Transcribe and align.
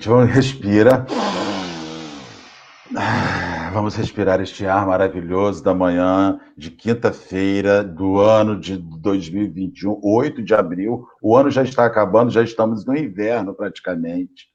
Gente, 0.00 0.08
vamos 0.08 0.30
respirar. 0.30 1.06
Ah, 2.96 3.70
vamos 3.70 3.94
respirar 3.96 4.40
este 4.40 4.64
ar 4.64 4.86
maravilhoso 4.86 5.62
da 5.62 5.74
manhã 5.74 6.40
de 6.56 6.70
quinta-feira 6.70 7.84
do 7.84 8.18
ano 8.18 8.58
de 8.58 8.78
2021, 8.78 10.00
8 10.02 10.42
de 10.42 10.54
abril. 10.54 11.06
O 11.20 11.36
ano 11.36 11.50
já 11.50 11.62
está 11.62 11.84
acabando, 11.84 12.30
já 12.30 12.42
estamos 12.42 12.86
no 12.86 12.96
inverno 12.96 13.52
praticamente. 13.52 14.48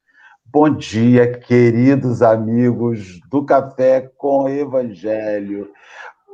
Bom 0.45 0.75
dia, 0.75 1.37
queridos 1.37 2.23
amigos 2.23 3.19
do 3.29 3.45
Café 3.45 4.09
com 4.17 4.49
Evangelho. 4.49 5.69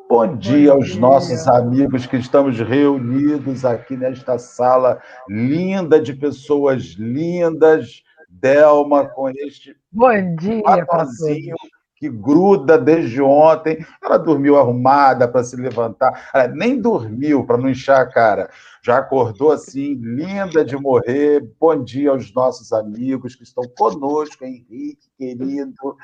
Bom 0.10 0.38
dia 0.38 0.72
aos 0.72 0.96
nossos 0.96 1.50
amigos 1.50 2.06
que 2.06 2.16
estamos 2.16 2.58
reunidos 2.58 3.66
aqui 3.66 3.98
nesta 3.98 4.38
sala 4.38 5.02
linda 5.28 6.00
de 6.00 6.14
pessoas 6.14 6.96
lindas. 6.98 8.04
Delma, 8.42 9.08
com 9.08 9.30
este 9.30 9.76
Bom 9.92 10.36
dia 10.36 10.64
batonzinho 10.64 11.56
que 12.02 12.10
gruda 12.10 12.80
desde 12.80 13.22
ontem. 13.22 13.86
Ela 14.04 14.18
dormiu 14.18 14.58
arrumada 14.58 15.28
para 15.28 15.44
se 15.44 15.56
levantar. 15.56 16.30
Ela 16.34 16.48
nem 16.48 16.82
dormiu 16.82 17.46
para 17.46 17.58
não 17.58 17.70
inchar 17.70 18.02
a 18.02 18.08
cara. 18.08 18.50
Já 18.82 18.98
acordou 18.98 19.52
assim, 19.52 19.94
linda 20.02 20.66
de 20.66 20.76
morrer. 20.76 21.48
Bom 21.60 21.84
dia 21.84 22.10
aos 22.10 22.34
nossos 22.34 22.74
amigos 22.74 23.36
que 23.36 23.44
estão 23.44 23.64
conosco, 23.78 24.44
Henrique, 24.44 25.12
querido. 25.16 25.96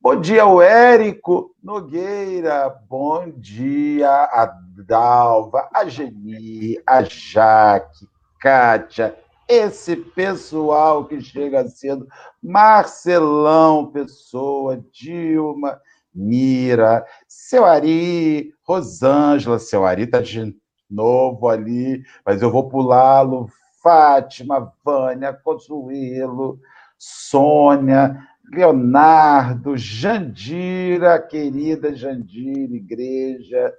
Bom 0.00 0.20
dia, 0.20 0.46
o 0.46 0.62
Érico 0.62 1.52
Nogueira. 1.60 2.72
Bom 2.88 3.28
dia, 3.36 4.08
a 4.08 4.46
Dalva, 4.86 5.68
a 5.74 5.84
Geni, 5.86 6.78
a 6.86 7.02
Jaque, 7.02 8.06
Kátia, 8.38 9.16
esse 9.48 9.96
pessoal 9.96 11.04
que 11.04 11.20
chega 11.20 11.66
cedo, 11.68 12.06
Marcelão 12.42 13.90
Pessoa, 13.90 14.82
Dilma, 14.92 15.80
Mira, 16.14 17.04
seu 17.26 17.64
Ari, 17.64 18.52
Rosângela, 18.62 19.58
seu 19.58 19.84
Ari 19.84 20.02
está 20.02 20.20
de 20.20 20.54
novo 20.90 21.48
ali, 21.48 22.02
mas 22.24 22.42
eu 22.42 22.50
vou 22.50 22.68
pulá-lo, 22.68 23.48
Fátima, 23.82 24.72
Vânia, 24.84 25.32
Consuelo, 25.32 26.60
Sônia, 26.98 28.16
Leonardo, 28.52 29.76
Jandira, 29.76 31.18
querida 31.20 31.94
Jandira, 31.94 32.74
igreja. 32.74 33.72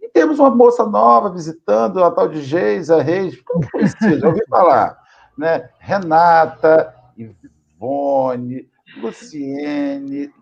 E 0.00 0.08
temos 0.08 0.38
uma 0.38 0.50
moça 0.50 0.84
nova 0.84 1.30
visitando, 1.30 2.02
a 2.02 2.10
tal 2.10 2.28
de 2.28 2.42
Geisa 2.42 3.02
Reis, 3.02 3.40
como 3.44 3.62
já 4.18 4.28
ouvi 4.28 4.42
falar. 4.48 5.03
Né? 5.36 5.68
Renata, 5.78 6.94
Ivone, 7.16 8.68
Luciene, 8.96 10.32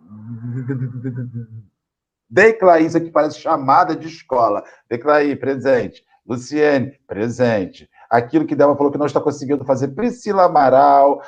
Declaísa, 2.29 3.01
que 3.01 3.11
parece 3.11 3.41
chamada 3.41 3.95
de 3.95 4.07
escola. 4.07 4.65
Declaí, 4.89 5.37
presente. 5.37 6.03
Luciene, 6.27 6.99
presente. 7.07 7.91
Aquilo 8.09 8.47
que 8.47 8.55
Delma 8.55 8.77
falou 8.77 8.91
que 8.91 8.99
não 8.99 9.07
está 9.07 9.21
conseguindo 9.21 9.65
fazer. 9.65 9.89
Priscila 9.89 10.45
Amaral, 10.45 11.23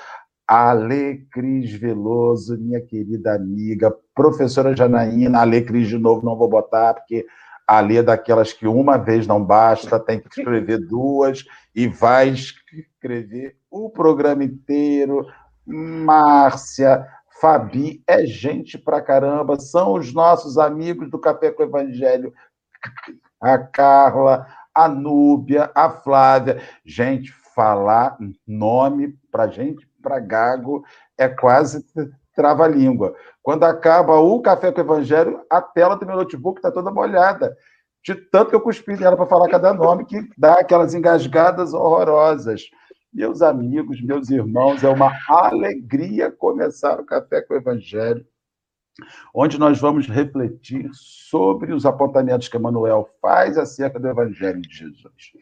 Ale 0.47 1.27
Cris 1.31 1.73
Veloso, 1.73 2.59
minha 2.59 2.81
querida 2.81 3.35
amiga, 3.35 3.95
professora 4.15 4.77
Janaína, 4.77 5.41
Ale 5.41 5.63
Cris 5.63 5.89
de 5.89 5.99
novo, 5.99 6.25
não 6.25 6.37
vou 6.37 6.49
botar, 6.49 6.95
porque 6.95 7.27
a 7.67 7.79
Ale 7.79 7.99
é 7.99 8.03
daquelas 8.03 8.53
que 8.53 8.67
uma 8.67 8.97
vez 8.97 9.27
não 9.27 9.43
basta, 9.43 9.99
tem 9.99 10.21
que 10.21 10.29
escrever 10.29 10.79
duas 10.79 11.45
e 11.75 11.89
vai 11.89 12.29
escrever 12.29 13.57
o 13.71 13.91
programa 13.91 14.45
inteiro. 14.45 15.27
Márcia, 15.67 17.07
Fabi, 17.41 18.03
é 18.07 18.25
gente 18.27 18.79
pra 18.79 19.01
caramba, 19.01 19.59
são 19.59 19.95
os 19.95 20.13
nossos 20.13 20.59
amigos 20.59 21.11
do 21.11 21.19
Café 21.19 21.51
com 21.51 21.63
o 21.63 21.67
Evangelho. 21.67 22.33
A 23.41 23.59
Carla, 23.59 24.47
a 24.75 24.89
Núbia, 24.89 25.71
a 25.75 25.91
Flávia. 25.91 26.61
Gente, 26.85 27.33
falar 27.55 28.17
nome 28.47 29.17
pra 29.31 29.47
gente 29.47 29.89
para 30.03 30.19
gago 30.19 30.85
é 31.17 31.29
quase 31.29 31.85
trava-língua. 32.35 33.15
Quando 33.43 33.65
acaba 33.65 34.19
o 34.19 34.41
café 34.41 34.73
com 34.73 34.81
o 34.81 34.85
evangelho, 34.85 35.41
a 35.51 35.61
tela 35.61 35.97
do 35.97 36.07
meu 36.07 36.17
notebook 36.17 36.59
está 36.59 36.71
toda 36.71 36.91
molhada. 36.91 37.57
De 38.03 38.15
tanto 38.15 38.51
que 38.51 38.57
eu 38.57 38.61
cuspi 38.61 38.97
nela 38.97 39.17
para 39.17 39.27
falar 39.27 39.49
cada 39.49 39.73
nome, 39.73 40.05
que 40.05 40.21
dá 40.37 40.55
aquelas 40.55 40.95
engasgadas 40.95 41.73
horrorosas. 41.73 42.63
Meus 43.13 43.41
amigos, 43.41 44.03
meus 44.03 44.29
irmãos, 44.29 44.83
é 44.83 44.89
uma 44.89 45.13
alegria 45.29 46.31
começar 46.31 47.01
o 47.01 47.07
Café 47.07 47.41
com 47.43 47.55
o 47.55 47.57
Evangelho, 47.57 48.27
onde 49.33 49.59
nós 49.59 49.81
vamos 49.81 50.09
refletir 50.09 50.91
sobre 50.93 51.73
os 51.73 51.87
apontamentos 51.87 52.49
que 52.49 52.57
Emmanuel 52.57 53.09
faz 53.23 53.57
acerca 53.57 53.99
do 54.01 54.09
Evangelho 54.09 54.61
de 54.61 54.75
Jesus 54.75 55.33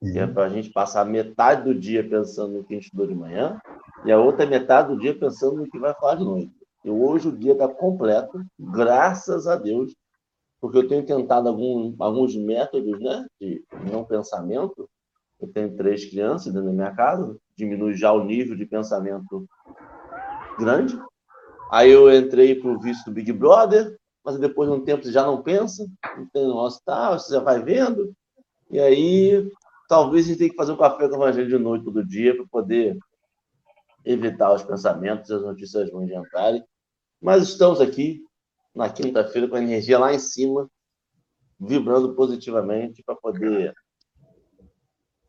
Que 0.00 0.18
é 0.18 0.26
para 0.26 0.46
a 0.46 0.48
gente 0.48 0.70
passar 0.70 1.04
metade 1.06 1.62
do 1.62 1.72
dia 1.78 2.02
pensando 2.02 2.54
no 2.54 2.64
que 2.64 2.74
a 2.74 2.76
gente 2.76 2.86
estudou 2.86 3.06
de 3.06 3.14
manhã 3.14 3.60
e 4.04 4.10
a 4.10 4.18
outra 4.18 4.44
metade 4.44 4.88
do 4.88 4.98
dia 4.98 5.16
pensando 5.16 5.58
no 5.58 5.70
que 5.70 5.78
vai 5.78 5.94
falar 5.94 6.16
de 6.16 6.24
noite. 6.24 6.61
E 6.84 6.90
hoje 6.90 7.28
o 7.28 7.36
dia 7.36 7.52
está 7.52 7.68
completo, 7.68 8.42
graças 8.58 9.46
a 9.46 9.56
Deus, 9.56 9.94
porque 10.60 10.78
eu 10.78 10.88
tenho 10.88 11.04
tentado 11.04 11.48
algum, 11.48 11.94
alguns 11.98 12.36
métodos 12.36 13.00
né, 13.00 13.26
de 13.40 13.64
não 13.90 14.04
pensamento. 14.04 14.88
Eu 15.40 15.48
tenho 15.48 15.76
três 15.76 16.04
crianças 16.04 16.52
dentro 16.52 16.68
da 16.68 16.74
minha 16.74 16.94
casa, 16.94 17.36
diminui 17.56 17.94
já 17.94 18.12
o 18.12 18.24
nível 18.24 18.56
de 18.56 18.64
pensamento 18.64 19.46
grande. 20.58 21.00
Aí 21.70 21.90
eu 21.90 22.14
entrei 22.14 22.54
para 22.54 22.70
o 22.70 22.78
vício 22.78 23.04
do 23.04 23.12
Big 23.12 23.32
Brother, 23.32 23.96
mas 24.24 24.38
depois 24.38 24.68
de 24.68 24.76
um 24.76 24.84
tempo 24.84 25.02
você 25.02 25.10
já 25.10 25.24
não 25.24 25.42
pensa, 25.42 25.84
não 26.16 26.26
tem 26.32 26.46
nosso 26.46 26.80
tal, 26.84 27.18
você 27.18 27.34
já 27.34 27.40
vai 27.40 27.62
vendo. 27.62 28.12
E 28.70 28.78
aí 28.78 29.50
talvez 29.88 30.26
a 30.26 30.28
gente 30.28 30.38
tenha 30.38 30.50
que 30.50 30.56
fazer 30.56 30.72
um 30.72 30.76
café 30.76 31.08
com 31.08 31.16
o 31.16 31.22
Evangelho 31.22 31.48
de 31.48 31.58
noite 31.58 31.84
todo 31.84 32.06
dia 32.06 32.36
para 32.36 32.46
poder 32.50 32.96
evitar 34.04 34.52
os 34.52 34.62
pensamentos 34.62 35.30
as 35.30 35.42
notícias 35.42 35.90
de 35.90 36.14
entrarem. 36.14 36.64
Mas 37.22 37.44
estamos 37.44 37.80
aqui 37.80 38.20
na 38.74 38.90
quinta-feira 38.90 39.46
com 39.46 39.54
a 39.54 39.62
energia 39.62 39.96
lá 39.96 40.12
em 40.12 40.18
cima, 40.18 40.68
vibrando 41.58 42.16
positivamente 42.16 43.00
para 43.04 43.14
poder 43.14 43.72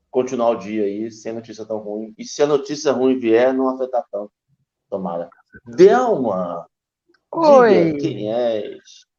continuar 0.09 0.49
o 0.49 0.55
dia 0.55 0.85
aí 0.85 1.11
sem 1.11 1.33
notícia 1.33 1.63
tão 1.65 1.77
ruim. 1.77 2.11
E 2.17 2.25
se 2.25 2.41
a 2.41 2.47
notícia 2.47 2.91
ruim 2.91 3.19
vier, 3.19 3.53
não 3.53 3.69
afetar 3.69 4.03
tanto. 4.11 4.31
Tomara. 4.89 5.29
Delma! 5.65 6.65
Oi! 7.31 7.97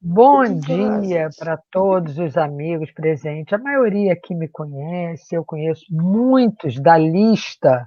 Bom 0.00 0.44
dia 0.58 1.28
para 1.38 1.56
todos 1.70 2.18
os 2.18 2.36
amigos 2.36 2.90
presentes. 2.92 3.52
A 3.52 3.58
maioria 3.58 4.12
aqui 4.12 4.34
me 4.34 4.48
conhece, 4.48 5.34
eu 5.34 5.44
conheço 5.44 5.84
muitos 5.90 6.80
da 6.80 6.98
lista 6.98 7.84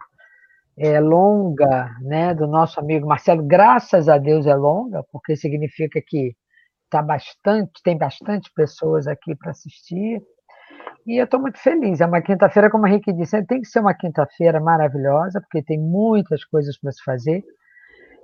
é, 0.78 1.00
longa 1.00 1.96
né, 2.02 2.34
do 2.34 2.46
nosso 2.46 2.80
amigo 2.80 3.08
Marcelo, 3.08 3.44
graças 3.44 4.08
a 4.08 4.18
Deus 4.18 4.46
é 4.46 4.56
longa, 4.56 5.04
porque 5.12 5.36
significa 5.36 6.00
que 6.06 6.36
tá 6.90 7.02
bastante, 7.02 7.72
tem 7.84 7.98
bastante 7.98 8.52
pessoas 8.56 9.08
aqui 9.08 9.36
para 9.36 9.52
assistir. 9.52 10.22
E 11.06 11.20
eu 11.20 11.26
estou 11.26 11.40
muito 11.40 11.58
feliz. 11.60 12.00
É 12.00 12.06
uma 12.06 12.22
quinta-feira, 12.22 12.70
como 12.70 12.84
o 12.84 12.88
Henrique 12.88 13.12
disse, 13.14 13.44
tem 13.46 13.62
que 13.62 13.68
ser 13.68 13.80
uma 13.80 13.94
quinta-feira 13.94 14.60
maravilhosa, 14.60 15.42
porque 15.42 15.64
tem 15.64 15.80
muitas 15.80 16.44
coisas 16.46 16.80
para 16.80 16.92
se 16.92 17.04
fazer. 17.04 17.44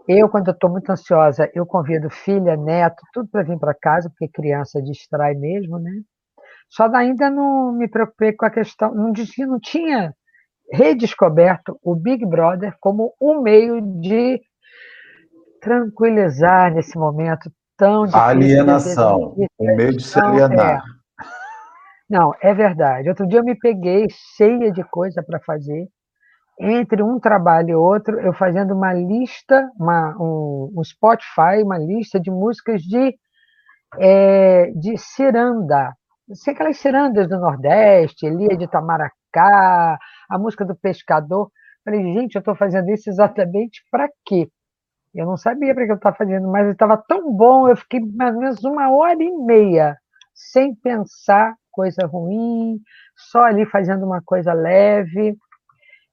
Eu, 0.07 0.29
quando 0.29 0.51
estou 0.51 0.69
muito 0.69 0.89
ansiosa, 0.91 1.50
eu 1.55 1.65
convido 1.65 2.09
filha, 2.09 2.57
neto, 2.57 3.01
tudo 3.13 3.29
para 3.29 3.44
vir 3.44 3.57
para 3.57 3.73
casa, 3.73 4.09
porque 4.09 4.27
criança 4.27 4.81
distrai 4.81 5.33
mesmo, 5.33 5.79
né? 5.79 5.91
Só 6.69 6.94
ainda 6.94 7.29
não 7.29 7.71
me 7.73 7.88
preocupei 7.88 8.33
com 8.33 8.45
a 8.45 8.50
questão, 8.50 8.94
não, 8.94 9.13
não 9.47 9.59
tinha 9.59 10.13
redescoberto 10.73 11.79
o 11.83 11.95
Big 11.95 12.25
Brother 12.25 12.75
como 12.79 13.13
um 13.21 13.41
meio 13.41 13.79
de 14.01 14.41
tranquilizar 15.61 16.73
nesse 16.73 16.97
momento 16.97 17.51
tão 17.77 18.05
difícil. 18.05 18.25
Alienação, 18.25 19.35
um 19.59 19.75
meio 19.75 19.95
de 19.95 20.03
se 20.03 20.19
alienar. 20.19 20.79
É. 20.79 20.93
Não, 22.09 22.33
é 22.41 22.53
verdade. 22.53 23.07
Outro 23.07 23.27
dia 23.27 23.39
eu 23.39 23.43
me 23.43 23.55
peguei 23.55 24.07
cheia 24.35 24.71
de 24.71 24.83
coisa 24.83 25.23
para 25.23 25.39
fazer. 25.39 25.87
Entre 26.59 27.01
um 27.01 27.19
trabalho 27.19 27.69
e 27.69 27.75
outro, 27.75 28.19
eu 28.19 28.33
fazendo 28.33 28.73
uma 28.73 28.93
lista, 28.93 29.67
uma, 29.79 30.15
um, 30.19 30.71
um 30.75 30.83
Spotify, 30.83 31.63
uma 31.63 31.77
lista 31.77 32.19
de 32.19 32.29
músicas 32.29 32.81
de, 32.81 33.15
é, 33.99 34.71
de 34.75 34.97
ciranda. 34.97 35.93
Sei 36.33 36.53
aquelas 36.53 36.77
cirandas 36.77 37.27
do 37.27 37.39
Nordeste, 37.39 38.25
Elia 38.25 38.55
de 38.55 38.67
Tamaracá, 38.67 39.15
a 39.41 40.38
música 40.38 40.65
do 40.65 40.75
Pescador. 40.75 41.51
Falei, 41.83 42.01
gente, 42.01 42.35
eu 42.35 42.39
estou 42.39 42.56
fazendo 42.56 42.89
isso 42.89 43.09
exatamente 43.09 43.83
para 43.91 44.09
quê? 44.25 44.50
Eu 45.13 45.25
não 45.25 45.38
sabia 45.38 45.75
para 45.75 45.85
que 45.85 45.91
eu 45.91 45.95
estava 45.95 46.15
fazendo, 46.15 46.47
mas 46.47 46.68
estava 46.69 46.97
tão 46.97 47.31
bom, 47.31 47.68
eu 47.68 47.75
fiquei 47.75 48.00
mais 48.00 48.33
ou 48.33 48.41
menos 48.41 48.63
uma 48.63 48.91
hora 48.91 49.21
e 49.21 49.31
meia 49.31 49.95
sem 50.33 50.74
pensar 50.75 51.56
coisa 51.71 52.06
ruim, 52.06 52.80
só 53.15 53.44
ali 53.44 53.65
fazendo 53.65 54.06
uma 54.06 54.21
coisa 54.21 54.53
leve. 54.53 55.36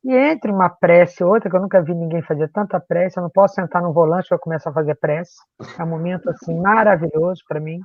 E 0.03 0.15
entre 0.15 0.51
uma 0.51 0.71
prece 0.71 1.23
e 1.23 1.27
outra, 1.27 1.51
que 1.51 1.57
eu 1.57 1.61
nunca 1.61 1.83
vi 1.83 1.95
ninguém 1.95 2.23
fazer 2.23 2.49
tanta 2.49 2.81
prece, 2.81 3.19
eu 3.19 3.23
não 3.23 3.31
posso 3.31 3.55
sentar 3.55 3.83
no 3.83 3.93
volante 3.93 4.29
que 4.29 4.35
eu 4.35 4.39
começo 4.39 4.67
a 4.69 4.73
fazer 4.73 4.95
prece. 4.95 5.35
É 5.79 5.85
um 5.85 5.89
momento 5.89 6.31
assim 6.31 6.59
maravilhoso 6.59 7.43
para 7.47 7.61
mim. 7.61 7.81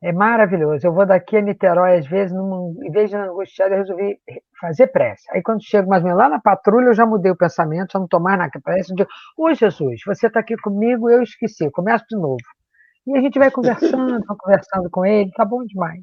É 0.00 0.12
maravilhoso. 0.12 0.86
Eu 0.86 0.92
vou 0.92 1.04
daqui 1.04 1.36
a 1.36 1.40
Niterói, 1.40 1.98
às 1.98 2.06
vezes, 2.06 2.32
num, 2.32 2.76
em 2.84 2.90
vez 2.90 3.10
de 3.10 3.16
angustiar, 3.16 3.70
eu 3.70 3.78
resolvi 3.78 4.20
fazer 4.60 4.86
prece. 4.88 5.24
Aí, 5.32 5.42
quando 5.42 5.64
chego 5.64 5.88
mais 5.88 6.02
ou 6.02 6.08
menos 6.08 6.22
lá 6.22 6.28
na 6.28 6.40
patrulha, 6.40 6.86
eu 6.86 6.94
já 6.94 7.04
mudei 7.04 7.32
o 7.32 7.36
pensamento, 7.36 7.92
já 7.92 7.98
não 7.98 8.06
estou 8.06 8.20
mais 8.20 8.38
na 8.38 8.48
prece. 8.62 8.92
Eu 8.92 8.96
digo, 8.96 9.08
Ô 9.36 9.52
Jesus, 9.52 10.00
você 10.06 10.28
está 10.28 10.38
aqui 10.38 10.56
comigo, 10.58 11.10
eu 11.10 11.22
esqueci, 11.22 11.68
começo 11.72 12.04
de 12.08 12.16
novo. 12.16 12.36
E 13.08 13.18
a 13.18 13.20
gente 13.20 13.38
vai 13.38 13.50
conversando, 13.50 14.24
vai 14.24 14.36
conversando 14.38 14.88
com 14.90 15.04
ele, 15.04 15.32
tá 15.32 15.44
bom 15.44 15.64
demais. 15.64 16.02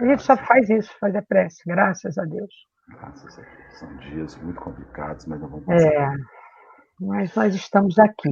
A 0.00 0.06
gente 0.06 0.22
só 0.22 0.36
faz 0.36 0.70
isso, 0.70 0.90
faz 0.98 1.14
a 1.16 1.22
prece, 1.22 1.62
graças 1.66 2.16
a 2.16 2.24
Deus. 2.24 2.54
Graças 2.88 3.38
a 3.38 3.42
Deus. 3.42 3.78
São 3.78 3.96
dias 3.98 4.36
muito 4.42 4.60
complicados, 4.60 5.26
mas 5.26 5.40
não 5.40 5.48
vamos 5.48 5.66
passar. 5.66 5.88
É, 5.88 6.08
mas 7.00 7.34
nós 7.34 7.54
estamos 7.54 7.98
aqui. 7.98 8.30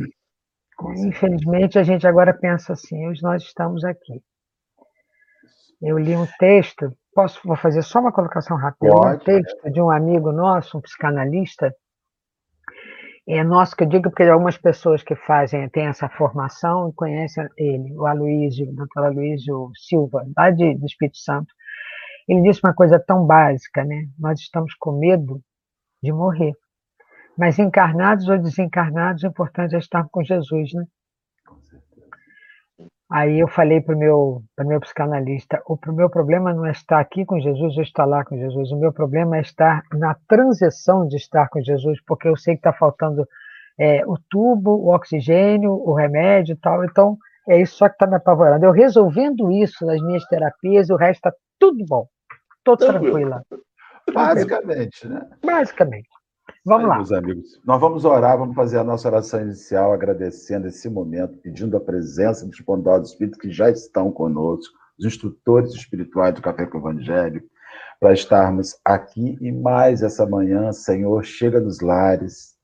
Infelizmente, 0.96 1.78
a 1.78 1.82
gente 1.82 2.06
agora 2.06 2.32
pensa 2.32 2.72
assim, 2.72 3.08
hoje 3.08 3.22
nós 3.22 3.42
estamos 3.42 3.84
aqui. 3.84 4.22
Eu 5.82 5.98
li 5.98 6.16
um 6.16 6.26
texto, 6.38 6.92
posso 7.14 7.40
vou 7.44 7.56
fazer 7.56 7.82
só 7.82 8.00
uma 8.00 8.12
colocação 8.12 8.56
rápida, 8.56 8.90
Pode, 8.90 9.16
um 9.16 9.18
texto 9.24 9.70
de 9.70 9.80
um 9.80 9.90
amigo 9.90 10.32
nosso, 10.32 10.78
um 10.78 10.80
psicanalista, 10.80 11.74
é 13.26 13.42
nosso 13.42 13.74
que 13.74 13.84
eu 13.84 13.88
digo 13.88 14.10
porque 14.10 14.22
algumas 14.24 14.58
pessoas 14.58 15.02
que 15.02 15.16
fazem, 15.16 15.66
têm 15.70 15.86
essa 15.86 16.10
formação 16.10 16.92
conhecem 16.92 17.48
ele, 17.56 17.94
o 17.94 18.06
Aloysio, 18.06 18.68
o 18.68 18.74
doutor 18.74 19.06
Aloysio 19.06 19.70
Silva, 19.74 20.26
lá 20.36 20.50
de, 20.50 20.74
do 20.74 20.84
Espírito 20.84 21.16
Santo. 21.16 21.52
Ele 22.28 22.42
disse 22.42 22.60
uma 22.62 22.74
coisa 22.74 22.98
tão 22.98 23.26
básica, 23.26 23.82
né? 23.82 24.08
Nós 24.18 24.40
estamos 24.40 24.74
com 24.74 24.98
medo 24.98 25.40
de 26.02 26.12
morrer. 26.12 26.52
Mas 27.36 27.58
encarnados 27.58 28.28
ou 28.28 28.38
desencarnados, 28.38 29.22
o 29.22 29.26
importante 29.26 29.74
é 29.74 29.78
estar 29.78 30.06
com 30.10 30.22
Jesus, 30.22 30.74
né? 30.74 30.84
Aí 33.14 33.38
eu 33.38 33.46
falei 33.46 33.80
para 33.80 33.94
o 33.94 33.98
meu, 33.98 34.42
meu 34.58 34.80
psicanalista: 34.80 35.62
o 35.68 35.78
meu 35.92 36.10
problema 36.10 36.52
não 36.52 36.66
é 36.66 36.72
estar 36.72 36.98
aqui 36.98 37.24
com 37.24 37.38
Jesus 37.38 37.76
ou 37.76 37.82
estar 37.84 38.04
lá 38.04 38.24
com 38.24 38.36
Jesus, 38.36 38.72
o 38.72 38.76
meu 38.76 38.92
problema 38.92 39.36
é 39.36 39.40
estar 39.40 39.84
na 39.92 40.16
transição 40.26 41.06
de 41.06 41.14
estar 41.14 41.48
com 41.48 41.62
Jesus, 41.62 42.00
porque 42.08 42.26
eu 42.26 42.36
sei 42.36 42.54
que 42.54 42.58
está 42.58 42.72
faltando 42.72 43.24
é, 43.78 44.04
o 44.04 44.18
tubo, 44.28 44.72
o 44.72 44.92
oxigênio, 44.92 45.70
o 45.70 45.94
remédio 45.94 46.54
e 46.54 46.56
tal, 46.56 46.84
então 46.84 47.16
é 47.48 47.62
isso 47.62 47.76
só 47.76 47.88
que 47.88 47.94
está 47.94 48.04
me 48.08 48.16
apavorando. 48.16 48.66
Eu 48.66 48.72
resolvendo 48.72 49.48
isso 49.52 49.86
nas 49.86 50.02
minhas 50.02 50.24
terapias, 50.26 50.90
o 50.90 50.96
resto 50.96 51.28
está 51.28 51.32
tudo 51.56 51.84
bom, 51.88 52.08
estou 52.58 52.76
tranquila. 52.76 53.44
Basicamente, 54.12 55.06
né? 55.06 55.20
Basicamente. 55.40 56.08
Vamos 56.64 56.84
Aí, 56.84 56.88
lá. 56.88 56.96
Meus 56.96 57.12
amigos, 57.12 57.60
nós 57.62 57.78
vamos 57.78 58.04
orar, 58.06 58.38
vamos 58.38 58.56
fazer 58.56 58.78
a 58.78 58.84
nossa 58.84 59.06
oração 59.06 59.42
inicial, 59.42 59.92
agradecendo 59.92 60.66
esse 60.66 60.88
momento, 60.88 61.36
pedindo 61.38 61.76
a 61.76 61.80
presença 61.80 62.46
dos 62.46 62.58
bondosos 62.60 63.10
espíritos 63.10 63.38
que 63.38 63.50
já 63.50 63.68
estão 63.68 64.10
conosco, 64.10 64.74
os 64.98 65.04
instrutores 65.04 65.74
espirituais 65.74 66.34
do 66.34 66.40
Café 66.40 66.64
com 66.64 66.78
o 66.78 66.80
Evangelho, 66.80 67.44
para 68.00 68.14
estarmos 68.14 68.78
aqui 68.82 69.36
e 69.42 69.52
mais 69.52 70.02
essa 70.02 70.24
manhã, 70.24 70.72
Senhor, 70.72 71.22
chega 71.22 71.60
nos 71.60 71.80
lares, 71.80 72.54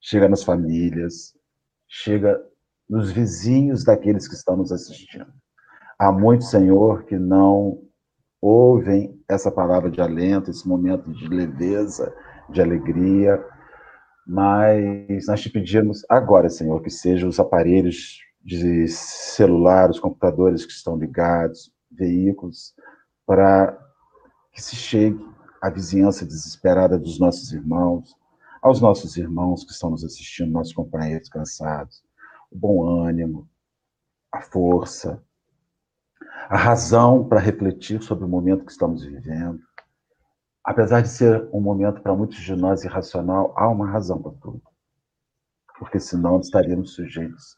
chega 0.00 0.28
nas 0.28 0.44
famílias, 0.44 1.34
chega 1.88 2.40
nos 2.88 3.10
vizinhos 3.10 3.82
daqueles 3.82 4.28
que 4.28 4.34
estão 4.34 4.56
nos 4.56 4.70
assistindo. 4.70 5.32
Há 5.98 6.12
muitos, 6.12 6.48
Senhor, 6.48 7.04
que 7.04 7.18
não 7.18 7.82
ouvem 8.40 9.20
essa 9.28 9.50
palavra 9.50 9.90
de 9.90 10.00
alento, 10.00 10.50
esse 10.50 10.66
momento 10.66 11.10
de 11.12 11.28
leveza, 11.28 12.14
de 12.48 12.60
alegria, 12.60 13.44
mas 14.26 15.26
nós 15.26 15.40
te 15.40 15.50
pedimos 15.50 16.04
agora, 16.08 16.48
Senhor, 16.48 16.80
que 16.80 16.90
sejam 16.90 17.28
os 17.28 17.40
aparelhos 17.40 18.20
de 18.44 18.88
celular, 18.88 19.90
os 19.90 20.00
computadores 20.00 20.64
que 20.64 20.72
estão 20.72 20.96
ligados, 20.96 21.72
veículos, 21.90 22.74
para 23.26 23.78
que 24.52 24.62
se 24.62 24.76
chegue 24.76 25.24
à 25.60 25.70
vizinhança 25.70 26.26
desesperada 26.26 26.98
dos 26.98 27.18
nossos 27.18 27.52
irmãos, 27.52 28.14
aos 28.60 28.80
nossos 28.80 29.16
irmãos 29.16 29.64
que 29.64 29.72
estão 29.72 29.90
nos 29.90 30.04
assistindo, 30.04 30.52
nossos 30.52 30.72
companheiros 30.72 31.28
cansados, 31.28 32.02
o 32.50 32.56
bom 32.56 32.84
ânimo, 32.84 33.48
a 34.32 34.40
força, 34.40 35.22
a 36.48 36.56
razão 36.56 37.28
para 37.28 37.40
refletir 37.40 38.02
sobre 38.02 38.24
o 38.24 38.28
momento 38.28 38.64
que 38.64 38.72
estamos 38.72 39.04
vivendo, 39.04 39.60
apesar 40.64 41.00
de 41.02 41.08
ser 41.08 41.48
um 41.52 41.60
momento 41.60 42.00
para 42.02 42.14
muitos 42.14 42.38
de 42.38 42.54
nós 42.54 42.84
irracional, 42.84 43.54
há 43.56 43.68
uma 43.68 43.90
razão 43.90 44.20
para 44.20 44.32
tudo. 44.32 44.62
Porque 45.78 45.98
senão 45.98 46.40
estaríamos 46.40 46.94
sujeitos 46.94 47.56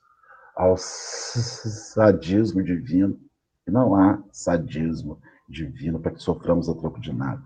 ao 0.57 0.77
sadismo 0.77 2.63
divino. 2.63 3.19
E 3.67 3.71
não 3.71 3.95
há 3.95 4.23
sadismo 4.31 5.21
divino 5.49 5.99
para 5.99 6.13
que 6.13 6.23
soframos 6.23 6.69
a 6.69 6.75
troco 6.75 7.01
de 7.01 7.13
nada. 7.13 7.43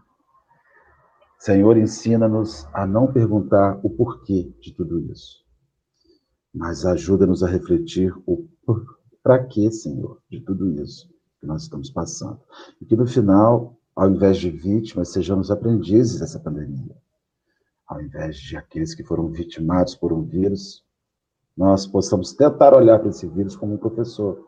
Senhor, 1.38 1.76
ensina-nos 1.76 2.66
a 2.72 2.84
não 2.84 3.12
perguntar 3.12 3.78
o 3.84 3.90
porquê 3.90 4.52
de 4.60 4.74
tudo 4.74 4.98
isso, 5.12 5.44
mas 6.52 6.84
ajuda-nos 6.84 7.44
a 7.44 7.48
refletir 7.48 8.12
o 8.26 8.48
para 9.22 9.44
quê, 9.44 9.70
Senhor, 9.70 10.20
de 10.28 10.40
tudo 10.40 10.68
isso 10.82 11.08
que 11.40 11.46
nós 11.46 11.62
estamos 11.62 11.90
passando. 11.90 12.40
E 12.80 12.84
que 12.84 12.96
no 12.96 13.06
final 13.06 13.77
ao 13.98 14.08
invés 14.08 14.36
de 14.36 14.48
vítimas, 14.48 15.08
sejamos 15.08 15.50
aprendizes 15.50 16.20
dessa 16.20 16.38
pandemia. 16.38 16.96
Ao 17.84 18.00
invés 18.00 18.36
de 18.36 18.56
aqueles 18.56 18.94
que 18.94 19.02
foram 19.02 19.26
vitimados 19.26 19.96
por 19.96 20.12
um 20.12 20.22
vírus, 20.22 20.84
nós 21.56 21.84
possamos 21.84 22.32
tentar 22.32 22.76
olhar 22.76 23.00
para 23.00 23.08
esse 23.08 23.26
vírus 23.26 23.56
como 23.56 23.74
um 23.74 23.76
professor, 23.76 24.46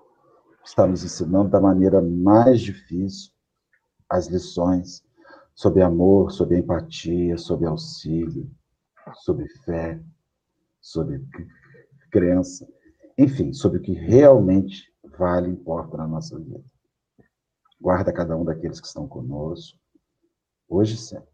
está 0.64 0.86
nos 0.86 1.02
ensinando 1.02 1.48
da 1.48 1.60
maneira 1.60 2.00
mais 2.00 2.60
difícil 2.60 3.32
as 4.08 4.28
lições 4.28 5.02
sobre 5.52 5.82
amor, 5.82 6.30
sobre 6.30 6.56
empatia, 6.56 7.36
sobre 7.36 7.66
auxílio, 7.66 8.48
sobre 9.14 9.48
fé, 9.64 10.00
sobre 10.80 11.26
crença, 12.08 12.68
enfim, 13.18 13.52
sobre 13.52 13.78
o 13.78 13.82
que 13.82 13.94
realmente 13.94 14.94
vale 15.18 15.48
e 15.48 15.52
importa 15.54 15.96
na 15.96 16.06
nossa 16.06 16.38
vida. 16.38 16.62
Guarda 17.80 18.12
cada 18.12 18.36
um 18.36 18.44
daqueles 18.44 18.80
que 18.80 18.86
estão 18.86 19.08
conosco, 19.08 19.78
hoje 20.68 20.94
e 20.94 20.98
sempre. 20.98 21.30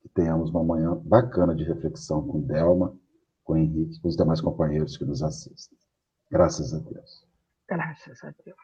Que 0.00 0.08
tenhamos 0.08 0.50
uma 0.50 0.64
manhã 0.64 0.94
bacana 1.04 1.54
de 1.54 1.62
reflexão 1.62 2.26
com 2.26 2.40
Delma, 2.40 2.96
com 3.44 3.56
Henrique, 3.56 4.00
com 4.00 4.08
os 4.08 4.16
demais 4.16 4.40
companheiros 4.40 4.96
que 4.96 5.04
nos 5.04 5.22
assistem. 5.22 5.78
Graças 6.30 6.72
a 6.72 6.78
Deus. 6.78 7.26
Graças 7.68 8.24
a 8.24 8.32
Deus. 8.44 8.56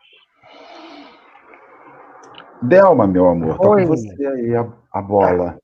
Delma, 2.63 3.07
meu 3.07 3.29
amor, 3.29 3.59
toca 3.59 3.85
você 3.85 4.27
aí 4.27 4.57
a, 4.57 4.73
a 4.93 5.03
bola. 5.03 5.59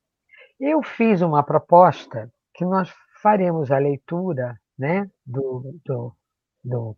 Eu 0.61 0.83
fiz 0.83 1.23
uma 1.23 1.43
proposta 1.43 2.31
que 2.53 2.65
nós 2.67 2.93
faremos 3.23 3.71
a 3.71 3.79
leitura 3.79 4.61
né, 4.79 5.11
do, 5.25 5.81
do, 5.85 6.15
do 6.63 6.97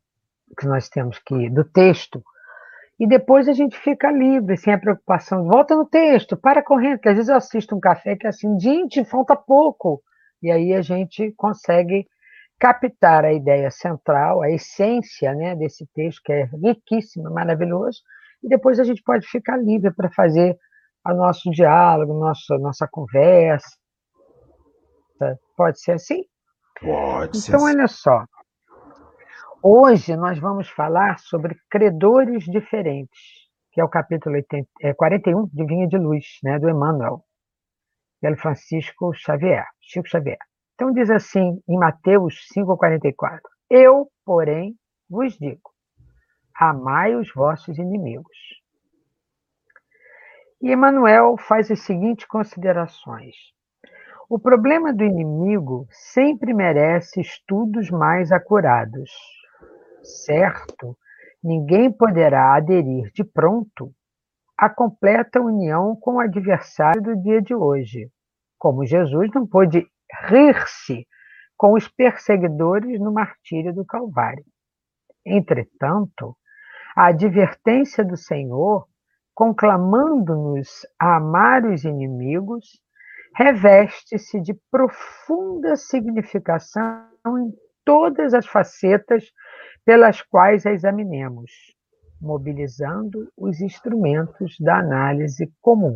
que 0.59 0.67
nós 0.67 0.89
temos 0.89 1.19
que 1.19 1.49
do 1.49 1.65
texto 1.65 2.23
e 2.99 3.07
depois 3.09 3.49
a 3.49 3.53
gente 3.53 3.77
fica 3.79 4.11
livre, 4.11 4.57
sem 4.57 4.73
a 4.73 4.79
preocupação. 4.79 5.45
Volta 5.45 5.75
no 5.75 5.85
texto, 5.85 6.37
para 6.37 6.63
correndo, 6.63 6.97
porque 6.97 7.09
às 7.09 7.17
vezes 7.17 7.29
eu 7.29 7.37
assisto 7.37 7.75
um 7.75 7.81
café 7.81 8.17
que 8.17 8.27
é 8.27 8.31
assim, 8.31 8.59
gente, 8.59 9.05
falta 9.05 9.35
pouco. 9.35 10.01
E 10.43 10.51
aí 10.51 10.73
a 10.73 10.81
gente 10.81 11.33
consegue 11.37 12.07
captar 12.59 13.25
a 13.25 13.33
ideia 13.33 13.71
central, 13.71 14.43
a 14.43 14.51
essência 14.51 15.35
né, 15.35 15.57
desse 15.57 15.87
texto, 15.93 16.23
que 16.25 16.33
é 16.33 16.49
riquíssimo, 16.63 17.31
maravilhoso, 17.31 18.01
e 18.43 18.49
depois 18.49 18.79
a 18.79 18.85
gente 18.85 19.03
pode 19.03 19.27
ficar 19.27 19.57
livre 19.57 19.93
para 19.93 20.11
fazer 20.11 20.57
o 21.07 21.15
nosso 21.15 21.51
diálogo, 21.51 22.15
nossa, 22.15 22.57
nossa 22.59 22.89
conversa. 22.91 23.77
Pode 25.57 25.81
ser 25.81 25.93
assim? 25.93 26.25
Pode 26.81 27.39
ser. 27.39 27.51
Então, 27.51 27.67
assim. 27.67 27.77
olha 27.77 27.89
só. 27.89 28.25
Hoje 29.67 30.15
nós 30.15 30.39
vamos 30.39 30.69
falar 30.69 31.19
sobre 31.19 31.59
credores 31.71 32.45
diferentes, 32.45 33.49
que 33.73 33.81
é 33.81 33.85
o 33.85 33.89
capítulo 33.89 34.35
80, 34.35 34.69
é, 34.83 34.93
41 34.93 35.47
de 35.47 35.65
Vinha 35.65 35.89
de 35.89 35.97
Luz, 35.97 36.39
né, 36.43 36.59
do 36.59 36.69
Emmanuel, 36.69 37.25
pelo 38.21 38.37
Francisco 38.37 39.15
Xavier, 39.15 39.65
Chico 39.81 40.07
Xavier. 40.07 40.37
Então 40.75 40.93
diz 40.93 41.09
assim 41.09 41.63
em 41.67 41.79
Mateus 41.79 42.47
5,44: 42.55 43.41
Eu, 43.71 44.11
porém, 44.23 44.77
vos 45.09 45.33
digo, 45.39 45.73
amai 46.55 47.15
os 47.15 47.33
vossos 47.33 47.79
inimigos. 47.79 48.37
E 50.61 50.73
Emmanuel 50.73 51.39
faz 51.39 51.71
as 51.71 51.81
seguintes 51.81 52.27
considerações. 52.27 53.35
O 54.29 54.39
problema 54.39 54.93
do 54.93 55.03
inimigo 55.03 55.87
sempre 55.89 56.53
merece 56.53 57.23
estudos 57.23 57.89
mais 57.89 58.31
acurados 58.31 59.11
certo, 60.05 60.97
ninguém 61.43 61.91
poderá 61.91 62.55
aderir 62.55 63.11
de 63.13 63.25
pronto 63.25 63.93
à 64.57 64.69
completa 64.69 65.41
união 65.41 65.97
com 65.97 66.15
o 66.15 66.21
adversário 66.21 67.03
do 67.03 67.17
dia 67.21 67.43
de 67.43 67.55
hoje, 67.55 68.09
como 68.59 68.87
Jesus 68.87 69.31
não 69.35 69.47
pôde 69.47 69.87
rir-se 70.29 71.07
com 71.57 71.75
os 71.75 71.89
perseguidores 71.89 73.01
no 73.01 73.13
martírio 73.13 73.75
do 73.75 73.85
Calvário. 73.85 74.45
Entretanto, 75.25 76.37
a 76.97 77.07
advertência 77.07 78.05
do 78.05 78.17
Senhor, 78.17 78.87
conclamando-nos 79.35 80.87
a 80.99 81.17
amar 81.17 81.65
os 81.65 81.85
inimigos, 81.85 82.81
reveste-se 83.35 84.41
de 84.41 84.55
profunda 84.71 85.75
significação 85.77 87.09
em 87.27 87.53
todas 87.85 88.33
as 88.33 88.47
facetas 88.47 89.25
pelas 89.85 90.23
quais 90.23 90.65
a 90.67 90.73
examinemos, 90.73 91.51
mobilizando 92.21 93.31
os 93.37 93.61
instrumentos 93.61 94.57
da 94.59 94.79
análise 94.79 95.53
comum. 95.61 95.95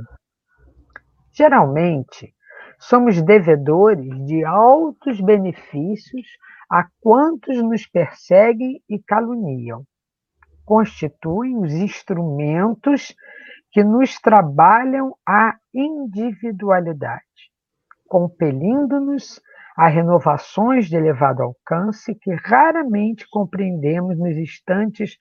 Geralmente, 1.33 2.35
somos 2.78 3.21
devedores 3.23 4.09
de 4.26 4.45
altos 4.45 5.21
benefícios 5.21 6.26
a 6.71 6.87
quantos 7.00 7.57
nos 7.62 7.87
perseguem 7.87 8.83
e 8.88 8.99
caluniam. 8.99 9.85
Constituem 10.64 11.57
os 11.59 11.73
instrumentos 11.73 13.14
que 13.73 13.83
nos 13.83 14.21
trabalham 14.21 15.16
a 15.26 15.57
individualidade, 15.73 17.23
compelindo-nos 18.07 19.40
Há 19.80 19.87
renovações 19.87 20.88
de 20.88 20.97
elevado 20.97 21.40
alcance 21.40 22.12
que 22.12 22.35
raramente 22.35 23.25
compreendemos 23.30 24.18
nos 24.18 24.37
instantes 24.37 25.16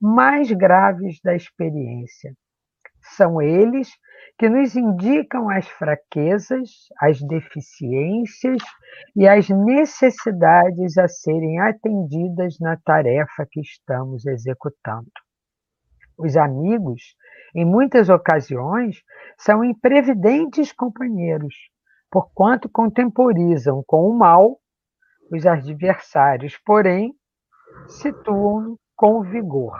mais 0.00 0.50
graves 0.50 1.20
da 1.22 1.34
experiência. 1.34 2.32
São 3.02 3.42
eles 3.42 3.90
que 4.38 4.48
nos 4.48 4.74
indicam 4.74 5.50
as 5.50 5.68
fraquezas, 5.68 6.70
as 7.02 7.20
deficiências 7.20 8.62
e 9.14 9.28
as 9.28 9.50
necessidades 9.50 10.96
a 10.96 11.06
serem 11.06 11.60
atendidas 11.60 12.56
na 12.58 12.78
tarefa 12.78 13.46
que 13.50 13.60
estamos 13.60 14.24
executando. 14.24 15.10
Os 16.16 16.34
amigos, 16.34 17.14
em 17.54 17.66
muitas 17.66 18.08
ocasiões, 18.08 19.02
são 19.36 19.62
imprevidentes 19.62 20.72
companheiros, 20.72 21.54
porquanto 22.10 22.68
contemporizam 22.68 23.82
com 23.86 24.08
o 24.08 24.16
mal 24.16 24.58
os 25.30 25.46
adversários, 25.46 26.56
porém 26.64 27.14
situam 27.86 28.78
com 28.96 29.22
vigor. 29.22 29.78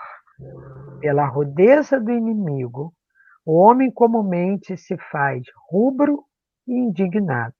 Pela 1.00 1.26
rudeza 1.26 1.98
do 1.98 2.10
inimigo, 2.10 2.92
o 3.44 3.58
homem 3.58 3.90
comumente 3.90 4.76
se 4.76 4.96
faz 5.10 5.42
rubro 5.70 6.24
e 6.66 6.72
indignado, 6.72 7.56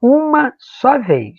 uma 0.00 0.54
só 0.58 0.98
vez, 0.98 1.36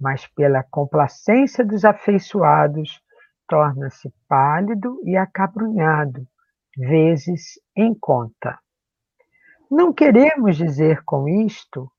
mas 0.00 0.26
pela 0.28 0.62
complacência 0.62 1.64
dos 1.64 1.84
afeiçoados, 1.84 3.02
torna-se 3.48 4.12
pálido 4.28 5.00
e 5.04 5.16
acabrunhado, 5.16 6.24
vezes 6.76 7.58
em 7.76 7.94
conta. 7.98 8.58
Não 9.70 9.92
queremos 9.92 10.56
dizer 10.56 11.02
com 11.04 11.28
isto 11.28 11.90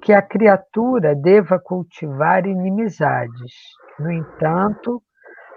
que 0.00 0.10
a 0.10 0.22
criatura 0.22 1.14
deva 1.14 1.58
cultivar 1.58 2.46
inimizades. 2.46 3.52
No 3.98 4.10
entanto, 4.10 5.02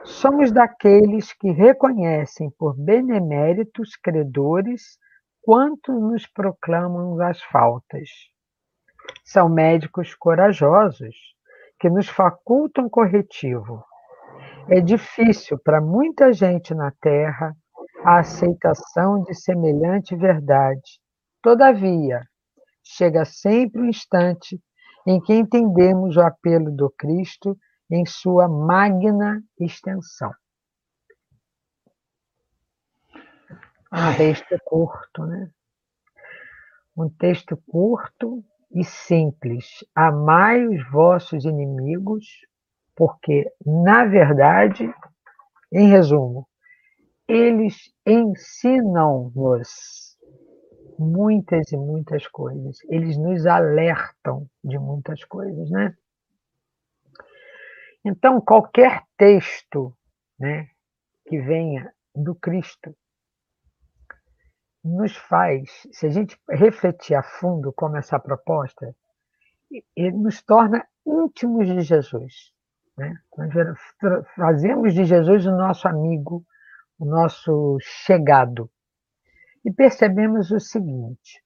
somos 0.03 0.51
daqueles 0.51 1.32
que 1.32 1.51
reconhecem 1.51 2.51
por 2.60 2.75
beneméritos 2.77 3.96
credores 3.96 4.98
quanto 5.41 5.93
nos 5.93 6.27
proclamam 6.27 7.22
as 7.22 7.41
faltas. 7.43 8.10
São 9.24 9.48
médicos 9.48 10.13
corajosos 10.13 11.15
que 11.79 11.89
nos 11.89 12.10
facultam 12.10 12.89
corretivo. 12.89 13.82
É 14.67 14.82
difícil 14.82 15.58
para 15.63 15.79
muita 15.79 16.34
gente 16.34 16.74
na 16.74 16.91
Terra 17.00 17.55
a 18.03 18.20
aceitação 18.20 19.24
de 19.24 19.34
semelhante 19.34 20.13
verdade, 20.13 21.01
Todavia, 21.44 22.26
chega 22.82 23.26
sempre 23.26 23.82
o 23.82 23.86
instante 23.86 24.64
em 25.06 25.20
que 25.20 25.34
entendemos 25.34 26.16
o 26.16 26.22
apelo 26.22 26.72
do 26.72 26.90
Cristo 26.98 27.58
em 27.92 28.06
sua 28.06 28.48
magna 28.48 29.44
extensão. 29.60 30.32
Um 33.92 34.16
texto 34.18 34.58
curto, 34.64 35.26
né? 35.26 35.52
Um 36.96 37.10
texto 37.10 37.58
curto 37.68 38.42
e 38.72 38.86
simples. 38.86 39.68
Amai 39.94 40.66
os 40.66 40.90
vossos 40.92 41.44
inimigos, 41.44 42.26
porque, 42.96 43.52
na 43.66 44.06
verdade, 44.06 44.90
em 45.74 45.90
resumo, 45.90 46.48
eles 47.28 47.92
ensinam-nos 48.08 50.02
muitas 50.98 51.72
e 51.72 51.78
muitas 51.78 52.28
coisas. 52.28 52.80
Eles 52.90 53.18
nos 53.18 53.46
alertam 53.46 54.48
de 54.64 54.78
muitas 54.78 55.24
coisas, 55.24 55.70
né? 55.70 55.96
Então, 58.06 58.42
qualquer 58.42 59.04
texto 59.18 59.96
né, 60.38 60.70
que 61.26 61.40
venha 61.40 61.94
do 62.14 62.36
Cristo 62.36 62.96
nos 64.84 65.16
faz, 65.16 65.88
se 65.94 66.08
a 66.08 66.10
gente 66.10 66.38
refletir 66.50 67.16
a 67.16 67.24
fundo 67.24 67.72
como 67.72 67.96
essa 67.96 68.20
proposta, 68.20 68.94
ele 69.96 70.18
nos 70.18 70.42
torna 70.42 70.86
íntimos 71.06 71.68
de 71.68 71.80
Jesus. 71.82 72.52
Né? 72.98 73.18
Fazemos 74.36 74.94
de 74.94 75.06
Jesus 75.06 75.46
o 75.46 75.52
nosso 75.52 75.88
amigo, 75.88 76.46
o 77.00 77.06
nosso 77.06 77.78
chegado 77.82 78.70
e 79.65 79.72
percebemos 79.72 80.51
o 80.51 80.60
seguinte: 80.60 81.41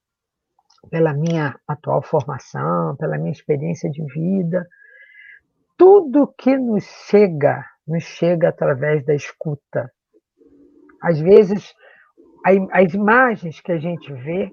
pela 0.90 1.12
minha 1.12 1.58
atual 1.66 2.02
formação, 2.02 2.96
pela 2.96 3.18
minha 3.18 3.32
experiência 3.32 3.90
de 3.90 4.02
vida, 4.12 4.66
tudo 5.76 6.32
que 6.36 6.56
nos 6.56 6.84
chega, 7.08 7.64
nos 7.86 8.04
chega 8.04 8.48
através 8.48 9.04
da 9.04 9.14
escuta. 9.14 9.90
Às 11.00 11.20
vezes, 11.20 11.72
as 12.72 12.94
imagens 12.94 13.60
que 13.60 13.72
a 13.72 13.78
gente 13.78 14.12
vê 14.12 14.52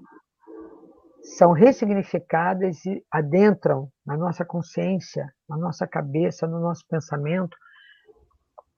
são 1.23 1.51
ressignificadas 1.53 2.85
e 2.85 3.03
adentram 3.11 3.89
na 4.05 4.15
nossa 4.15 4.45
consciência, 4.45 5.25
na 5.49 5.57
nossa 5.57 5.87
cabeça, 5.87 6.45
no 6.45 6.59
nosso 6.59 6.85
pensamento, 6.87 7.57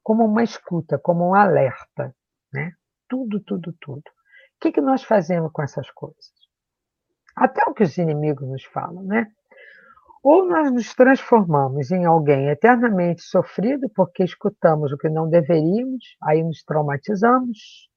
como 0.01 0.24
uma 0.24 0.44
escuta, 0.44 0.98
como 0.98 1.29
um 1.29 1.36
alerta. 1.36 2.15
Né? 2.53 2.72
Tudo, 3.10 3.41
tudo, 3.41 3.75
tudo. 3.82 4.03
O 4.58 4.60
que, 4.60 4.72
que 4.72 4.82
nós 4.82 5.04
fazemos 5.04 5.52
com 5.52 5.62
essas 5.62 5.90
coisas? 5.92 6.32
Até 7.36 7.64
o 7.70 7.74
que 7.74 7.84
os 7.84 7.96
inimigos 7.98 8.50
nos 8.50 8.64
falam, 8.66 9.04
né? 9.04 9.32
Ou 10.24 10.48
nós 10.48 10.72
nos 10.72 10.96
transformamos 10.96 11.92
em 11.92 12.06
alguém 12.06 12.50
eternamente 12.50 13.22
sofrido 13.22 13.88
porque 13.96 14.24
escutamos 14.24 14.92
o 14.92 14.98
que 14.98 15.08
não 15.10 15.30
deveríamos, 15.30 16.18
aí 16.24 16.44
nos 16.44 16.64
traumatizamos, 16.64 17.88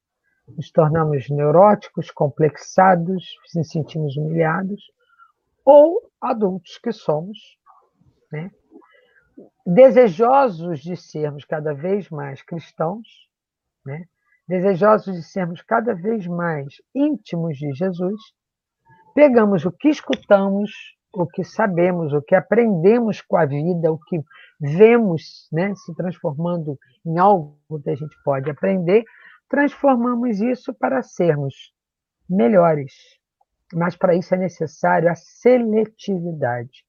nos 0.46 0.70
tornamos 0.70 1.30
neuróticos, 1.30 2.10
complexados, 2.10 3.24
nos 3.54 3.68
sentimos 3.68 4.16
humilhados, 4.18 4.82
ou 5.64 6.10
adultos 6.20 6.78
que 6.78 6.92
somos, 6.92 7.38
né? 8.30 8.50
desejosos 9.64 10.80
de 10.80 10.96
sermos 10.96 11.46
cada 11.46 11.72
vez 11.72 12.10
mais 12.10 12.42
cristãos, 12.42 13.08
né? 13.84 14.04
Desejosos 14.50 15.14
de 15.14 15.22
sermos 15.22 15.62
cada 15.62 15.94
vez 15.94 16.26
mais 16.26 16.74
íntimos 16.92 17.56
de 17.56 17.72
Jesus, 17.72 18.20
pegamos 19.14 19.64
o 19.64 19.70
que 19.70 19.88
escutamos, 19.88 20.72
o 21.12 21.24
que 21.24 21.44
sabemos, 21.44 22.12
o 22.12 22.20
que 22.20 22.34
aprendemos 22.34 23.22
com 23.22 23.36
a 23.36 23.46
vida, 23.46 23.92
o 23.92 23.98
que 23.98 24.20
vemos 24.60 25.48
né, 25.52 25.72
se 25.76 25.94
transformando 25.94 26.76
em 27.06 27.16
algo 27.16 27.56
que 27.80 27.90
a 27.90 27.94
gente 27.94 28.16
pode 28.24 28.50
aprender, 28.50 29.04
transformamos 29.48 30.40
isso 30.40 30.74
para 30.74 31.00
sermos 31.00 31.54
melhores. 32.28 32.92
Mas 33.72 33.96
para 33.96 34.16
isso 34.16 34.34
é 34.34 34.38
necessário 34.38 35.08
a 35.08 35.14
seletividade. 35.14 36.84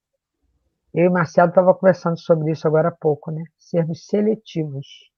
Eu 0.96 1.06
e 1.06 1.10
Marcelo 1.10 1.50
estavam 1.50 1.76
conversando 1.76 2.20
sobre 2.20 2.52
isso 2.52 2.68
agora 2.68 2.90
há 2.90 2.92
pouco, 2.92 3.30
né? 3.30 3.44
Sermos 3.60 4.08
seletivos. 4.08 5.11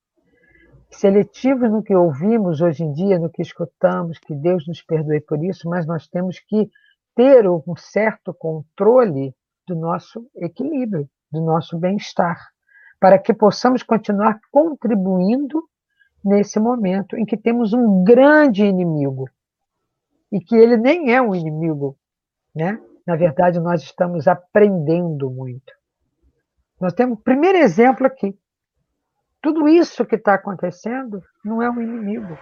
Seletivos 0.94 1.72
no 1.72 1.84
que 1.84 1.96
ouvimos 1.96 2.62
hoje 2.62 2.84
em 2.84 2.94
dia, 2.94 3.20
no 3.20 3.30
que 3.30 3.42
escutamos, 3.42 4.20
que 4.20 4.36
Deus 4.36 4.68
nos 4.68 4.82
perdoe 4.82 5.20
por 5.22 5.44
isso, 5.44 5.68
mas 5.68 5.86
nós 5.86 6.08
temos 6.08 6.40
que 6.40 6.70
ter 7.16 7.48
um 7.48 7.76
certo 7.76 8.34
controle 8.34 9.36
do 9.68 9.76
nosso 9.76 10.28
equilíbrio, 10.36 11.10
do 11.32 11.42
nosso 11.42 11.78
bem-estar, 11.78 12.38
para 13.00 13.18
que 13.18 13.34
possamos 13.34 13.82
continuar 13.82 14.40
contribuindo 14.52 15.64
nesse 16.24 16.60
momento 16.60 17.18
em 17.18 17.26
que 17.26 17.38
temos 17.38 17.74
um 17.74 18.04
grande 18.04 18.64
inimigo 18.64 19.26
e 20.32 20.40
que 20.40 20.56
ele 20.56 20.78
nem 20.78 21.14
é 21.14 21.22
um 21.22 21.36
inimigo, 21.36 21.98
né? 22.56 22.80
Na 23.06 23.16
verdade, 23.16 23.60
nós 23.60 23.82
estamos 23.82 24.28
aprendendo 24.28 25.30
muito. 25.30 25.74
Nós 26.80 26.94
temos 26.94 27.20
o 27.20 27.22
primeiro 27.22 27.58
exemplo 27.58 28.08
aqui. 28.08 28.38
Tudo 29.44 29.68
isso 29.68 30.06
que 30.06 30.16
está 30.16 30.36
acontecendo 30.36 31.22
não 31.44 31.62
é 31.62 31.70
um 31.70 31.82
inimigo. 31.82 32.38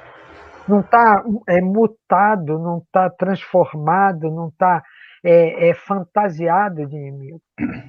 Não 0.68 0.82
está 0.82 1.24
é, 1.50 1.60
mutado, 1.60 2.60
não 2.60 2.78
está 2.78 3.10
transformado, 3.10 4.30
não 4.30 4.50
está 4.50 4.84
é, 5.24 5.70
é, 5.70 5.74
fantasiado 5.74 6.86
de 6.86 6.96
inimigo. 6.96 7.42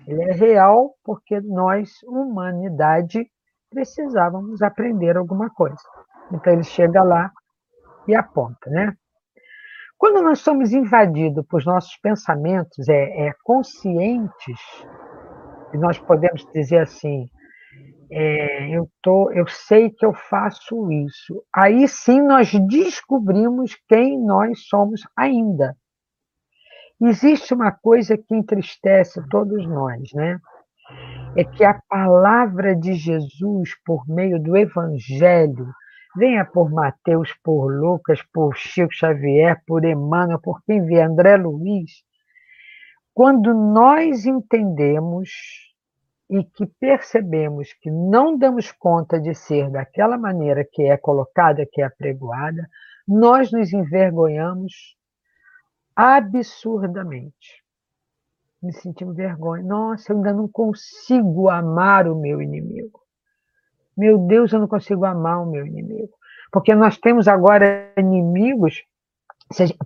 Ele 0.09 0.23
é 0.23 0.33
real 0.33 0.95
porque 1.05 1.39
nós, 1.43 1.91
humanidade, 2.05 3.31
precisávamos 3.69 4.63
aprender 4.63 5.19
alguma 5.19 5.51
coisa. 5.51 5.83
Então 6.33 6.51
ele 6.51 6.65
chega 6.65 7.03
lá 7.03 7.31
e 8.09 8.15
aponta, 8.15 8.71
né? 8.71 8.95
Quando 9.99 10.23
nós 10.23 10.41
somos 10.41 10.73
invadidos 10.73 11.45
por 11.47 11.63
nossos 11.67 11.97
pensamentos 11.99 12.89
é, 12.89 13.29
é 13.29 13.33
conscientes, 13.45 14.59
e 15.73 15.77
nós 15.77 15.99
podemos 15.99 16.45
dizer 16.53 16.79
assim, 16.79 17.29
é, 18.13 18.69
eu, 18.77 18.89
tô, 19.03 19.31
eu 19.33 19.47
sei 19.49 19.91
que 19.91 20.05
eu 20.05 20.13
faço 20.13 20.91
isso. 20.93 21.43
Aí 21.55 21.89
sim 21.89 22.21
nós 22.21 22.53
descobrimos 22.69 23.77
quem 23.89 24.19
nós 24.19 24.67
somos 24.67 25.01
ainda. 25.17 25.77
Existe 27.01 27.53
uma 27.55 27.73
coisa 27.73 28.17
que 28.17 28.35
entristece 28.35 29.21
todos 29.29 29.67
nós, 29.67 30.13
né? 30.15 30.39
É 31.37 31.43
que 31.43 31.65
a 31.65 31.81
palavra 31.89 32.77
de 32.77 32.95
Jesus, 32.95 33.71
por 33.85 34.07
meio 34.07 34.41
do 34.41 34.57
Evangelho, 34.57 35.67
Venha 36.15 36.45
por 36.45 36.71
Mateus, 36.71 37.33
por 37.43 37.73
Lucas, 37.73 38.21
por 38.35 38.55
Chico 38.55 38.93
Xavier, 38.93 39.63
por 39.67 39.83
Emmanuel, 39.83 40.39
por 40.39 40.63
quem 40.65 40.85
vê 40.85 41.01
André 41.01 41.37
Luiz. 41.37 41.91
Quando 43.15 43.55
nós 43.55 44.27
entendemos 44.27 45.31
e 46.33 46.43
que 46.45 46.65
percebemos 46.65 47.75
que 47.75 47.91
não 47.91 48.39
damos 48.39 48.73
conta 48.73 49.21
de 49.21 49.35
ser 49.35 49.69
daquela 49.71 50.17
maneira 50.17 50.65
que 50.65 50.83
é 50.85 50.97
colocada, 50.97 51.69
que 51.71 51.83
é 51.83 51.85
apregoada, 51.85 52.67
nós 53.07 53.53
nos 53.53 53.71
envergonhamos 53.71 54.97
absurdamente. 55.95 57.63
Me 58.63 58.73
sentimos 58.73 59.15
vergonha. 59.15 59.63
Nossa, 59.63 60.11
eu 60.11 60.17
ainda 60.17 60.33
não 60.33 60.49
consigo 60.49 61.51
amar 61.51 62.09
o 62.09 62.19
meu 62.19 62.41
inimigo. 62.41 63.03
Meu 63.95 64.17
Deus, 64.17 64.55
eu 64.55 64.59
não 64.61 64.69
consigo 64.69 65.05
amar 65.05 65.43
o 65.43 65.51
meu 65.51 65.67
inimigo. 65.67 66.15
Porque 66.51 66.75
nós 66.75 66.97
temos 66.97 67.29
agora 67.29 67.93
inimigos, 67.99 68.83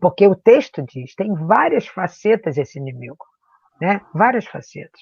porque 0.01 0.29
o 0.29 0.37
texto 0.37 0.81
diz, 0.83 1.13
tem 1.17 1.35
várias 1.35 1.89
facetas 1.89 2.57
esse 2.57 2.79
inimigo, 2.79 3.27
né? 3.81 4.01
Várias 4.15 4.47
facetas. 4.47 5.01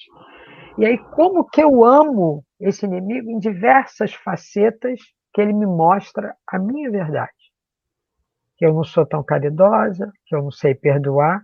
E 0.76 0.84
aí, 0.84 0.98
como 0.98 1.44
que 1.44 1.62
eu 1.62 1.84
amo 1.84 2.44
esse 2.58 2.84
inimigo 2.84 3.30
em 3.30 3.38
diversas 3.38 4.12
facetas 4.12 5.00
que 5.32 5.40
ele 5.40 5.52
me 5.52 5.66
mostra 5.66 6.34
a 6.48 6.58
minha 6.58 6.90
verdade? 6.90 7.30
Que 8.56 8.66
eu 8.66 8.74
não 8.74 8.82
sou 8.82 9.06
tão 9.06 9.22
caridosa, 9.22 10.12
que 10.26 10.34
eu 10.34 10.42
não 10.42 10.50
sei 10.50 10.74
perdoar, 10.74 11.40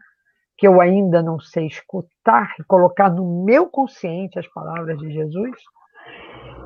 que 0.59 0.67
eu 0.67 0.81
ainda 0.81 1.23
não 1.23 1.39
sei 1.39 1.67
escutar 1.67 2.55
e 2.59 2.65
colocar 2.65 3.09
no 3.09 3.45
meu 3.45 3.69
consciente 3.69 4.39
as 4.39 4.49
palavras 4.49 4.99
de 4.99 5.13
Jesus, 5.13 5.57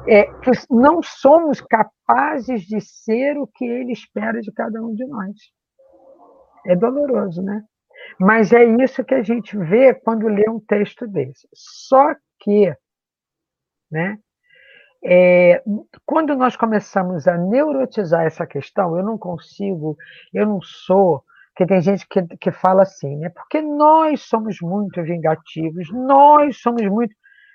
é, 0.09 0.24
que 0.24 0.50
não 0.70 1.03
somos 1.03 1.61
capazes 1.61 2.62
de 2.62 2.81
ser 2.81 3.37
o 3.38 3.46
que 3.46 3.64
ele 3.64 3.92
espera 3.92 4.40
de 4.40 4.50
cada 4.53 4.83
um 4.83 4.94
de 4.94 5.07
nós. 5.07 5.37
É 6.66 6.74
doloroso, 6.74 7.42
né? 7.42 7.62
Mas 8.18 8.53
é 8.53 8.64
isso 8.83 9.05
que 9.05 9.14
a 9.14 9.22
gente 9.22 9.57
vê 9.57 9.94
quando 9.94 10.29
lê 10.29 10.48
um 10.48 10.61
texto 10.61 11.07
desse. 11.07 11.48
Só 11.55 12.14
que, 12.40 12.75
né, 13.90 14.18
é, 15.05 15.62
quando 16.07 16.35
nós 16.35 16.57
começamos 16.57 17.29
a 17.29 17.37
neurotizar 17.37 18.25
essa 18.25 18.47
questão, 18.47 18.97
eu 18.97 19.05
não 19.05 19.18
consigo, 19.18 19.97
eu 20.33 20.47
não 20.47 20.61
sou, 20.62 21.23
porque 21.49 21.66
tem 21.66 21.81
gente 21.83 22.07
que, 22.09 22.23
que 22.38 22.51
fala 22.51 22.83
assim, 22.83 23.16
né? 23.18 23.29
Porque 23.29 23.61
nós 23.61 24.23
somos 24.23 24.57
muito 24.61 25.03
vingativos, 25.03 25.88
nós 25.92 26.61
somos 26.61 26.83
muito 26.87 27.14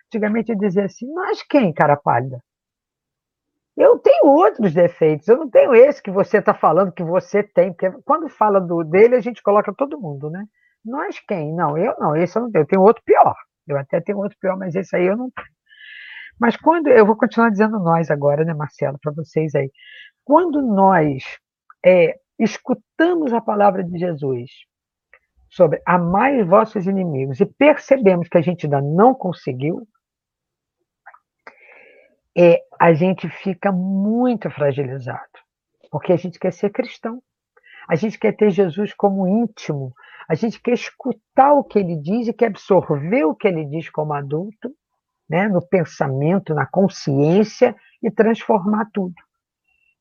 Antigamente 0.10 0.52
eu 0.52 0.58
dizia 0.58 0.86
assim, 0.86 1.06
mas 1.14 1.44
quem, 1.44 1.72
cara 1.72 1.96
pálida? 1.96 2.44
Eu 3.78 4.00
tenho 4.00 4.26
outros 4.26 4.74
defeitos, 4.74 5.28
eu 5.28 5.38
não 5.38 5.50
tenho 5.50 5.74
esse 5.74 6.02
que 6.02 6.12
você 6.12 6.40
está 6.40 6.54
falando 6.54 6.92
que 6.92 7.04
você 7.04 7.44
tem, 7.44 7.72
porque 7.72 7.92
quando 8.04 8.28
fala 8.28 8.60
do 8.60 8.84
dele, 8.84 9.16
a 9.16 9.22
gente 9.22 9.42
coloca 9.44 9.74
todo 9.74 10.00
mundo, 10.00 10.30
né? 10.30 10.46
Nós 10.84 11.20
quem? 11.20 11.54
Não, 11.54 11.78
eu 11.78 11.96
não, 12.00 12.16
esse 12.16 12.38
eu 12.38 12.42
não 12.42 12.52
tenho, 12.52 12.64
eu 12.64 12.68
tenho 12.68 12.82
outro 12.82 13.04
pior. 13.06 13.36
Eu 13.72 13.78
até 13.78 14.02
tenho 14.02 14.18
outro 14.18 14.38
pior, 14.40 14.58
mas 14.58 14.76
esse 14.76 14.96
aí 14.96 15.06
eu 15.06 15.18
não 15.18 15.30
tenho. 15.32 15.48
Mas 16.40 16.56
quando, 16.56 16.88
eu 16.88 17.06
vou 17.06 17.18
continuar 17.18 17.50
dizendo 17.50 17.80
nós 17.80 18.10
agora, 18.10 18.46
né, 18.46 18.54
Marcelo, 18.54 18.98
para 19.02 19.12
vocês 19.12 19.54
aí. 19.56 19.70
Quando 20.24 20.62
nós 20.62 21.24
é, 21.86 22.18
escutamos 22.38 23.34
a 23.34 23.42
palavra 23.42 23.84
de 23.84 23.98
Jesus 24.00 24.50
sobre 25.50 25.82
amar 25.86 26.34
os 26.34 26.48
vossos 26.48 26.86
inimigos 26.88 27.40
e 27.40 27.46
percebemos 27.46 28.30
que 28.30 28.38
a 28.38 28.42
gente 28.42 28.66
ainda 28.66 28.82
não 28.82 29.14
conseguiu, 29.14 29.88
é, 32.38 32.62
a 32.80 32.94
gente 32.94 33.28
fica 33.28 33.72
muito 33.72 34.50
fragilizado, 34.50 35.28
porque 35.92 36.14
a 36.14 36.16
gente 36.16 36.40
quer 36.40 36.54
ser 36.54 36.70
cristão, 36.70 37.22
a 37.90 37.96
gente 37.96 38.18
quer 38.18 38.34
ter 38.34 38.52
Jesus 38.52 38.94
como 38.94 39.28
íntimo, 39.28 39.94
a 40.30 40.36
gente 40.36 40.62
quer 40.62 40.74
escutar 40.74 41.54
o 41.54 41.64
que 41.64 41.80
ele 41.80 41.96
diz 41.96 42.28
e 42.28 42.34
quer 42.34 42.48
absorver 42.48 43.26
o 43.26 43.36
que 43.36 43.48
ele 43.48 43.66
diz 43.66 43.90
como 43.90 44.14
adulto, 44.14 44.72
né, 45.30 45.48
no 45.48 45.62
pensamento, 45.62 46.54
na 46.54 46.66
consciência 46.66 47.76
e 48.02 48.12
transformar 48.12 48.90
tudo. 48.94 49.16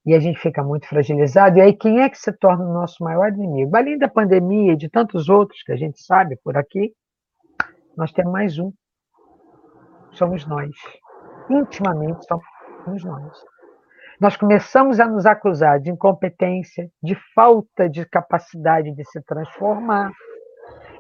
E 0.07 0.15
a 0.15 0.21
gente 0.21 0.39
fica 0.39 0.63
muito 0.63 0.87
fragilizado. 0.87 1.59
E 1.59 1.61
aí, 1.61 1.75
quem 1.75 2.01
é 2.01 2.09
que 2.09 2.19
se 2.19 2.33
torna 2.33 2.65
o 2.65 2.73
nosso 2.73 3.03
maior 3.03 3.33
inimigo? 3.33 3.77
Além 3.77 3.99
da 3.99 4.09
pandemia 4.09 4.73
e 4.73 4.77
de 4.77 4.89
tantos 4.89 5.29
outros 5.29 5.63
que 5.63 5.73
a 5.73 5.77
gente 5.77 6.01
sabe 6.03 6.37
por 6.43 6.57
aqui, 6.57 6.93
nós 7.97 8.13
temos 8.13 8.33
mais 8.33 8.59
um. 8.59 8.73
Somos 10.13 10.47
nós 10.47 10.71
intimamente 11.51 12.27
somos 12.85 13.05
nós. 13.05 13.58
Nós 14.21 14.37
começamos 14.37 14.99
a 14.99 15.07
nos 15.07 15.27
acusar 15.27 15.79
de 15.79 15.91
incompetência, 15.91 16.91
de 17.01 17.17
falta 17.37 17.89
de 17.89 18.05
capacidade 18.05 18.93
de 18.93 19.05
se 19.05 19.23
transformar. 19.23 20.11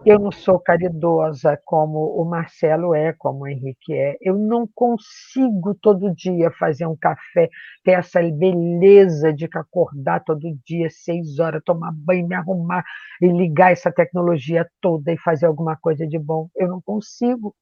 Eu 0.06 0.20
não 0.20 0.30
sou 0.30 0.60
caridosa 0.60 1.60
como 1.64 1.98
o 1.98 2.24
Marcelo 2.24 2.94
é, 2.94 3.12
como 3.12 3.40
o 3.40 3.48
Henrique 3.48 3.92
é. 3.92 4.16
Eu 4.20 4.38
não 4.38 4.68
consigo 4.72 5.74
todo 5.82 6.14
dia 6.14 6.52
fazer 6.60 6.86
um 6.86 6.96
café, 6.96 7.48
ter 7.82 7.92
essa 7.92 8.22
beleza 8.22 9.32
de 9.32 9.48
acordar 9.52 10.22
todo 10.22 10.56
dia, 10.64 10.88
seis 10.88 11.40
horas, 11.40 11.60
tomar 11.64 11.90
banho, 11.92 12.28
me 12.28 12.36
arrumar 12.36 12.84
e 13.20 13.26
ligar 13.26 13.72
essa 13.72 13.90
tecnologia 13.90 14.64
toda 14.80 15.12
e 15.12 15.18
fazer 15.18 15.46
alguma 15.46 15.76
coisa 15.76 16.06
de 16.06 16.20
bom. 16.20 16.48
Eu 16.54 16.68
não 16.68 16.80
consigo. 16.80 17.52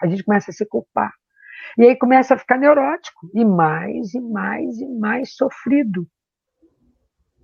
A 0.00 0.06
gente 0.06 0.22
começa 0.22 0.52
a 0.52 0.54
se 0.54 0.64
culpar. 0.64 1.10
E 1.78 1.84
aí 1.84 1.96
começa 1.96 2.34
a 2.34 2.38
ficar 2.38 2.58
neurótico, 2.58 3.30
e 3.34 3.44
mais, 3.44 4.14
e 4.14 4.20
mais, 4.20 4.80
e 4.80 4.86
mais 4.86 5.34
sofrido. 5.34 6.06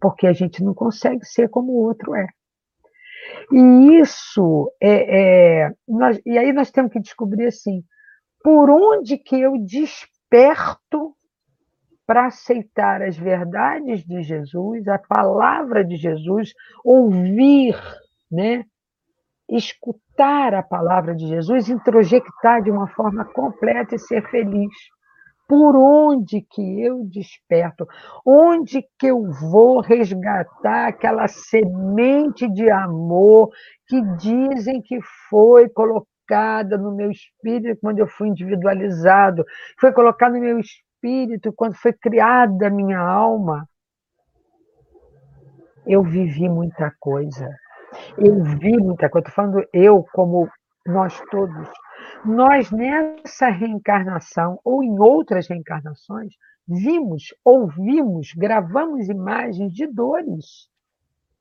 Porque 0.00 0.26
a 0.26 0.32
gente 0.32 0.62
não 0.62 0.74
consegue 0.74 1.24
ser 1.24 1.48
como 1.48 1.72
o 1.72 1.82
outro 1.82 2.14
é. 2.14 2.26
E 3.52 4.00
isso 4.00 4.72
é. 4.80 5.64
é 5.64 5.70
nós, 5.88 6.20
e 6.24 6.38
aí 6.38 6.52
nós 6.52 6.70
temos 6.70 6.92
que 6.92 7.00
descobrir 7.00 7.46
assim: 7.46 7.82
por 8.42 8.70
onde 8.70 9.18
que 9.18 9.40
eu 9.40 9.56
desperto 9.58 11.14
para 12.06 12.26
aceitar 12.26 13.02
as 13.02 13.16
verdades 13.16 14.04
de 14.04 14.22
Jesus, 14.22 14.86
a 14.86 14.98
palavra 14.98 15.84
de 15.84 15.96
Jesus, 15.96 16.52
ouvir, 16.84 17.76
né? 18.30 18.64
Escutar 19.48 20.54
a 20.54 20.62
palavra 20.62 21.14
de 21.14 21.26
Jesus, 21.26 21.68
introjectar 21.68 22.62
de 22.62 22.70
uma 22.70 22.88
forma 22.88 23.24
completa 23.24 23.94
e 23.94 23.98
ser 23.98 24.28
feliz. 24.28 24.72
Por 25.48 25.76
onde 25.76 26.40
que 26.42 26.82
eu 26.82 27.04
desperto? 27.04 27.86
Onde 28.24 28.82
que 28.98 29.06
eu 29.06 29.30
vou 29.30 29.80
resgatar 29.80 30.88
aquela 30.88 31.28
semente 31.28 32.50
de 32.50 32.68
amor 32.68 33.50
que 33.86 34.00
dizem 34.16 34.82
que 34.82 34.98
foi 35.30 35.68
colocada 35.68 36.76
no 36.76 36.96
meu 36.96 37.12
espírito 37.12 37.78
quando 37.80 38.00
eu 38.00 38.08
fui 38.08 38.28
individualizado, 38.28 39.44
foi 39.78 39.92
colocada 39.92 40.34
no 40.34 40.40
meu 40.40 40.58
espírito 40.58 41.52
quando 41.52 41.76
foi 41.76 41.92
criada 41.92 42.66
a 42.66 42.70
minha 42.70 42.98
alma? 42.98 43.68
Eu 45.86 46.02
vivi 46.02 46.48
muita 46.48 46.92
coisa 46.98 47.48
eu 48.18 48.42
vi 48.58 48.76
muita 48.76 49.08
coisa, 49.08 49.28
estou 49.28 49.34
falando 49.34 49.68
eu 49.72 50.04
como 50.12 50.48
nós 50.86 51.20
todos. 51.30 51.68
Nós, 52.24 52.70
nessa 52.70 53.48
reencarnação 53.48 54.58
ou 54.64 54.82
em 54.82 54.98
outras 54.98 55.48
reencarnações, 55.48 56.34
vimos, 56.66 57.34
ouvimos, 57.44 58.32
gravamos 58.36 59.08
imagens 59.08 59.72
de 59.72 59.86
dores. 59.86 60.68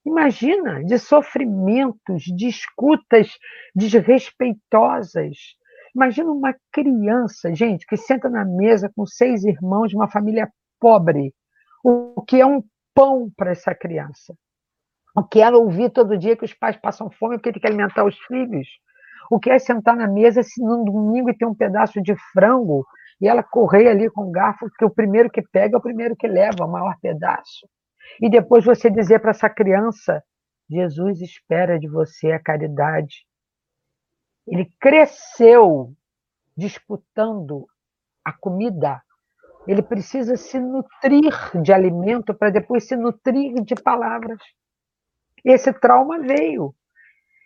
Imagina, 0.05 0.83
de 0.83 0.99
sofrimentos, 0.99 2.23
de 2.23 2.47
escutas 2.47 3.31
desrespeitosas. 3.73 5.55
Imagina 5.95 6.31
uma 6.31 6.55
criança, 6.71 7.53
gente, 7.55 7.87
que 7.87 7.97
senta 7.97 8.29
na 8.29 8.45
mesa 8.45 8.91
com 8.95 9.05
seis 9.05 9.43
irmãos 9.43 9.89
de 9.89 9.95
uma 9.95 10.07
família 10.07 10.51
pobre. 10.79 11.33
O 11.83 12.21
que 12.21 12.39
é 12.39 12.45
um 12.45 12.63
pão 12.93 13.31
para 13.35 13.51
essa 13.51 13.73
criança? 13.73 14.35
O 15.15 15.23
que 15.23 15.41
é 15.41 15.49
ouvir 15.49 15.89
todo 15.91 16.17
dia 16.17 16.35
que 16.35 16.43
os 16.43 16.53
pais 16.53 16.75
passam 16.75 17.09
fome 17.09 17.37
porque 17.37 17.53
tem 17.53 17.61
que 17.61 17.67
alimentar 17.67 18.03
os 18.03 18.17
filhos? 18.25 18.67
O 19.31 19.39
que 19.39 19.49
é 19.49 19.57
sentar 19.57 19.95
na 19.95 20.07
mesa 20.07 20.43
se 20.43 20.61
num 20.61 20.83
domingo 20.83 21.29
e 21.29 21.37
ter 21.37 21.45
um 21.45 21.55
pedaço 21.55 22.01
de 22.01 22.15
frango 22.33 22.85
e 23.21 23.27
ela 23.27 23.41
correr 23.41 23.87
ali 23.87 24.09
com 24.09 24.27
o 24.27 24.31
garfo, 24.31 24.69
que 24.77 24.83
o 24.83 24.89
primeiro 24.89 25.29
que 25.29 25.41
pega 25.41 25.77
é 25.77 25.79
o 25.79 25.81
primeiro 25.81 26.15
que 26.17 26.27
leva 26.27 26.65
o 26.65 26.71
maior 26.71 26.95
pedaço? 27.01 27.65
E 28.21 28.29
depois 28.29 28.65
você 28.65 28.89
dizer 28.89 29.19
para 29.19 29.31
essa 29.31 29.49
criança: 29.49 30.21
Jesus 30.69 31.21
espera 31.21 31.79
de 31.79 31.87
você 31.87 32.33
a 32.33 32.39
caridade. 32.39 33.25
Ele 34.45 34.69
cresceu 34.79 35.93
disputando 36.57 37.65
a 38.23 38.33
comida. 38.33 39.01
Ele 39.65 39.81
precisa 39.81 40.35
se 40.35 40.59
nutrir 40.59 41.33
de 41.61 41.73
alimento 41.73 42.33
para 42.33 42.51
depois 42.51 42.87
se 42.87 42.95
nutrir 42.95 43.63
de 43.63 43.75
palavras. 43.75 44.39
Esse 45.45 45.71
trauma 45.71 46.19
veio. 46.19 46.73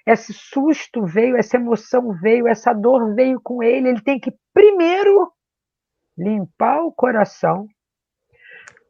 Esse 0.07 0.33
susto 0.33 1.05
veio, 1.05 1.35
essa 1.35 1.57
emoção 1.57 2.13
veio, 2.13 2.47
essa 2.47 2.73
dor 2.73 3.13
veio 3.13 3.39
com 3.41 3.62
ele. 3.62 3.89
Ele 3.89 4.01
tem 4.01 4.19
que 4.19 4.33
primeiro 4.53 5.31
limpar 6.17 6.81
o 6.83 6.91
coração. 6.91 7.67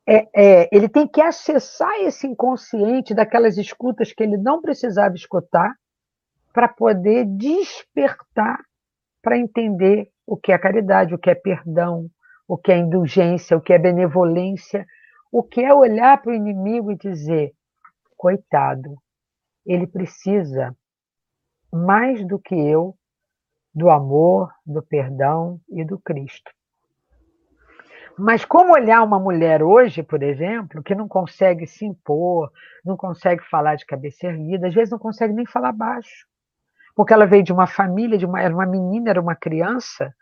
É, 0.07 0.27
é, 0.33 0.69
ele 0.71 0.87
tem 0.87 1.07
que 1.07 1.21
acessar 1.21 1.93
esse 1.99 2.25
inconsciente 2.25 3.13
daquelas 3.13 3.57
escutas 3.57 4.13
que 4.13 4.23
ele 4.23 4.37
não 4.37 4.61
precisava 4.61 5.13
escutar 5.15 5.73
para 6.53 6.67
poder 6.67 7.25
despertar 7.25 8.59
para 9.21 9.37
entender 9.37 10.09
o 10.25 10.37
que 10.37 10.51
é 10.51 10.57
caridade, 10.57 11.13
o 11.13 11.17
que 11.17 11.29
é 11.29 11.35
perdão, 11.35 12.07
o 12.47 12.57
que 12.57 12.71
é 12.71 12.77
indulgência, 12.77 13.57
o 13.57 13.61
que 13.61 13.73
é 13.73 13.77
benevolência, 13.77 14.85
o 15.31 15.43
que 15.43 15.61
é 15.61 15.73
olhar 15.73 16.21
para 16.21 16.31
o 16.31 16.35
inimigo 16.35 16.91
e 16.91 16.97
dizer: 16.97 17.51
coitado, 18.19 18.97
ele 19.65 19.87
precisa, 19.87 20.75
mais 21.71 22.27
do 22.27 22.37
que 22.37 22.53
eu, 22.53 22.93
do 23.73 23.89
amor, 23.89 24.51
do 24.65 24.83
perdão 24.83 25.61
e 25.69 25.85
do 25.85 25.97
Cristo. 25.97 26.51
Mas 28.17 28.43
como 28.43 28.73
olhar 28.73 29.01
uma 29.03 29.17
mulher 29.17 29.63
hoje, 29.63 30.03
por 30.03 30.21
exemplo, 30.21 30.83
que 30.83 30.93
não 30.93 31.07
consegue 31.07 31.65
se 31.65 31.85
impor, 31.85 32.51
não 32.83 32.97
consegue 32.97 33.41
falar 33.49 33.75
de 33.75 33.85
cabeça 33.85 34.27
erguida, 34.27 34.67
às 34.67 34.73
vezes 34.73 34.91
não 34.91 34.99
consegue 34.99 35.33
nem 35.33 35.45
falar 35.45 35.71
baixo, 35.71 36.27
porque 36.93 37.13
ela 37.13 37.25
veio 37.25 37.43
de 37.43 37.53
uma 37.53 37.67
família, 37.67 38.17
de 38.17 38.25
uma, 38.25 38.41
era 38.41 38.53
uma 38.53 38.65
menina, 38.65 39.11
era 39.11 39.21
uma 39.21 39.35
criança, 39.35 40.13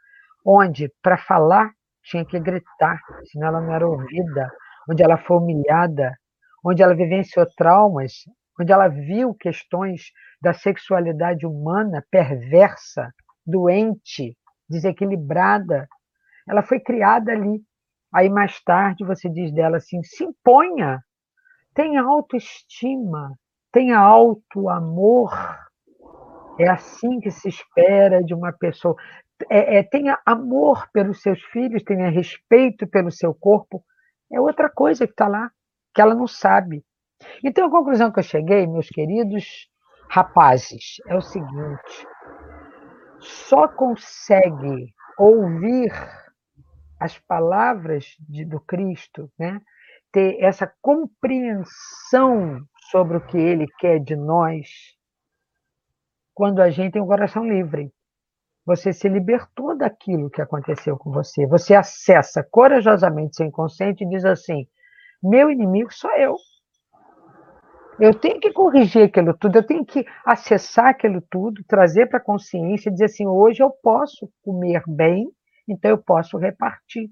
onde 0.46 0.94
para 1.02 1.18
falar 1.18 1.72
tinha 2.04 2.24
que 2.24 2.40
gritar, 2.40 3.02
senão 3.32 3.48
ela 3.48 3.62
não 3.62 3.74
era 3.74 3.88
ouvida, 3.88 4.52
onde 4.88 5.02
ela 5.02 5.18
foi 5.18 5.38
humilhada, 5.38 6.16
onde 6.68 6.84
ela 6.84 6.94
vivenciou 6.94 7.46
traumas, 7.56 8.26
onde 8.60 8.74
ela 8.74 8.90
viu 8.90 9.34
questões 9.34 10.12
da 10.42 10.54
sexualidade 10.54 11.46
humana 11.46 12.06
perversa, 12.12 13.14
doente, 13.46 14.36
desequilibrada. 14.70 15.88
Ela 16.48 16.62
foi 16.62 16.82
criada 16.82 17.32
ali. 17.32 17.62
Aí 18.14 18.30
mais 18.30 18.62
tarde 18.64 19.06
você 19.06 19.30
diz 19.30 19.54
dela 19.54 19.78
assim: 19.78 20.04
se 20.04 20.26
imponha, 20.26 21.02
tenha 21.74 22.02
autoestima, 22.02 23.34
tenha 23.72 23.98
alto 23.98 24.70
amor. 24.70 25.32
É 26.60 26.68
assim 26.68 27.22
que 27.22 27.32
se 27.32 27.48
espera 27.48 28.22
de 28.22 28.34
uma 28.34 28.52
pessoa. 28.52 28.96
É, 29.50 29.78
é, 29.78 29.84
tenha 29.84 30.20
amor 30.26 30.90
pelos 30.92 31.22
seus 31.22 31.42
filhos, 31.44 31.84
tenha 31.84 32.10
respeito 32.10 32.86
pelo 32.88 33.12
seu 33.12 33.34
corpo. 33.34 33.86
É 34.34 34.42
outra 34.42 34.70
coisa 34.70 35.06
que 35.06 35.14
está 35.14 35.28
lá 35.28 35.50
que 35.98 36.02
ela 36.02 36.14
não 36.14 36.28
sabe. 36.28 36.86
Então, 37.44 37.66
a 37.66 37.72
conclusão 37.72 38.12
que 38.12 38.20
eu 38.20 38.24
cheguei, 38.24 38.68
meus 38.68 38.88
queridos 38.88 39.68
rapazes, 40.08 40.98
é 41.08 41.16
o 41.16 41.22
seguinte: 41.22 42.08
só 43.20 43.68
consegue 43.68 44.94
ouvir 45.18 45.92
as 47.00 47.18
palavras 47.18 48.16
de, 48.30 48.46
do 48.46 48.60
Cristo, 48.60 49.28
né? 49.40 49.60
ter 50.12 50.38
essa 50.40 50.72
compreensão 50.82 52.62
sobre 52.92 53.18
o 53.18 53.26
que 53.26 53.38
ele 53.38 53.66
quer 53.80 54.00
de 54.00 54.16
nós, 54.16 54.68
quando 56.32 56.62
a 56.62 56.70
gente 56.70 56.94
tem 56.94 57.02
um 57.02 57.08
coração 57.08 57.44
livre. 57.44 57.92
Você 58.68 58.94
se 58.94 59.10
libertou 59.10 59.76
daquilo 59.76 60.30
que 60.30 60.42
aconteceu 60.42 60.96
com 60.96 61.10
você. 61.10 61.48
Você 61.48 61.74
acessa 61.74 62.44
corajosamente 62.44 63.38
seu 63.38 63.48
inconsciente 63.48 64.04
e 64.04 64.10
diz 64.10 64.24
assim: 64.24 64.68
meu 65.22 65.50
inimigo 65.52 65.94
sou 65.94 66.12
eu. 66.12 66.36
Eu 68.00 68.14
tenho 68.14 68.40
que 68.40 68.54
corrigir 68.54 69.06
aquilo 69.06 69.36
tudo, 69.36 69.58
eu 69.58 69.66
tenho 69.66 69.84
que 69.84 70.06
acessar 70.24 70.90
aquilo 70.90 71.20
tudo, 71.32 71.64
trazer 71.68 72.08
para 72.08 72.20
a 72.20 72.24
consciência, 72.24 72.92
dizer 72.92 73.06
assim: 73.06 73.26
hoje 73.26 73.64
eu 73.64 73.72
posso 73.72 74.30
comer 74.44 74.84
bem, 74.88 75.28
então 75.68 75.92
eu 75.92 75.98
posso 75.98 76.38
repartir. 76.38 77.10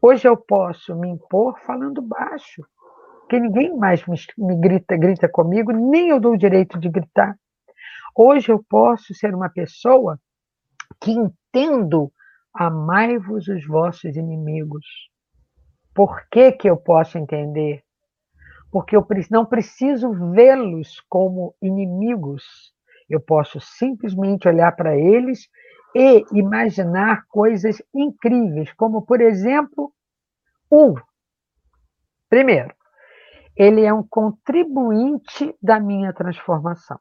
Hoje 0.00 0.26
eu 0.26 0.36
posso 0.36 0.94
me 0.96 1.08
impor 1.08 1.58
falando 1.60 2.00
baixo, 2.00 2.64
porque 3.20 3.38
ninguém 3.38 3.76
mais 3.76 4.06
me, 4.06 4.16
me 4.38 4.56
grita, 4.58 4.96
grita 4.96 5.28
comigo, 5.28 5.72
nem 5.72 6.08
eu 6.08 6.18
dou 6.18 6.32
o 6.32 6.38
direito 6.38 6.78
de 6.78 6.88
gritar. 6.88 7.36
Hoje 8.14 8.50
eu 8.50 8.64
posso 8.68 9.14
ser 9.14 9.34
uma 9.34 9.50
pessoa 9.50 10.18
que 11.00 11.10
entendo 11.12 12.10
amai-vos 12.54 13.48
os 13.48 13.66
vossos 13.66 14.16
inimigos. 14.16 14.86
Por 15.96 16.28
que, 16.28 16.52
que 16.52 16.68
eu 16.68 16.76
posso 16.76 17.16
entender? 17.16 17.82
Porque 18.70 18.94
eu 18.94 19.06
não 19.30 19.46
preciso 19.46 20.12
vê-los 20.30 21.00
como 21.08 21.54
inimigos. 21.62 22.44
Eu 23.08 23.18
posso 23.18 23.58
simplesmente 23.60 24.46
olhar 24.46 24.76
para 24.76 24.94
eles 24.94 25.48
e 25.94 26.22
imaginar 26.34 27.24
coisas 27.28 27.80
incríveis, 27.94 28.70
como, 28.74 29.06
por 29.06 29.22
exemplo, 29.22 29.90
um. 30.70 30.94
Primeiro, 32.28 32.74
ele 33.56 33.82
é 33.82 33.94
um 33.94 34.06
contribuinte 34.06 35.56
da 35.62 35.80
minha 35.80 36.12
transformação. 36.12 37.00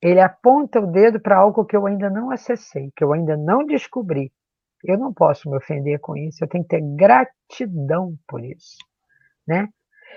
Ele 0.00 0.18
aponta 0.20 0.80
o 0.80 0.90
dedo 0.90 1.20
para 1.20 1.38
algo 1.38 1.64
que 1.64 1.76
eu 1.76 1.86
ainda 1.86 2.10
não 2.10 2.32
acessei, 2.32 2.90
que 2.96 3.04
eu 3.04 3.12
ainda 3.12 3.36
não 3.36 3.64
descobri. 3.64 4.32
Eu 4.82 4.98
não 4.98 5.12
posso 5.12 5.48
me 5.48 5.56
ofender 5.56 6.00
com 6.00 6.16
isso, 6.16 6.42
eu 6.42 6.48
tenho 6.48 6.64
que 6.64 6.70
ter 6.70 6.82
gratidão 6.96 8.16
por 8.26 8.44
isso, 8.44 8.76
né? 9.46 9.68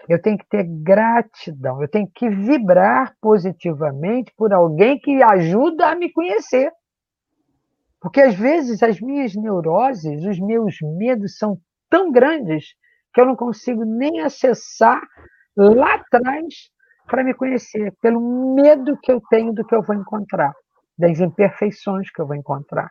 Eu 0.10 0.22
tenho 0.22 0.38
que 0.38 0.48
ter 0.48 0.64
gratidão, 0.64 1.82
eu 1.82 1.88
tenho 1.88 2.10
que 2.14 2.30
vibrar 2.30 3.16
positivamente 3.22 4.34
por 4.36 4.52
alguém 4.52 5.00
que 5.00 5.22
ajuda 5.24 5.88
a 5.88 5.96
me 5.96 6.12
conhecer. 6.12 6.72
Porque 8.02 8.22
às 8.22 8.36
vezes 8.36 8.84
as 8.84 9.00
minhas 9.00 9.36
neuroses, 9.36 10.24
os 10.26 10.40
meus 10.40 10.78
medos 10.82 11.38
são 11.38 11.60
tão 11.90 12.12
grandes 12.12 12.76
que 13.14 13.22
eu 13.22 13.26
não 13.26 13.36
consigo 13.36 13.84
nem 13.86 14.20
acessar 14.20 15.02
lá 15.56 15.96
atrás 15.96 16.70
para 17.08 17.24
me 17.24 17.34
conhecer, 17.34 17.96
pelo 18.02 18.54
medo 18.56 18.98
que 19.02 19.12
eu 19.12 19.22
tenho 19.30 19.54
do 19.54 19.66
que 19.66 19.74
eu 19.74 19.82
vou 19.82 19.96
encontrar, 19.96 20.54
das 20.98 21.20
imperfeições 21.20 22.12
que 22.12 22.20
eu 22.22 22.28
vou 22.28 22.36
encontrar 22.36 22.90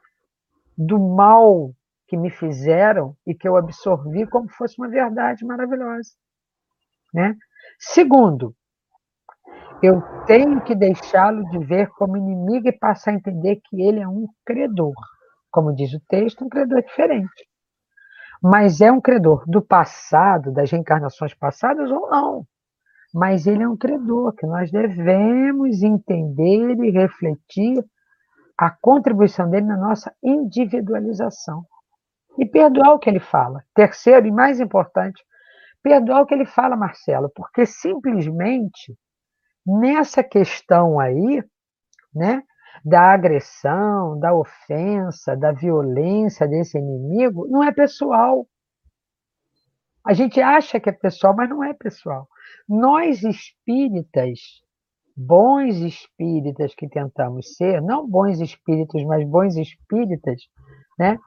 do 0.76 0.98
mal 0.98 1.72
que 2.06 2.16
me 2.16 2.30
fizeram 2.30 3.16
e 3.26 3.34
que 3.34 3.48
eu 3.48 3.56
absorvi 3.56 4.26
como 4.26 4.48
fosse 4.48 4.78
uma 4.78 4.88
verdade 4.88 5.44
maravilhosa. 5.44 6.10
Né? 7.12 7.36
Segundo, 7.78 8.54
eu 9.82 10.02
tenho 10.26 10.62
que 10.62 10.74
deixá-lo 10.74 11.44
de 11.50 11.58
ver 11.58 11.88
como 11.90 12.16
inimigo 12.16 12.68
e 12.68 12.72
passar 12.72 13.10
a 13.10 13.14
entender 13.14 13.60
que 13.64 13.82
ele 13.82 14.00
é 14.00 14.08
um 14.08 14.26
credor. 14.44 14.94
Como 15.50 15.74
diz 15.74 15.92
o 15.94 16.00
texto, 16.08 16.44
um 16.44 16.48
credor 16.48 16.82
diferente. 16.82 17.48
Mas 18.42 18.80
é 18.80 18.90
um 18.90 19.00
credor 19.00 19.44
do 19.46 19.62
passado, 19.62 20.52
das 20.52 20.70
reencarnações 20.70 21.34
passadas 21.34 21.90
ou 21.90 22.10
não. 22.10 22.46
Mas 23.14 23.46
ele 23.46 23.62
é 23.62 23.68
um 23.68 23.76
credor 23.76 24.34
que 24.34 24.46
nós 24.46 24.70
devemos 24.70 25.82
entender 25.82 26.76
e 26.82 26.90
refletir 26.90 27.84
a 28.66 28.70
contribuição 28.70 29.50
dele 29.50 29.66
na 29.66 29.76
nossa 29.76 30.14
individualização. 30.22 31.66
E 32.38 32.46
perdoar 32.46 32.94
o 32.94 32.98
que 32.98 33.08
ele 33.08 33.20
fala. 33.20 33.62
Terceiro 33.74 34.26
e 34.26 34.32
mais 34.32 34.58
importante, 34.58 35.22
perdoar 35.82 36.22
o 36.22 36.26
que 36.26 36.34
ele 36.34 36.46
fala, 36.46 36.76
Marcelo, 36.76 37.30
porque 37.34 37.66
simplesmente 37.66 38.96
nessa 39.66 40.22
questão 40.22 40.98
aí, 40.98 41.44
né, 42.12 42.42
da 42.84 43.12
agressão, 43.12 44.18
da 44.18 44.34
ofensa, 44.34 45.36
da 45.36 45.52
violência 45.52 46.48
desse 46.48 46.78
inimigo, 46.78 47.46
não 47.48 47.62
é 47.62 47.70
pessoal. 47.70 48.46
A 50.04 50.12
gente 50.12 50.40
acha 50.40 50.80
que 50.80 50.88
é 50.88 50.92
pessoal, 50.92 51.34
mas 51.36 51.48
não 51.48 51.62
é 51.62 51.72
pessoal. 51.72 52.28
Nós 52.68 53.22
espíritas, 53.22 54.62
bons 55.16 55.76
espíritas 55.76 56.74
que 56.74 56.88
tentamos 56.88 57.54
ser, 57.56 57.80
não 57.80 58.08
bons 58.08 58.40
espíritos, 58.40 59.02
mas 59.04 59.26
bons 59.28 59.56
espíritas, 59.56 60.42
né? 60.98 61.18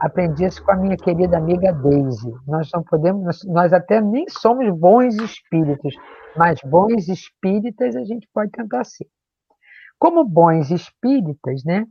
Aprendi 0.00 0.44
isso 0.44 0.62
com 0.64 0.72
a 0.72 0.76
minha 0.76 0.96
querida 0.96 1.38
amiga 1.38 1.72
Daisy. 1.72 2.30
Nós 2.46 2.68
não 2.74 2.82
podemos, 2.82 3.44
nós 3.46 3.72
até 3.72 4.00
nem 4.00 4.26
somos 4.28 4.68
bons 4.78 5.14
espíritos, 5.16 5.94
mas 6.36 6.60
bons 6.64 7.08
espíritas 7.08 7.96
a 7.96 8.04
gente 8.04 8.28
pode 8.34 8.50
tentar 8.50 8.84
ser. 8.84 9.06
Como 9.98 10.24
bons 10.24 10.70
espíritas, 10.70 11.64
né? 11.64 11.86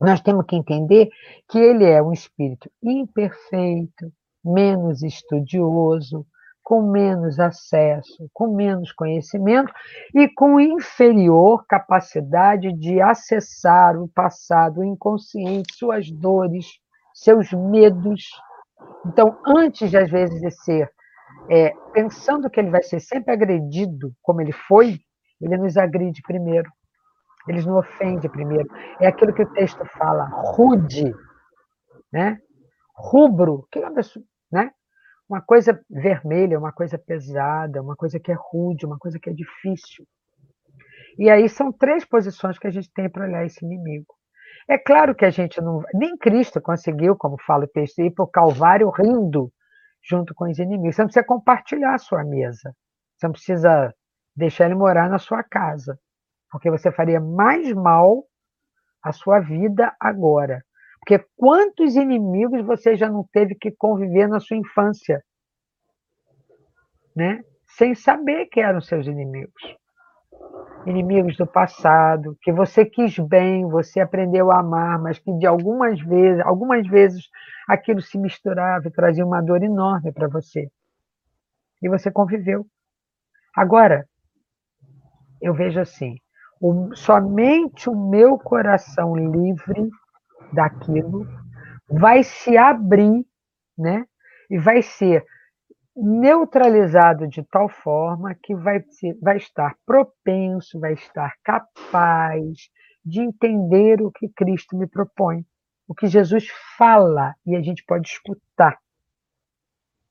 Nós 0.00 0.20
temos 0.20 0.46
que 0.46 0.56
entender 0.56 1.10
que 1.48 1.58
ele 1.58 1.84
é 1.84 2.02
um 2.02 2.12
espírito 2.12 2.70
imperfeito, 2.82 4.12
menos 4.44 5.02
estudioso, 5.02 6.26
com 6.68 6.82
menos 6.82 7.40
acesso, 7.40 8.28
com 8.34 8.54
menos 8.54 8.92
conhecimento 8.92 9.72
e 10.14 10.28
com 10.28 10.60
inferior 10.60 11.64
capacidade 11.66 12.70
de 12.74 13.00
acessar 13.00 13.96
o 13.96 14.06
passado, 14.06 14.80
o 14.80 14.84
inconsciente, 14.84 15.74
suas 15.74 16.10
dores, 16.10 16.66
seus 17.14 17.50
medos. 17.54 18.28
Então, 19.06 19.38
antes 19.46 19.88
de, 19.88 19.96
às 19.96 20.10
vezes 20.10 20.38
de 20.42 20.50
ser 20.50 20.92
é, 21.48 21.72
pensando 21.94 22.50
que 22.50 22.60
ele 22.60 22.68
vai 22.68 22.82
ser 22.82 23.00
sempre 23.00 23.32
agredido, 23.32 24.12
como 24.20 24.42
ele 24.42 24.52
foi, 24.52 25.00
ele 25.40 25.56
nos 25.56 25.78
agride 25.78 26.20
primeiro. 26.20 26.70
Ele 27.48 27.62
nos 27.62 27.78
ofende 27.78 28.28
primeiro. 28.28 28.68
É 29.00 29.06
aquilo 29.06 29.32
que 29.32 29.42
o 29.42 29.52
texto 29.54 29.82
fala, 29.86 30.28
rude, 30.52 31.14
né? 32.12 32.38
rubro, 32.94 33.66
que 33.72 33.78
é 33.78 33.88
uma, 33.88 33.92
né? 33.92 34.02
Uma 35.28 35.42
coisa 35.42 35.78
vermelha, 35.90 36.58
uma 36.58 36.72
coisa 36.72 36.98
pesada, 36.98 37.82
uma 37.82 37.94
coisa 37.94 38.18
que 38.18 38.32
é 38.32 38.36
rude, 38.36 38.86
uma 38.86 38.98
coisa 38.98 39.18
que 39.18 39.28
é 39.28 39.32
difícil. 39.32 40.06
E 41.18 41.28
aí 41.28 41.48
são 41.48 41.72
três 41.72 42.04
posições 42.04 42.58
que 42.58 42.66
a 42.66 42.70
gente 42.70 42.90
tem 42.92 43.10
para 43.10 43.26
olhar 43.26 43.44
esse 43.44 43.64
inimigo. 43.64 44.14
É 44.68 44.78
claro 44.78 45.14
que 45.14 45.24
a 45.24 45.30
gente 45.30 45.60
não. 45.60 45.82
Nem 45.94 46.16
Cristo 46.16 46.60
conseguiu, 46.60 47.16
como 47.16 47.36
fala 47.46 47.64
o 47.64 47.68
texto, 47.68 48.00
ir 48.00 48.10
para 48.10 48.24
o 48.24 48.28
Calvário 48.28 48.90
rindo 48.90 49.52
junto 50.02 50.34
com 50.34 50.48
os 50.48 50.58
inimigos. 50.58 50.94
Você 50.94 51.02
não 51.02 51.08
precisa 51.08 51.26
compartilhar 51.26 51.94
a 51.94 51.98
sua 51.98 52.24
mesa. 52.24 52.74
Você 53.16 53.26
não 53.26 53.32
precisa 53.32 53.94
deixar 54.36 54.66
ele 54.66 54.74
morar 54.74 55.08
na 55.08 55.18
sua 55.18 55.42
casa. 55.42 55.98
Porque 56.50 56.70
você 56.70 56.92
faria 56.92 57.20
mais 57.20 57.72
mal 57.72 58.24
à 59.02 59.12
sua 59.12 59.40
vida 59.40 59.94
agora. 59.98 60.62
Porque 61.08 61.24
quantos 61.38 61.96
inimigos 61.96 62.62
você 62.66 62.94
já 62.94 63.08
não 63.08 63.26
teve 63.32 63.54
que 63.54 63.70
conviver 63.70 64.28
na 64.28 64.38
sua 64.38 64.58
infância? 64.58 65.24
Né? 67.16 67.42
Sem 67.66 67.94
saber 67.94 68.44
que 68.44 68.60
eram 68.60 68.78
seus 68.82 69.06
inimigos 69.06 69.78
inimigos 70.86 71.36
do 71.36 71.46
passado, 71.46 72.36
que 72.40 72.52
você 72.52 72.84
quis 72.84 73.18
bem, 73.18 73.68
você 73.68 74.00
aprendeu 74.00 74.50
a 74.50 74.60
amar, 74.60 74.98
mas 74.98 75.18
que 75.18 75.32
de 75.36 75.46
algumas 75.46 76.00
vezes, 76.00 76.40
algumas 76.46 76.86
vezes 76.86 77.24
aquilo 77.68 78.00
se 78.00 78.16
misturava 78.16 78.86
e 78.86 78.90
trazia 78.90 79.26
uma 79.26 79.42
dor 79.42 79.62
enorme 79.62 80.12
para 80.12 80.28
você. 80.28 80.70
E 81.82 81.88
você 81.88 82.10
conviveu. 82.10 82.64
Agora, 83.54 84.06
eu 85.42 85.52
vejo 85.52 85.80
assim, 85.80 86.16
o, 86.60 86.94
somente 86.94 87.90
o 87.90 87.96
meu 87.96 88.38
coração 88.38 89.14
livre 89.14 89.90
daquilo 90.52 91.26
vai 91.88 92.22
se 92.22 92.56
abrir, 92.56 93.26
né? 93.76 94.06
E 94.50 94.58
vai 94.58 94.82
ser 94.82 95.24
neutralizado 95.96 97.26
de 97.26 97.42
tal 97.42 97.68
forma 97.68 98.34
que 98.34 98.54
vai, 98.54 98.84
vai 99.20 99.36
estar 99.36 99.74
propenso, 99.84 100.78
vai 100.78 100.92
estar 100.92 101.34
capaz 101.42 102.70
de 103.04 103.20
entender 103.20 104.00
o 104.00 104.10
que 104.10 104.28
Cristo 104.28 104.76
me 104.76 104.86
propõe, 104.86 105.44
o 105.88 105.94
que 105.94 106.06
Jesus 106.06 106.46
fala 106.76 107.34
e 107.44 107.56
a 107.56 107.62
gente 107.62 107.84
pode 107.84 108.08
escutar. 108.08 108.78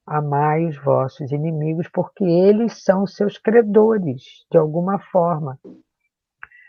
Amai 0.05 0.65
os 0.65 0.77
vossos 0.77 1.31
inimigos, 1.31 1.87
porque 1.89 2.23
eles 2.23 2.83
são 2.83 3.05
seus 3.05 3.37
credores, 3.37 4.45
de 4.49 4.57
alguma 4.57 4.99
forma. 4.99 5.59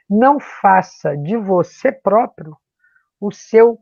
Não 0.08 0.40
faça 0.40 1.16
de 1.16 1.36
você 1.36 1.92
próprio 1.92 2.56
o 3.20 3.30
seu 3.30 3.78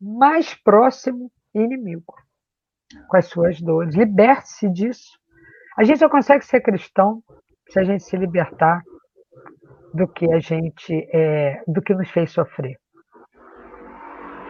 mais 0.00 0.54
próximo 0.54 1.30
inimigo 1.54 2.14
com 3.08 3.16
as 3.16 3.26
suas 3.26 3.60
dores. 3.60 3.94
Liberte-se 3.94 4.68
disso. 4.70 5.18
A 5.76 5.84
gente 5.84 5.98
só 5.98 6.08
consegue 6.08 6.44
ser 6.44 6.60
cristão 6.60 7.22
se 7.68 7.78
a 7.78 7.84
gente 7.84 8.02
se 8.02 8.16
libertar 8.16 8.82
do 9.94 10.06
que 10.08 10.32
a 10.32 10.38
gente 10.38 11.08
é, 11.12 11.62
do 11.66 11.82
que 11.82 11.94
nos 11.94 12.10
fez 12.10 12.32
sofrer. 12.32 12.76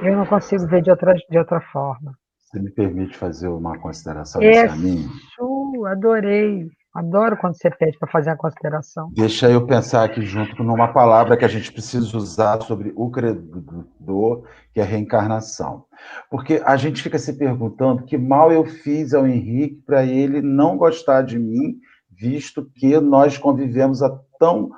Eu 0.02 0.16
não 0.16 0.26
consigo 0.26 0.66
ver 0.66 0.82
de 0.82 0.90
outra, 0.90 1.14
de 1.14 1.38
outra 1.38 1.60
forma. 1.60 2.14
Você 2.38 2.58
me 2.58 2.70
permite 2.70 3.16
fazer 3.16 3.48
uma 3.48 3.78
consideração 3.78 4.42
é 4.42 4.66
Isso, 4.66 5.86
adorei. 5.86 6.66
Adoro 6.92 7.36
quando 7.36 7.54
você 7.54 7.70
pede 7.70 7.96
para 7.98 8.10
fazer 8.10 8.30
a 8.30 8.36
consideração. 8.36 9.12
Deixa 9.14 9.48
eu 9.48 9.64
pensar 9.64 10.04
aqui 10.04 10.22
junto 10.22 10.64
numa 10.64 10.92
palavra 10.92 11.36
que 11.36 11.44
a 11.44 11.48
gente 11.48 11.72
precisa 11.72 12.16
usar 12.16 12.60
sobre 12.62 12.92
o 12.96 13.08
credor, 13.10 14.42
que 14.74 14.80
é 14.80 14.82
reencarnação. 14.82 15.84
Porque 16.28 16.60
a 16.64 16.76
gente 16.76 17.00
fica 17.00 17.18
se 17.18 17.34
perguntando 17.34 18.04
que 18.04 18.18
mal 18.18 18.50
eu 18.50 18.64
fiz 18.64 19.14
ao 19.14 19.24
Henrique 19.24 19.82
para 19.86 20.04
ele 20.04 20.42
não 20.42 20.76
gostar 20.76 21.22
de 21.22 21.38
mim, 21.38 21.78
visto 22.10 22.68
que 22.74 22.98
nós 22.98 23.38
convivemos 23.38 24.02
há 24.02 24.10
tão 24.38 24.70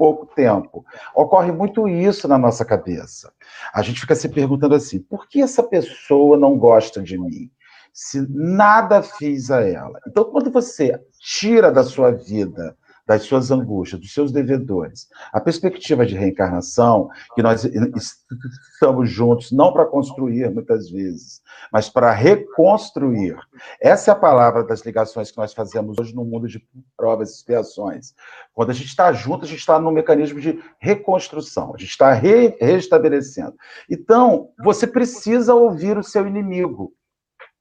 pouco 0.00 0.24
tempo. 0.34 0.86
Ocorre 1.14 1.52
muito 1.52 1.86
isso 1.86 2.26
na 2.26 2.38
nossa 2.38 2.64
cabeça. 2.64 3.30
A 3.74 3.82
gente 3.82 4.00
fica 4.00 4.14
se 4.14 4.30
perguntando 4.30 4.74
assim: 4.74 4.98
por 5.00 5.28
que 5.28 5.42
essa 5.42 5.62
pessoa 5.62 6.38
não 6.38 6.56
gosta 6.56 7.02
de 7.02 7.18
mim? 7.18 7.50
Se 7.92 8.26
nada 8.28 9.02
fiz 9.02 9.50
a 9.50 9.62
ela. 9.62 9.98
Então, 10.06 10.24
quando 10.24 10.50
você 10.50 11.00
tira 11.18 11.70
da 11.70 11.84
sua 11.84 12.10
vida, 12.10 12.76
das 13.10 13.22
suas 13.22 13.50
angústias, 13.50 14.00
dos 14.00 14.14
seus 14.14 14.30
devedores, 14.30 15.08
a 15.32 15.40
perspectiva 15.40 16.06
de 16.06 16.14
reencarnação, 16.14 17.08
que 17.34 17.42
nós 17.42 17.64
estamos 17.64 19.10
juntos 19.10 19.50
não 19.50 19.72
para 19.72 19.84
construir 19.84 20.48
muitas 20.52 20.88
vezes, 20.88 21.42
mas 21.72 21.88
para 21.88 22.12
reconstruir. 22.12 23.36
Essa 23.80 24.12
é 24.12 24.14
a 24.14 24.16
palavra 24.16 24.62
das 24.62 24.82
ligações 24.82 25.32
que 25.32 25.38
nós 25.38 25.52
fazemos 25.52 25.98
hoje 25.98 26.14
no 26.14 26.24
mundo 26.24 26.46
de 26.46 26.64
provas 26.96 27.30
e 27.30 27.34
expiações. 27.34 28.14
Quando 28.54 28.70
a 28.70 28.74
gente 28.74 28.86
está 28.86 29.12
junto, 29.12 29.44
a 29.44 29.48
gente 29.48 29.58
está 29.58 29.80
num 29.80 29.90
mecanismo 29.90 30.40
de 30.40 30.62
reconstrução, 30.78 31.74
a 31.74 31.78
gente 31.78 31.90
está 31.90 32.12
re 32.12 32.56
restabelecendo. 32.60 33.56
Então, 33.90 34.50
você 34.62 34.86
precisa 34.86 35.52
ouvir 35.52 35.98
o 35.98 36.04
seu 36.04 36.28
inimigo. 36.28 36.94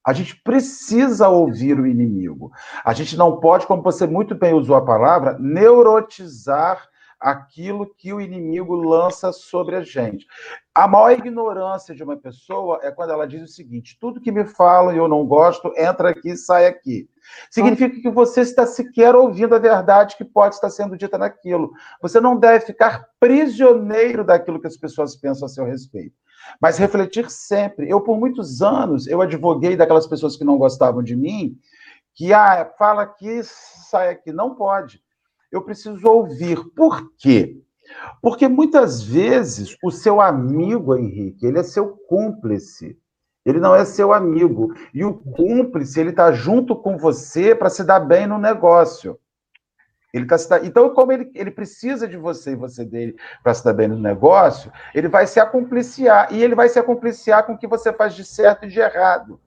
A 0.06 0.14
gente 0.14 0.36
precisa 0.42 1.28
ouvir 1.30 1.80
o 1.80 1.86
inimigo. 1.86 2.52
A 2.84 2.94
gente 2.94 3.18
não 3.18 3.40
pode, 3.40 3.68
como 3.68 3.82
você 3.82 4.08
muito 4.08 4.34
bem 4.34 4.54
usou 4.54 4.76
a 4.76 4.86
palavra, 4.86 5.38
neurotizar 5.40 6.90
aquilo 7.20 7.94
que 7.98 8.14
o 8.14 8.22
inimigo 8.22 8.74
lança 8.76 9.34
sobre 9.34 9.76
a 9.76 9.82
gente. 9.82 10.26
A 10.74 10.88
maior 10.88 11.12
ignorância 11.12 11.94
de 11.94 12.02
uma 12.02 12.16
pessoa 12.16 12.80
é 12.82 12.92
quando 12.92 13.12
ela 13.12 13.28
diz 13.28 13.44
o 13.44 13.48
seguinte: 13.48 13.98
tudo 14.00 14.22
que 14.22 14.32
me 14.32 14.46
falam 14.46 14.94
e 14.94 14.98
eu 14.98 15.08
não 15.08 15.26
gosto, 15.26 15.74
entra 15.76 16.10
aqui 16.10 16.30
e 16.30 16.38
sai 16.38 16.66
aqui. 16.66 17.10
Significa 17.52 18.02
que 18.02 18.10
você 18.10 18.42
está 18.42 18.66
sequer 18.66 19.16
ouvindo 19.16 19.54
a 19.54 19.60
verdade 19.60 20.16
que 20.16 20.24
pode 20.24 20.56
estar 20.56 20.70
sendo 20.70 20.98
dita 20.98 21.18
naquilo. 21.18 21.72
Você 22.02 22.22
não 22.22 22.38
deve 22.38 22.66
ficar 22.66 23.06
prisioneiro 23.20 24.24
daquilo 24.24 24.62
que 24.62 24.68
as 24.68 24.78
pessoas 24.78 25.16
pensam 25.16 25.46
a 25.46 25.50
seu 25.50 25.66
respeito. 25.66 26.16
Mas 26.62 26.78
refletir 26.78 27.30
sempre. 27.30 27.90
Eu, 27.90 28.02
por 28.02 28.18
muitos 28.20 28.62
anos, 28.62 29.08
eu 29.08 29.22
advoguei 29.22 29.76
daquelas 29.76 30.08
pessoas 30.08 30.36
que 30.36 30.44
não 30.44 30.58
gostavam 30.58 31.04
de 31.04 31.16
mim, 31.16 31.58
que 32.14 32.34
ah, 32.34 32.70
fala 32.78 33.04
aqui, 33.04 33.42
sai 33.44 34.10
aqui. 34.10 34.32
Não 34.32 34.56
pode. 34.56 35.02
Eu 35.52 35.62
preciso 35.62 36.08
ouvir. 36.08 36.60
Por 36.76 37.12
quê? 37.18 37.62
Porque 38.22 38.48
muitas 38.48 39.02
vezes 39.02 39.76
o 39.84 39.92
seu 39.92 40.22
amigo, 40.22 40.96
Henrique, 40.96 41.46
ele 41.46 41.60
é 41.60 41.64
seu 41.64 41.90
cúmplice. 42.08 42.98
Ele 43.46 43.60
não 43.60 43.74
é 43.74 43.86
seu 43.86 44.14
amigo. 44.14 44.74
E 44.94 45.04
o 45.04 45.14
cúmplice, 45.14 46.00
ele 46.00 46.12
está 46.12 46.32
junto 46.32 46.76
com 46.76 46.98
você 46.98 47.56
para 47.56 47.70
se 47.70 47.84
dar 47.84 48.00
bem 48.00 48.28
no 48.28 48.38
negócio. 48.38 49.18
Ele 50.14 50.26
tá, 50.26 50.38
então, 50.64 50.90
como 50.90 51.12
ele, 51.12 51.32
ele 51.36 51.52
precisa 51.52 52.08
de 52.08 52.18
você 52.18 52.52
e 52.52 52.56
você 52.56 52.84
dele 52.84 53.16
para 53.44 53.54
se 53.54 53.64
dar 53.64 53.74
bem 53.74 53.88
no 53.88 54.00
negócio, 54.00 54.72
ele 54.94 55.08
vai 55.08 55.28
se 55.28 55.40
acompliciar. 55.40 56.34
E 56.34 56.42
ele 56.42 56.56
vai 56.56 56.68
se 56.68 56.80
acompliciar 56.80 57.44
com 57.44 57.54
o 57.54 57.58
que 57.58 57.68
você 57.68 57.94
faz 57.94 58.16
de 58.16 58.24
certo 58.24 58.66
e 58.66 58.70
de 58.70 58.80
errado. 58.80 59.40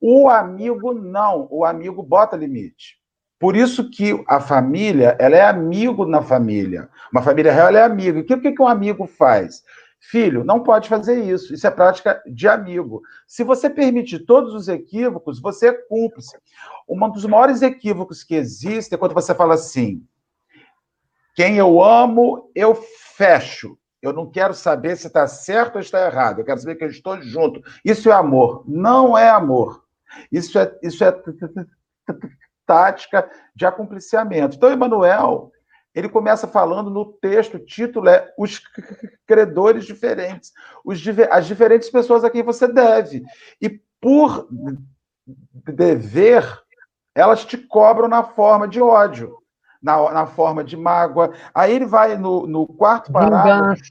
O 0.00 0.28
amigo 0.28 0.92
não. 0.92 1.48
O 1.50 1.64
amigo 1.64 2.02
bota 2.02 2.36
limite. 2.36 3.00
Por 3.38 3.56
isso 3.56 3.90
que 3.90 4.22
a 4.28 4.38
família, 4.38 5.16
ela 5.18 5.36
é 5.36 5.44
amigo 5.44 6.06
na 6.06 6.22
família. 6.22 6.88
Uma 7.12 7.22
família 7.22 7.52
real 7.52 7.74
é 7.74 7.82
amigo. 7.82 8.18
E 8.18 8.22
o 8.22 8.24
que, 8.24 8.52
que 8.52 8.62
um 8.62 8.68
amigo 8.68 9.04
faz? 9.04 9.64
Filho, 10.04 10.42
não 10.42 10.64
pode 10.64 10.88
fazer 10.88 11.22
isso. 11.22 11.54
Isso 11.54 11.64
é 11.64 11.70
prática 11.70 12.20
de 12.26 12.48
amigo. 12.48 13.02
Se 13.24 13.44
você 13.44 13.70
permitir 13.70 14.26
todos 14.26 14.52
os 14.52 14.66
equívocos, 14.66 15.40
você 15.40 15.68
é 15.68 15.72
cúmplice. 15.72 16.36
Um 16.88 17.08
dos 17.08 17.24
maiores 17.24 17.62
equívocos 17.62 18.24
que 18.24 18.34
existe 18.34 18.92
é 18.92 18.98
quando 18.98 19.14
você 19.14 19.32
fala 19.32 19.54
assim: 19.54 20.04
quem 21.36 21.56
eu 21.56 21.80
amo, 21.80 22.50
eu 22.52 22.74
fecho. 22.74 23.78
Eu 24.02 24.12
não 24.12 24.28
quero 24.28 24.52
saber 24.54 24.96
se 24.96 25.06
está 25.06 25.28
certo 25.28 25.76
ou 25.76 25.80
está 25.80 26.04
errado. 26.04 26.40
Eu 26.40 26.44
quero 26.44 26.58
saber 26.58 26.74
que 26.74 26.82
eu 26.82 26.88
estou 26.88 27.22
junto. 27.22 27.62
Isso 27.84 28.10
é 28.10 28.12
amor. 28.12 28.64
Não 28.66 29.16
é 29.16 29.30
amor. 29.30 29.84
Isso 30.32 30.58
é, 30.58 30.76
isso 30.82 31.04
é 31.04 31.12
tática 32.66 33.30
de 33.54 33.64
acompliciamento. 33.64 34.56
Então, 34.56 34.68
Emanuel, 34.68 35.51
ele 35.94 36.08
começa 36.08 36.46
falando 36.46 36.90
no 36.90 37.04
texto, 37.04 37.54
o 37.54 37.64
título 37.64 38.08
é 38.08 38.32
Os 38.38 38.62
Credores 39.26 39.84
Diferentes, 39.84 40.52
os, 40.84 41.00
as 41.30 41.46
diferentes 41.46 41.90
pessoas 41.90 42.24
a 42.24 42.30
quem 42.30 42.42
você 42.42 42.66
deve. 42.66 43.22
E 43.60 43.80
por 44.00 44.48
dever, 45.64 46.44
elas 47.14 47.44
te 47.44 47.58
cobram 47.58 48.08
na 48.08 48.24
forma 48.24 48.66
de 48.66 48.80
ódio, 48.80 49.36
na, 49.82 50.12
na 50.12 50.26
forma 50.26 50.64
de 50.64 50.76
mágoa. 50.76 51.32
Aí 51.54 51.74
ele 51.74 51.86
vai 51.86 52.16
no, 52.16 52.46
no 52.46 52.66
quarto 52.66 53.12
parágrafo. 53.12 53.82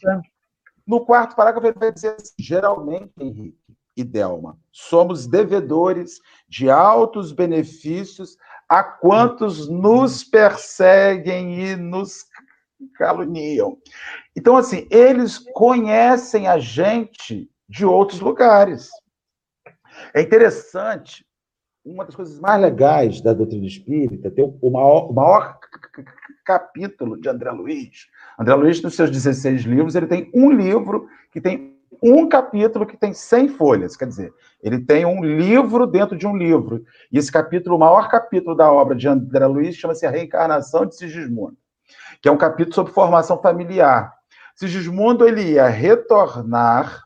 No 0.86 1.06
quarto 1.06 1.36
parágrafo, 1.36 1.68
ele 1.68 1.80
vai 1.80 1.92
dizer 1.92 2.16
assim, 2.20 2.34
geralmente, 2.40 3.14
Henrique 3.20 3.58
e 3.96 4.04
Delma, 4.04 4.58
somos 4.72 5.28
devedores 5.28 6.20
de 6.48 6.70
altos 6.70 7.32
benefícios 7.32 8.36
a 8.72 8.82
quantos 8.82 9.68
nos 9.68 10.24
perseguem 10.24 11.60
e 11.60 11.76
nos 11.76 12.24
caluniam. 12.96 13.78
Então, 14.34 14.56
assim, 14.56 14.88
eles 14.90 15.38
conhecem 15.54 16.48
a 16.48 16.58
gente 16.58 17.52
de 17.68 17.86
outros 17.86 18.22
lugares. 18.22 18.90
É 20.14 20.22
interessante, 20.22 21.26
uma 21.84 22.06
das 22.06 22.16
coisas 22.16 22.40
mais 22.40 22.62
legais 22.62 23.20
da 23.20 23.34
doutrina 23.34 23.68
espírita, 23.68 24.32
tem 24.32 24.58
o 24.62 24.70
maior, 24.70 25.12
o 25.12 25.14
maior 25.14 25.60
capítulo 26.46 27.20
de 27.20 27.28
André 27.28 27.52
Luiz. 27.52 28.08
André 28.40 28.56
Luiz, 28.56 28.82
nos 28.82 28.96
seus 28.96 29.12
16 29.12 29.64
livros, 29.64 29.96
ele 29.96 30.08
tem 30.08 30.32
um 30.34 30.50
livro 30.50 31.10
que 31.34 31.42
tem 31.42 31.78
um 32.02 32.28
capítulo 32.28 32.86
que 32.86 32.98
tem 32.98 33.14
100 33.14 33.50
folhas, 33.50 33.96
quer 33.96 34.08
dizer, 34.08 34.34
ele 34.62 34.80
tem 34.80 35.06
um 35.06 35.24
livro 35.24 35.86
dentro 35.86 36.18
de 36.18 36.26
um 36.26 36.36
livro. 36.36 36.84
E 37.12 37.18
esse 37.18 37.32
capítulo, 37.32 37.76
o 37.76 37.80
maior 37.80 38.10
capítulo 38.10 38.56
da 38.56 38.72
obra 38.72 38.96
de 38.96 39.08
André 39.08 39.46
Luiz, 39.46 39.76
chama-se 39.76 40.06
A 40.06 40.10
Reencarnação 40.10 40.86
de 40.86 40.96
Sigismundo, 40.96 41.58
que 42.22 42.28
é 42.28 42.32
um 42.32 42.38
capítulo 42.38 42.74
sobre 42.74 42.94
formação 42.94 43.40
familiar. 43.42 44.14
Sigismundo 44.56 45.28
ele 45.28 45.54
ia 45.54 45.68
retornar 45.68 47.04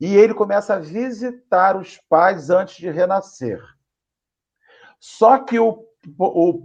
e 0.00 0.16
ele 0.16 0.34
começa 0.34 0.74
a 0.74 0.78
visitar 0.78 1.76
os 1.76 1.98
pais 2.08 2.50
antes 2.50 2.76
de 2.76 2.90
renascer. 2.90 3.60
Só 5.00 5.38
que 5.38 5.58
o 5.58 5.87
o, 6.16 6.62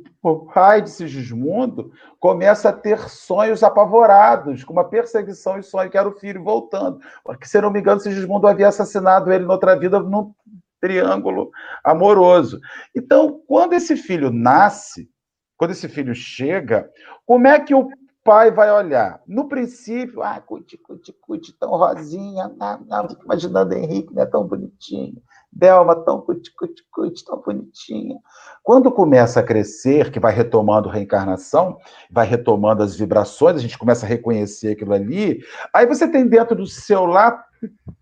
pai 0.54 0.82
de 0.82 0.90
Sigismundo 0.90 1.92
começa 2.20 2.70
a 2.70 2.74
ter 2.74 3.00
sonhos 3.10 3.64
apavorados, 3.64 4.64
com 4.64 4.74
uma 4.74 4.84
perseguição 4.84 5.58
e 5.58 5.64
sonho 5.64 5.90
que 5.90 5.98
era 5.98 6.08
o 6.08 6.14
filho 6.14 6.44
voltando. 6.44 7.00
Porque, 7.24 7.48
se 7.48 7.60
não 7.60 7.72
me 7.72 7.80
engano, 7.80 8.00
Sigismundo 8.00 8.48
havia 8.48 8.68
assassinado 8.68 9.32
ele 9.32 9.46
noutra 9.46 9.78
vida 9.78 10.00
num 10.00 10.34
triângulo 10.80 11.52
amoroso. 11.84 12.60
Então, 12.96 13.42
quando 13.48 13.74
esse 13.74 13.96
filho 13.96 14.30
nasce, 14.30 15.10
quando 15.58 15.72
esse 15.72 15.88
filho 15.88 16.14
chega, 16.14 16.90
como 17.26 17.48
é 17.48 17.60
que 17.60 17.74
o 17.74 17.90
pai 18.24 18.52
vai 18.52 18.72
olhar? 18.72 19.22
No 19.28 19.48
princípio, 19.48 20.24
ah, 20.24 20.40
cuti, 20.40 20.78
cuti, 20.78 21.14
cuti, 21.14 21.54
tão 21.54 21.72
rosinha, 21.72 22.50
não, 22.58 22.80
não, 22.86 23.08
imaginando 23.24 23.74
Henrique, 23.74 24.14
né, 24.14 24.26
tão 24.26 24.48
bonitinho. 24.48 25.22
Delma, 25.56 25.96
tão 26.04 26.20
cuti-cuti-cuti, 26.22 27.24
tão 27.24 27.40
bonitinha. 27.40 28.18
Quando 28.64 28.92
começa 28.92 29.40
a 29.40 29.44
crescer, 29.44 30.12
que 30.12 30.20
vai 30.20 30.34
retomando 30.34 30.90
reencarnação, 30.90 31.78
vai 32.10 32.26
retomando 32.26 32.82
as 32.82 32.96
vibrações, 32.96 33.58
a 33.58 33.60
gente 33.60 33.78
começa 33.78 34.06
a 34.06 34.10
reconhecer 34.10 34.72
aquilo 34.72 34.94
ali, 34.94 35.44
aí 35.72 35.86
você 35.86 36.08
tem 36.08 36.28
dentro 36.28 36.56
do 36.56 36.66
seu 36.66 37.06
lar 37.06 37.46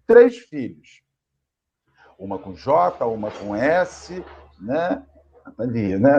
três 0.07 0.37
filhos. 0.37 1.01
Uma 2.17 2.39
com 2.39 2.53
J, 2.53 3.05
uma 3.05 3.31
com 3.31 3.53
S, 3.53 4.23
né? 4.59 5.03
Ali, 5.57 5.97
né? 5.97 6.17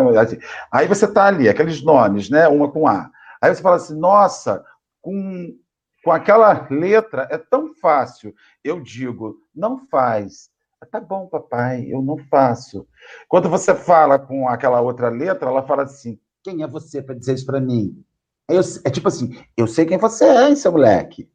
Aí 0.70 0.86
você 0.86 1.06
tá 1.06 1.26
ali, 1.26 1.48
aqueles 1.48 1.82
nomes, 1.82 2.28
né? 2.28 2.46
Uma 2.48 2.70
com 2.70 2.86
A. 2.86 3.10
Aí 3.42 3.54
você 3.54 3.60
fala 3.60 3.76
assim, 3.76 3.98
nossa, 3.98 4.64
com, 5.00 5.58
com 6.04 6.12
aquela 6.12 6.68
letra 6.70 7.26
é 7.30 7.36
tão 7.36 7.74
fácil. 7.74 8.34
Eu 8.62 8.80
digo, 8.80 9.36
não 9.54 9.78
faz 9.88 10.52
Tá 10.90 11.00
bom, 11.00 11.26
papai, 11.26 11.86
eu 11.88 12.02
não 12.02 12.18
faço. 12.18 12.86
Quando 13.28 13.48
você 13.48 13.74
fala 13.74 14.18
com 14.18 14.48
aquela 14.48 14.80
outra 14.80 15.08
letra, 15.08 15.48
ela 15.48 15.62
fala 15.62 15.84
assim: 15.84 16.18
quem 16.42 16.62
é 16.62 16.66
você 16.66 17.00
para 17.00 17.14
dizer 17.14 17.34
isso 17.34 17.46
para 17.46 17.60
mim? 17.60 18.04
Eu, 18.48 18.60
é 18.84 18.90
tipo 18.90 19.08
assim: 19.08 19.30
eu 19.56 19.66
sei 19.66 19.86
quem 19.86 19.98
você 19.98 20.24
é, 20.24 20.48
hein, 20.48 20.56
seu 20.56 20.72
moleque. 20.72 21.30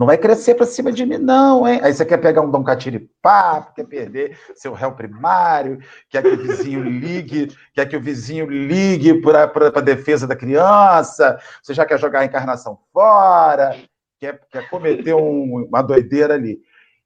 Não 0.00 0.06
vai 0.06 0.16
crescer 0.16 0.54
para 0.54 0.64
cima 0.64 0.90
de 0.90 1.04
mim, 1.04 1.18
não, 1.18 1.68
hein? 1.68 1.78
Aí 1.82 1.92
você 1.92 2.06
quer 2.06 2.16
pegar 2.16 2.40
um 2.40 2.50
Dom 2.50 2.64
Catiripá, 2.64 3.70
quer 3.76 3.84
perder 3.84 4.34
seu 4.54 4.72
réu 4.72 4.92
primário, 4.92 5.78
quer 6.08 6.22
que 6.22 6.28
o 6.28 6.42
vizinho 6.42 6.82
ligue, 6.82 7.54
quer 7.74 7.84
que 7.84 7.94
o 7.94 8.00
vizinho 8.00 8.48
ligue 8.48 9.20
para 9.20 9.44
a 9.44 9.80
defesa 9.82 10.26
da 10.26 10.34
criança, 10.34 11.38
você 11.62 11.74
já 11.74 11.84
quer 11.84 12.00
jogar 12.00 12.20
a 12.20 12.24
encarnação 12.24 12.78
fora, 12.90 13.76
quer, 14.18 14.40
quer 14.50 14.70
cometer 14.70 15.12
um, 15.12 15.66
uma 15.66 15.82
doideira 15.82 16.32
ali. 16.32 16.62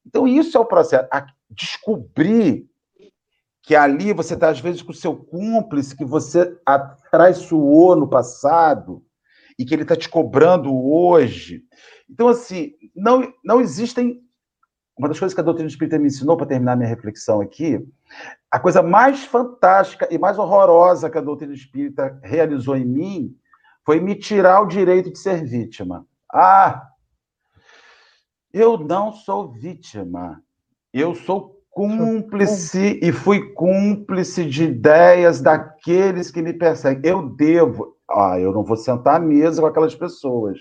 Então, 0.06 0.28
isso 0.28 0.56
é 0.56 0.60
o 0.60 0.64
processo 0.64 1.08
descobrir 1.50 2.64
que 3.60 3.74
ali 3.74 4.12
você 4.12 4.34
está, 4.34 4.50
às 4.50 4.60
vezes, 4.60 4.82
com 4.82 4.92
o 4.92 4.94
seu 4.94 5.16
cúmplice, 5.16 5.96
que 5.96 6.04
você 6.04 6.56
atraiçoou 6.64 7.96
no 7.96 8.06
passado 8.06 9.02
e 9.58 9.64
que 9.64 9.74
ele 9.74 9.82
está 9.82 9.96
te 9.96 10.08
cobrando 10.08 10.72
hoje. 10.72 11.64
Então, 12.08 12.28
assim, 12.28 12.72
não, 12.94 13.32
não 13.44 13.60
existem. 13.60 14.22
Uma 14.96 15.08
das 15.08 15.18
coisas 15.18 15.34
que 15.34 15.40
a 15.40 15.44
doutrina 15.44 15.68
espírita 15.68 15.98
me 15.98 16.06
ensinou, 16.06 16.36
para 16.36 16.46
terminar 16.46 16.76
minha 16.76 16.88
reflexão 16.88 17.40
aqui, 17.40 17.84
a 18.48 18.60
coisa 18.60 18.80
mais 18.80 19.24
fantástica 19.24 20.06
e 20.08 20.16
mais 20.16 20.38
horrorosa 20.38 21.10
que 21.10 21.18
a 21.18 21.22
doutrina 21.22 21.52
espírita 21.52 22.16
realizou 22.22 22.76
em 22.76 22.84
mim 22.84 23.36
foi 23.84 24.00
me 24.00 24.14
tirar 24.14 24.60
o 24.60 24.66
direito 24.66 25.10
de 25.10 25.18
ser 25.18 25.44
vítima. 25.44 26.06
Ah, 26.32 26.88
eu 28.52 28.78
não 28.78 29.12
sou 29.12 29.50
vítima. 29.50 30.40
Eu 30.92 31.14
sou 31.16 31.60
cúmplice 31.74 33.00
e 33.02 33.10
fui 33.10 33.52
cúmplice 33.52 34.44
de 34.44 34.64
ideias 34.64 35.40
daqueles 35.40 36.30
que 36.30 36.40
me 36.40 36.52
perseguem. 36.52 37.10
Eu 37.10 37.28
devo. 37.28 37.96
Ah, 38.08 38.38
eu 38.38 38.52
não 38.52 38.62
vou 38.62 38.76
sentar 38.76 39.16
à 39.16 39.18
mesa 39.18 39.60
com 39.60 39.66
aquelas 39.66 39.94
pessoas, 39.94 40.60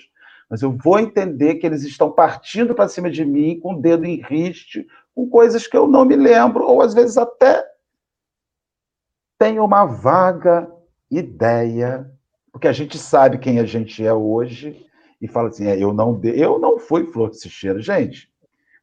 mas 0.53 0.61
eu 0.61 0.71
vou 0.71 0.99
entender 0.99 1.55
que 1.55 1.65
eles 1.65 1.81
estão 1.81 2.11
partindo 2.11 2.75
para 2.75 2.87
cima 2.87 3.09
de 3.09 3.25
mim 3.25 3.59
com 3.59 3.73
o 3.73 3.81
dedo 3.81 4.05
em 4.05 4.21
riste, 4.21 4.85
com 5.15 5.27
coisas 5.27 5.65
que 5.65 5.75
eu 5.75 5.87
não 5.87 6.05
me 6.05 6.15
lembro, 6.15 6.63
ou 6.63 6.79
às 6.79 6.93
vezes 6.93 7.17
até 7.17 7.65
tenho 9.35 9.65
uma 9.65 9.83
vaga 9.83 10.71
ideia, 11.09 12.07
porque 12.51 12.67
a 12.67 12.71
gente 12.71 12.99
sabe 12.99 13.39
quem 13.39 13.59
a 13.59 13.65
gente 13.65 14.05
é 14.05 14.13
hoje 14.13 14.85
e 15.19 15.27
fala 15.27 15.49
assim: 15.49 15.65
é, 15.65 15.75
eu 15.75 15.91
não 15.91 16.13
de... 16.13 16.39
eu 16.39 16.59
não 16.59 16.77
fui 16.77 17.07
flor 17.07 17.31
de 17.31 17.49
cheiro, 17.49 17.81
gente. 17.81 18.31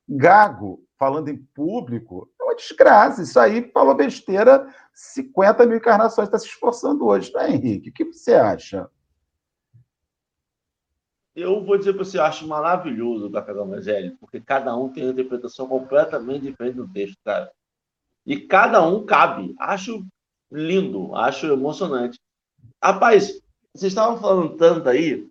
Gago 0.09 0.83
falando 0.99 1.29
em 1.29 1.37
público, 1.55 2.29
é 2.41 2.43
uma 2.43 2.57
desgraça. 2.57 3.23
Isso 3.23 3.39
aí 3.39 3.71
falou 3.73 3.95
besteira 3.95 4.67
50 4.93 5.67
mil 5.67 5.77
encarnações, 5.77 6.27
está 6.27 6.37
se 6.37 6.47
esforçando 6.47 7.07
hoje, 7.07 7.31
tá, 7.31 7.49
Henrique? 7.49 7.91
O 7.91 7.93
que 7.93 8.07
você 8.07 8.35
acha? 8.35 8.91
Eu 11.41 11.65
vou 11.65 11.79
dizer 11.79 11.95
para 11.95 12.05
você, 12.05 12.19
eu 12.19 12.25
acho 12.25 12.47
maravilhoso 12.47 13.27
o 13.27 13.33
Café 13.33 13.53
do 13.53 13.63
Evangelho, 13.63 14.17
porque 14.21 14.41
cada 14.41 14.77
um 14.77 14.89
tem 14.89 15.05
uma 15.05 15.13
interpretação 15.13 15.67
completamente 15.67 16.43
diferente 16.43 16.77
do 16.77 16.89
texto, 16.89 17.17
cara. 17.25 17.51
E 18.27 18.37
cada 18.39 18.83
um 18.83 19.05
cabe. 19.05 19.55
Acho 19.59 20.05
lindo, 20.51 21.15
acho 21.15 21.47
emocionante. 21.47 22.19
Rapaz, 22.83 23.41
vocês 23.75 23.93
estavam 23.93 24.19
falando 24.19 24.57
tanto 24.57 24.89
aí, 24.89 25.27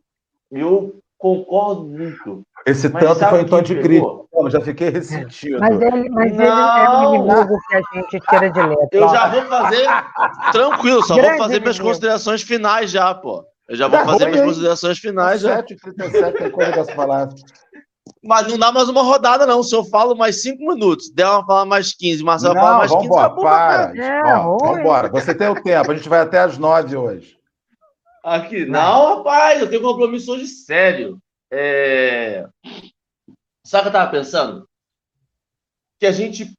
eu 0.52 1.00
concordo 1.18 1.84
muito. 1.84 2.44
Esse 2.66 2.90
tanto 2.90 3.26
foi 3.28 3.42
em 3.42 3.46
tom 3.46 3.62
de 3.62 3.80
crítica. 3.80 4.30
Já 4.50 4.62
fiquei 4.62 4.90
ressentido. 4.90 5.60
Mas 5.60 5.82
ele, 5.82 6.10
mas 6.10 6.32
ele 6.32 6.44
é 6.44 6.90
um 6.90 7.16
inimigo 7.16 7.60
que 7.68 7.76
a 7.76 7.82
gente 7.94 8.20
tira 8.22 8.50
de 8.50 8.62
letra. 8.62 8.88
Eu 8.92 9.10
já 9.10 9.30
vou 9.30 9.42
fazer. 9.44 9.86
Tranquilo, 10.52 11.04
só 11.04 11.16
Grande 11.16 11.30
vou 11.30 11.38
fazer 11.40 11.60
minhas 11.60 11.80
considerações 11.80 12.42
finais 12.42 12.90
já, 12.90 13.14
pô. 13.14 13.46
Eu 13.70 13.76
já 13.76 13.88
vou 13.88 14.00
fazer 14.04 14.30
minhas 14.30 14.46
considerações 14.46 14.98
finais 14.98 15.42
já. 15.42 15.62
7h37 15.62 16.38
tem 16.40 16.52
coisa 16.52 16.72
das 16.72 16.92
palavras. 16.92 17.40
Mas 18.24 18.48
não 18.48 18.58
dá 18.58 18.72
mais 18.72 18.90
uma 18.90 19.04
rodada, 19.04 19.46
não. 19.46 19.62
Se 19.62 19.76
eu 19.76 19.86
falo 19.86 20.16
mais 20.16 20.42
5 20.42 20.58
minutos, 20.58 21.12
der 21.12 21.28
uma 21.28 21.46
falar 21.46 21.66
mais 21.66 21.94
15, 21.94 22.24
Marcelo 22.24 22.56
fala 22.56 22.80
mais 22.80 22.92
15. 22.92 23.08
Vambora, 23.08 23.30
para. 23.36 23.96
É, 23.96 24.36
Ó, 24.38 24.58
vambora. 24.58 25.10
Você 25.10 25.36
tem 25.36 25.48
o 25.48 25.62
tempo. 25.62 25.92
A 25.92 25.96
gente 25.96 26.10
vai 26.10 26.20
até 26.22 26.40
as 26.40 26.58
9 26.58 26.98
hoje. 26.98 27.38
Aqui. 28.24 28.66
Não, 28.66 29.18
rapaz, 29.18 29.62
eu 29.62 29.70
tenho 29.70 29.84
compromisso 29.84 30.34
hoje 30.34 30.48
sério. 30.48 31.20
É... 31.52 32.48
Sabe 33.64 33.88
o 33.88 33.92
que 33.92 33.98
eu 33.98 34.02
estava 34.02 34.12
pensando? 34.12 34.68
Que 36.00 36.08
a 36.08 36.12
gente. 36.12 36.52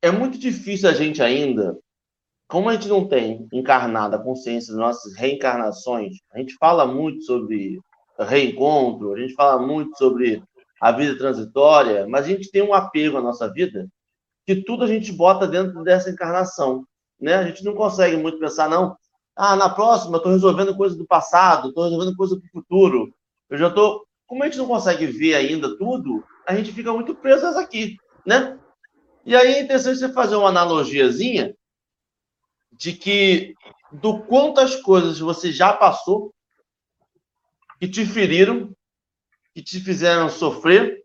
É 0.00 0.12
muito 0.12 0.38
difícil 0.38 0.88
a 0.88 0.92
gente 0.92 1.20
ainda 1.20 1.76
como 2.48 2.70
a 2.70 2.72
gente 2.72 2.88
não 2.88 3.06
tem 3.06 3.46
encarnado 3.52 4.16
a 4.16 4.18
consciência 4.18 4.72
das 4.72 4.80
nossas 4.80 5.14
reencarnações, 5.14 6.16
a 6.32 6.38
gente 6.38 6.54
fala 6.54 6.86
muito 6.86 7.22
sobre 7.22 7.78
reencontro, 8.18 9.12
a 9.12 9.20
gente 9.20 9.34
fala 9.34 9.60
muito 9.64 9.96
sobre 9.98 10.42
a 10.80 10.90
vida 10.90 11.16
transitória, 11.18 12.06
mas 12.08 12.24
a 12.24 12.28
gente 12.28 12.50
tem 12.50 12.62
um 12.62 12.72
apego 12.72 13.18
à 13.18 13.20
nossa 13.20 13.52
vida 13.52 13.86
que 14.46 14.56
tudo 14.56 14.84
a 14.84 14.86
gente 14.86 15.12
bota 15.12 15.46
dentro 15.46 15.82
dessa 15.82 16.08
encarnação, 16.08 16.86
né? 17.20 17.34
A 17.34 17.44
gente 17.44 17.62
não 17.62 17.74
consegue 17.74 18.16
muito 18.16 18.38
pensar, 18.38 18.66
não, 18.66 18.96
ah, 19.36 19.54
na 19.54 19.68
próxima 19.68 20.16
estou 20.16 20.32
resolvendo 20.32 20.74
coisas 20.74 20.96
do 20.96 21.06
passado, 21.06 21.68
estou 21.68 21.84
resolvendo 21.84 22.16
coisas 22.16 22.40
do 22.40 22.48
futuro, 22.48 23.12
eu 23.50 23.58
já 23.58 23.68
estou... 23.68 24.06
Como 24.26 24.42
a 24.42 24.46
gente 24.46 24.58
não 24.58 24.66
consegue 24.66 25.06
ver 25.06 25.34
ainda 25.34 25.76
tudo, 25.76 26.24
a 26.46 26.54
gente 26.54 26.72
fica 26.72 26.92
muito 26.92 27.14
preso 27.14 27.46
aqui, 27.46 27.96
né? 28.24 28.58
E 29.24 29.36
aí 29.36 29.54
é 29.54 29.60
interessante 29.60 29.98
você 29.98 30.12
fazer 30.12 30.36
uma 30.36 30.48
analogiazinha 30.48 31.54
de 32.78 32.92
que 32.92 33.54
do 33.92 34.22
quantas 34.22 34.76
coisas 34.76 35.18
você 35.18 35.52
já 35.52 35.72
passou 35.72 36.32
que 37.80 37.88
te 37.88 38.06
feriram, 38.06 38.72
que 39.52 39.62
te 39.62 39.80
fizeram 39.80 40.30
sofrer, 40.30 41.04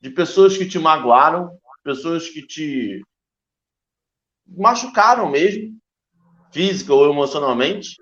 de 0.00 0.10
pessoas 0.10 0.56
que 0.56 0.68
te 0.68 0.78
magoaram, 0.78 1.58
pessoas 1.82 2.28
que 2.28 2.46
te 2.46 3.02
machucaram 4.46 5.30
mesmo, 5.30 5.78
física 6.52 6.92
ou 6.92 7.10
emocionalmente, 7.10 7.96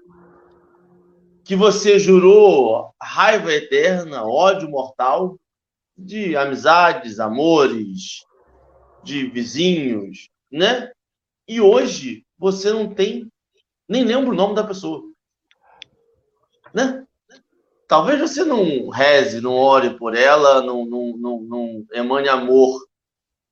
que 1.44 1.54
você 1.54 1.98
jurou 1.98 2.92
raiva 3.00 3.52
eterna, 3.52 4.24
ódio 4.24 4.68
mortal 4.68 5.38
de 5.96 6.36
amizades, 6.36 7.20
amores, 7.20 8.24
de 9.04 9.28
vizinhos, 9.28 10.28
né? 10.50 10.90
E 11.46 11.60
hoje 11.60 12.25
você 12.38 12.72
não 12.72 12.92
tem, 12.92 13.30
nem 13.88 14.04
lembra 14.04 14.30
o 14.30 14.34
nome 14.34 14.54
da 14.54 14.64
pessoa. 14.64 15.02
Né? 16.74 17.06
Talvez 17.88 18.20
você 18.20 18.44
não 18.44 18.88
reze, 18.88 19.40
não 19.40 19.52
ore 19.54 19.96
por 19.96 20.14
ela, 20.14 20.60
não, 20.60 20.84
não, 20.84 21.16
não, 21.16 21.40
não 21.40 21.86
emane 21.92 22.28
amor, 22.28 22.84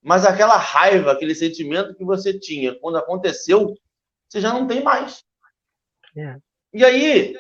mas 0.03 0.27
aquela 0.27 0.57
raiva, 0.57 1.13
aquele 1.13 1.35
sentimento 1.35 1.95
que 1.95 2.05
você 2.05 2.39
tinha 2.39 2.79
quando 2.79 2.99
aconteceu, 2.99 3.75
você 4.29 4.41
já 4.41 4.53
não 4.53 4.67
tem 4.67 4.83
mais. 4.83 5.25
É. 6.17 6.37
E 6.73 6.85
aí 6.85 7.37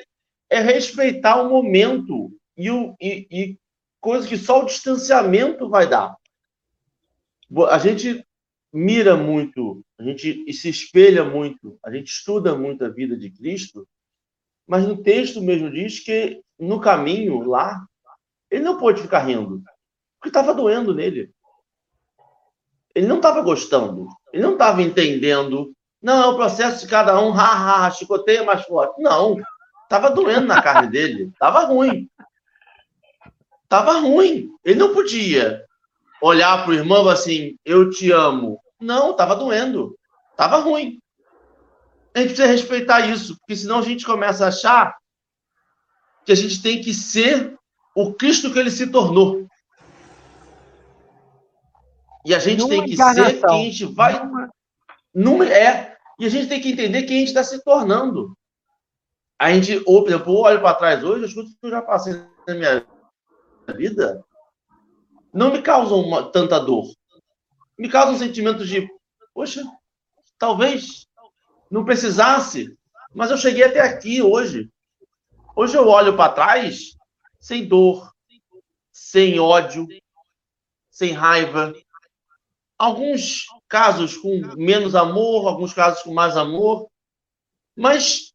é 0.48 0.60
respeitar 0.60 1.42
o 1.42 1.48
momento 1.48 2.30
e, 2.56 2.70
o, 2.70 2.94
e, 3.00 3.26
e 3.30 3.58
coisa 4.00 4.28
que 4.28 4.38
só 4.38 4.62
o 4.62 4.66
distanciamento 4.66 5.68
vai 5.68 5.88
dar. 5.88 6.16
A 7.68 7.78
gente 7.78 8.24
mira 8.74 9.16
muito, 9.16 9.84
a 9.96 10.02
gente 10.02 10.52
se 10.52 10.68
espelha 10.68 11.24
muito, 11.24 11.78
a 11.84 11.92
gente 11.92 12.08
estuda 12.08 12.56
muito 12.56 12.84
a 12.84 12.88
vida 12.88 13.16
de 13.16 13.30
Cristo, 13.30 13.86
mas 14.66 14.84
no 14.84 15.00
texto 15.00 15.40
mesmo 15.40 15.70
diz 15.70 16.00
que 16.00 16.42
no 16.58 16.80
caminho 16.80 17.44
lá, 17.44 17.86
ele 18.50 18.64
não 18.64 18.76
pôde 18.76 19.00
ficar 19.00 19.20
rindo, 19.20 19.62
porque 20.18 20.28
estava 20.28 20.52
doendo 20.52 20.92
nele. 20.92 21.30
Ele 22.92 23.06
não 23.06 23.16
estava 23.16 23.42
gostando, 23.42 24.08
ele 24.32 24.42
não 24.42 24.54
estava 24.54 24.82
entendendo. 24.82 25.72
Não, 26.02 26.24
é 26.24 26.26
o 26.26 26.36
processo 26.36 26.84
de 26.84 26.90
cada 26.90 27.20
um, 27.20 27.32
ha, 27.32 27.86
ha, 27.86 27.90
chicoteia 27.92 28.42
mais 28.42 28.64
forte. 28.64 29.00
Não, 29.00 29.36
estava 29.84 30.10
doendo 30.10 30.48
na 30.48 30.60
carne 30.60 30.90
dele, 30.90 31.30
estava 31.32 31.64
ruim. 31.64 32.10
Estava 33.62 34.00
ruim. 34.00 34.50
Ele 34.64 34.78
não 34.80 34.92
podia 34.92 35.64
olhar 36.20 36.64
para 36.64 36.70
o 36.70 36.74
irmão 36.74 37.08
assim, 37.08 37.56
eu 37.64 37.90
te 37.90 38.10
amo, 38.10 38.58
não, 38.84 39.12
estava 39.12 39.34
doendo. 39.34 39.98
Estava 40.30 40.58
ruim. 40.58 41.00
A 42.14 42.20
gente 42.20 42.28
precisa 42.28 42.46
respeitar 42.46 43.06
isso, 43.08 43.36
porque 43.38 43.56
senão 43.56 43.78
a 43.78 43.82
gente 43.82 44.06
começa 44.06 44.44
a 44.44 44.48
achar 44.48 44.96
que 46.24 46.32
a 46.32 46.34
gente 46.34 46.62
tem 46.62 46.80
que 46.80 46.94
ser 46.94 47.56
o 47.94 48.14
Cristo 48.14 48.52
que 48.52 48.58
ele 48.58 48.70
se 48.70 48.86
tornou. 48.86 49.46
E 52.24 52.34
a 52.34 52.38
gente 52.38 52.60
Numa 52.60 52.70
tem 52.70 52.84
que 52.84 52.96
ser 52.96 53.40
quem 53.40 53.68
a 53.68 53.70
gente 53.70 53.84
vai. 53.86 54.14
Numa... 55.14 55.46
É. 55.46 55.96
E 56.18 56.26
a 56.26 56.28
gente 56.28 56.48
tem 56.48 56.60
que 56.60 56.70
entender 56.70 57.02
quem 57.02 57.16
a 57.16 57.20
gente 57.20 57.28
está 57.28 57.42
se 57.42 57.62
tornando. 57.64 58.36
A 59.38 59.52
gente, 59.52 59.82
ou, 59.84 60.02
por 60.02 60.10
exemplo, 60.10 60.34
olho 60.34 60.60
para 60.60 60.74
trás 60.74 61.02
hoje, 61.02 61.24
as 61.24 61.34
coisas 61.34 61.52
que 61.52 61.66
eu 61.66 61.70
já 61.70 61.82
passei 61.82 62.14
na 62.46 62.54
minha 62.54 62.86
vida 63.76 64.24
não 65.32 65.50
me 65.50 65.60
causam 65.60 66.00
uma, 66.00 66.30
tanta 66.30 66.60
dor 66.60 66.86
me 67.78 67.88
causa 67.88 68.12
um 68.12 68.18
sentimento 68.18 68.64
de, 68.64 68.88
poxa, 69.32 69.62
talvez 70.38 71.06
não 71.70 71.84
precisasse, 71.84 72.76
mas 73.14 73.30
eu 73.30 73.36
cheguei 73.36 73.64
até 73.64 73.80
aqui 73.80 74.22
hoje. 74.22 74.70
Hoje 75.56 75.76
eu 75.76 75.88
olho 75.88 76.16
para 76.16 76.32
trás 76.32 76.96
sem 77.38 77.66
dor, 77.66 78.12
sem 78.92 79.38
ódio, 79.38 79.86
sem 80.90 81.12
raiva. 81.12 81.74
Alguns 82.78 83.44
casos 83.68 84.16
com 84.16 84.40
menos 84.56 84.94
amor, 84.94 85.46
alguns 85.46 85.72
casos 85.72 86.02
com 86.02 86.12
mais 86.12 86.36
amor, 86.36 86.88
mas 87.76 88.32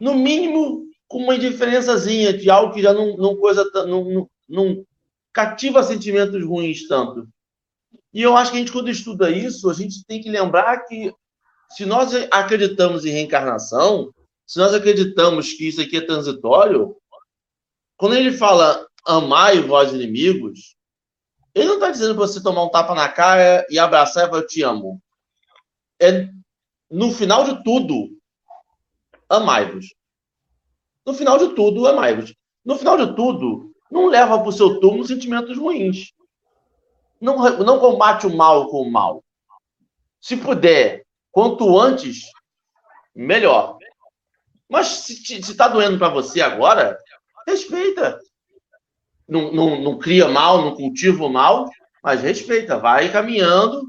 no 0.00 0.14
mínimo 0.14 0.88
com 1.06 1.18
uma 1.18 1.34
indiferençazinha 1.34 2.32
de 2.32 2.50
algo 2.50 2.74
que 2.74 2.82
já 2.82 2.92
não, 2.92 3.16
não 3.16 3.36
coisa 3.36 3.64
não, 3.86 4.04
não, 4.04 4.30
não 4.48 4.86
cativa 5.32 5.82
sentimentos 5.82 6.44
ruins 6.44 6.86
tanto. 6.86 7.28
E 8.12 8.22
eu 8.22 8.36
acho 8.36 8.50
que 8.50 8.56
a 8.56 8.60
gente, 8.60 8.72
quando 8.72 8.90
estuda 8.90 9.30
isso, 9.30 9.68
a 9.68 9.74
gente 9.74 10.04
tem 10.04 10.20
que 10.20 10.30
lembrar 10.30 10.84
que 10.86 11.12
se 11.70 11.84
nós 11.84 12.12
acreditamos 12.30 13.04
em 13.04 13.10
reencarnação, 13.10 14.12
se 14.46 14.58
nós 14.58 14.72
acreditamos 14.72 15.52
que 15.52 15.68
isso 15.68 15.80
aqui 15.80 15.98
é 15.98 16.06
transitório, 16.06 16.96
quando 17.96 18.14
ele 18.14 18.32
fala 18.32 18.86
amai 19.06 19.60
vós 19.60 19.92
inimigos, 19.92 20.76
ele 21.54 21.66
não 21.66 21.74
está 21.74 21.90
dizendo 21.90 22.14
para 22.14 22.26
você 22.26 22.42
tomar 22.42 22.64
um 22.64 22.70
tapa 22.70 22.94
na 22.94 23.08
cara 23.08 23.66
e 23.70 23.78
abraçar 23.78 24.24
e 24.24 24.28
falar 24.28 24.42
eu 24.42 24.46
te 24.46 24.62
amo. 24.62 25.02
É 26.00 26.28
no 26.90 27.12
final 27.12 27.44
de 27.44 27.62
tudo, 27.62 28.08
amai-vos. 29.28 29.94
No 31.04 31.12
final 31.12 31.38
de 31.38 31.54
tudo, 31.54 31.86
amai-vos. 31.86 32.34
No 32.64 32.76
final 32.76 32.96
de 32.96 33.14
tudo, 33.14 33.72
não 33.90 34.06
leva 34.06 34.38
para 34.38 34.48
o 34.48 34.52
seu 34.52 34.80
túmulo 34.80 35.06
sentimentos 35.06 35.56
ruins 35.58 36.12
não, 37.20 37.58
não 37.58 37.78
combate 37.78 38.26
o 38.26 38.36
mal 38.36 38.68
com 38.68 38.82
o 38.82 38.90
mal. 38.90 39.24
Se 40.20 40.36
puder, 40.36 41.04
quanto 41.30 41.78
antes, 41.78 42.22
melhor. 43.14 43.78
Mas 44.68 44.88
se 44.88 45.38
está 45.38 45.68
doendo 45.68 45.98
para 45.98 46.08
você 46.08 46.40
agora, 46.40 46.98
respeita. 47.46 48.20
Não, 49.26 49.52
não, 49.52 49.80
não 49.80 49.98
cria 49.98 50.28
mal, 50.28 50.62
não 50.62 50.74
cultiva 50.74 51.24
o 51.24 51.32
mal, 51.32 51.68
mas 52.02 52.22
respeita. 52.22 52.78
Vai 52.78 53.10
caminhando, 53.10 53.82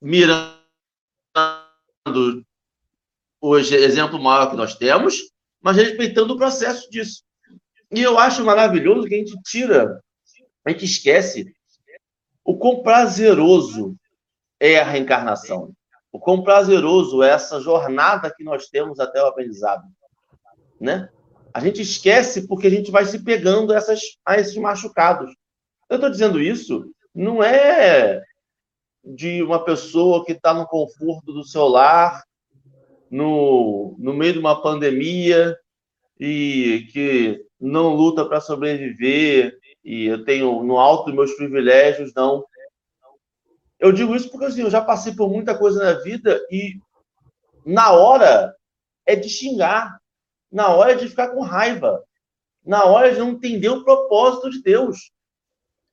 mirando 0.00 0.54
o 3.40 3.56
exemplo 3.56 4.20
maior 4.20 4.50
que 4.50 4.56
nós 4.56 4.74
temos, 4.74 5.30
mas 5.60 5.76
respeitando 5.76 6.34
o 6.34 6.38
processo 6.38 6.90
disso. 6.90 7.22
E 7.90 8.02
eu 8.02 8.18
acho 8.18 8.44
maravilhoso 8.44 9.08
que 9.08 9.14
a 9.14 9.18
gente 9.18 9.40
tira, 9.42 10.00
a 10.64 10.70
gente 10.70 10.84
esquece 10.84 11.52
o 12.44 12.56
quão 12.56 12.82
prazeroso 12.82 13.96
é 14.58 14.78
a 14.78 14.84
reencarnação. 14.84 15.72
O 16.12 16.18
quão 16.18 16.42
prazeroso 16.42 17.22
é 17.22 17.30
essa 17.30 17.60
jornada 17.60 18.32
que 18.34 18.42
nós 18.42 18.66
temos 18.66 18.98
até 18.98 19.22
o 19.22 19.26
aprendizado. 19.26 19.84
Né? 20.80 21.08
A 21.52 21.60
gente 21.60 21.82
esquece 21.82 22.46
porque 22.46 22.66
a 22.66 22.70
gente 22.70 22.90
vai 22.90 23.04
se 23.04 23.22
pegando 23.22 23.72
essas, 23.72 24.00
a 24.24 24.38
esses 24.38 24.56
machucados. 24.56 25.32
Eu 25.88 25.96
estou 25.96 26.10
dizendo 26.10 26.40
isso, 26.40 26.84
não 27.14 27.42
é 27.42 28.22
de 29.04 29.42
uma 29.42 29.64
pessoa 29.64 30.24
que 30.24 30.32
está 30.32 30.52
no 30.52 30.66
conforto 30.66 31.32
do 31.32 31.44
seu 31.44 31.66
lar, 31.66 32.22
no, 33.10 33.96
no 33.98 34.14
meio 34.14 34.34
de 34.34 34.38
uma 34.38 34.60
pandemia 34.60 35.56
e 36.18 36.86
que 36.92 37.44
não 37.60 37.94
luta 37.94 38.24
para 38.24 38.40
sobreviver 38.40 39.58
e 39.84 40.06
eu 40.06 40.24
tenho 40.24 40.62
no 40.62 40.78
alto 40.78 41.06
dos 41.06 41.14
meus 41.14 41.32
privilégios, 41.34 42.12
não. 42.14 42.44
Eu 43.78 43.92
digo 43.92 44.14
isso 44.14 44.30
porque 44.30 44.46
assim, 44.46 44.62
eu 44.62 44.70
já 44.70 44.82
passei 44.82 45.14
por 45.14 45.30
muita 45.30 45.56
coisa 45.56 45.82
na 45.82 46.00
vida 46.00 46.40
e 46.50 46.78
na 47.64 47.92
hora 47.92 48.54
é 49.06 49.16
de 49.16 49.28
xingar, 49.28 49.98
na 50.52 50.68
hora 50.68 50.92
é 50.92 50.96
de 50.96 51.08
ficar 51.08 51.28
com 51.28 51.40
raiva, 51.40 52.04
na 52.64 52.84
hora 52.84 53.12
de 53.12 53.18
não 53.18 53.30
entender 53.30 53.68
o 53.70 53.84
propósito 53.84 54.50
de 54.50 54.62
Deus. 54.62 55.10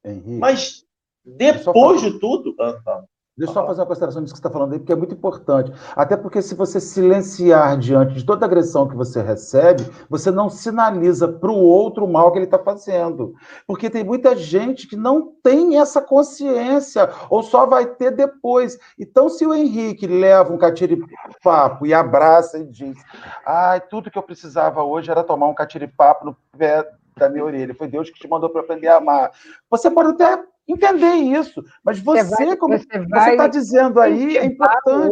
Henrique, 0.04 0.30
Mas 0.32 0.86
depois 1.24 2.02
de 2.02 2.20
tudo. 2.20 2.56
Ah, 2.60 2.82
tá. 2.84 3.04
Deixa 3.38 3.52
eu 3.52 3.54
só 3.54 3.68
fazer 3.68 3.82
uma 3.82 3.86
consideração 3.86 4.24
disso 4.24 4.34
que 4.34 4.40
você 4.40 4.48
está 4.48 4.50
falando 4.50 4.74
aí, 4.74 4.80
porque 4.80 4.92
é 4.92 4.96
muito 4.96 5.14
importante. 5.14 5.72
Até 5.96 6.18
porque 6.18 6.42
se 6.42 6.56
você 6.56 6.80
silenciar 6.80 7.78
diante 7.78 8.16
de 8.16 8.26
toda 8.26 8.48
agressão 8.48 8.88
que 8.88 8.96
você 8.96 9.22
recebe, 9.22 9.86
você 10.10 10.32
não 10.32 10.50
sinaliza 10.50 11.28
para 11.28 11.52
o 11.52 11.56
outro 11.56 12.06
o 12.06 12.12
mal 12.12 12.32
que 12.32 12.40
ele 12.40 12.46
está 12.46 12.58
fazendo. 12.58 13.36
Porque 13.68 13.92
tem 13.92 14.04
muita 14.04 14.36
gente 14.36 14.88
que 14.88 14.96
não 14.96 15.34
tem 15.44 15.80
essa 15.80 16.02
consciência, 16.02 17.12
ou 17.30 17.44
só 17.44 17.68
vai 17.68 17.86
ter 17.86 18.10
depois. 18.10 18.80
Então, 18.98 19.30
se 19.30 19.46
o 19.46 19.54
Henrique 19.54 20.08
leva 20.08 20.52
um 20.52 20.58
catiripapo 20.58 21.86
e 21.86 21.94
abraça 21.94 22.58
e 22.58 22.66
diz: 22.66 22.98
ai, 23.46 23.80
tudo 23.82 24.10
que 24.10 24.18
eu 24.18 24.24
precisava 24.24 24.82
hoje 24.82 25.12
era 25.12 25.24
tomar 25.24 25.48
um 25.48 25.54
catiripapo 25.54 26.26
no 26.26 26.36
pé 26.58 26.90
da 27.16 27.30
minha 27.30 27.46
orelha, 27.46 27.76
foi 27.76 27.88
Deus 27.88 28.10
que 28.10 28.20
te 28.20 28.28
mandou 28.28 28.50
para 28.50 28.62
aprender 28.62 28.88
a 28.88 28.98
amar. 28.98 29.32
Você 29.70 29.92
pode 29.92 30.10
até 30.10 30.44
entender 30.68 31.14
isso. 31.14 31.64
Mas 31.84 32.00
você, 32.00 32.24
você 32.24 32.46
vai, 32.46 32.58
como 32.58 32.78
você 32.78 33.32
está 33.32 33.48
dizendo 33.48 34.00
aí, 34.00 34.38
é 34.38 34.46
importante. 34.46 35.10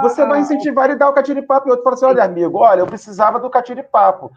Você 0.00 0.24
vai 0.24 0.40
incentivar 0.40 0.90
e 0.90 0.96
dar 0.96 1.08
o 1.08 1.12
catiripapo 1.12 1.68
e 1.68 1.70
outro 1.70 1.84
fala 1.84 1.96
assim: 1.96 2.04
olha, 2.06 2.24
amigo, 2.24 2.58
olha, 2.58 2.80
eu 2.80 2.86
precisava 2.86 3.40
do 3.40 3.50
catiripapo. 3.50 4.30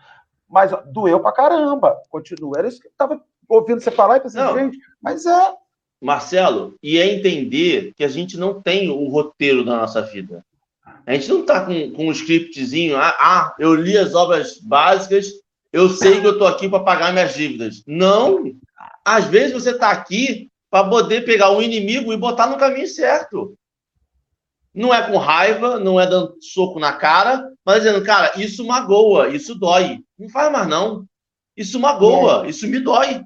Mas 0.49 0.72
doeu 0.88 1.20
pra 1.20 1.32
caramba. 1.32 1.97
Continua. 2.10 2.60
Era 2.60 2.68
isso 2.68 2.80
que 2.80 2.88
eu 2.88 2.91
estava 2.91 3.22
ouvindo 3.47 3.82
você 3.82 3.91
falar 3.91 4.18
e 4.18 4.22
pensei, 4.22 4.41
gente, 4.53 4.78
mas 5.01 5.26
é. 5.26 5.53
Marcelo, 6.01 6.76
e 6.84 6.99
é 6.99 7.14
entender 7.14 7.93
que 7.95 8.03
a 8.03 8.08
gente 8.08 8.38
não 8.38 8.62
tem 8.62 8.89
o 8.89 9.08
roteiro 9.08 9.64
da 9.64 9.78
nossa 9.78 10.01
vida. 10.01 10.45
A 11.06 11.14
gente 11.14 11.30
não 11.30 11.41
está 11.41 11.66
com, 11.66 11.91
com 11.91 12.08
um 12.08 12.12
scriptzinho, 12.12 12.97
ah, 12.97 13.16
ah, 13.20 13.56
eu 13.60 13.74
li 13.74 13.97
as 13.97 14.14
obras 14.14 14.60
básicas, 14.60 15.32
eu 15.72 15.89
sei 15.89 16.20
que 16.20 16.28
eu 16.28 16.34
estou 16.34 16.47
aqui 16.47 16.68
para 16.68 16.84
pagar 16.84 17.14
minhas 17.14 17.34
dívidas. 17.34 17.84
Não! 17.88 18.56
Às 19.06 19.26
vezes 19.26 19.53
você 19.53 19.70
está 19.70 19.91
aqui 19.91 20.49
para 20.72 20.89
poder 20.89 21.22
pegar 21.22 21.51
o 21.51 21.62
inimigo 21.62 22.12
e 22.12 22.18
botar 22.18 22.47
no 22.47 22.58
caminho 22.58 22.88
certo. 22.88 23.56
Não 24.74 24.93
é 24.93 25.10
com 25.10 25.18
raiva, 25.18 25.80
não 25.80 26.01
é 26.01 26.08
dando 26.08 26.36
soco 26.41 26.80
na 26.80 26.91
cara, 26.91 27.49
mas 27.64 27.84
dizendo, 27.84 28.03
cara, 28.03 28.34
isso 28.36 28.66
magoa, 28.66 29.30
isso 29.30 29.56
dói. 29.56 29.99
Não 30.18 30.28
faz 30.28 30.51
mais 30.51 30.68
não. 30.68 31.06
Isso 31.56 31.80
magoa, 31.80 32.45
é. 32.45 32.49
isso 32.49 32.68
me 32.68 32.80
dói. 32.80 33.24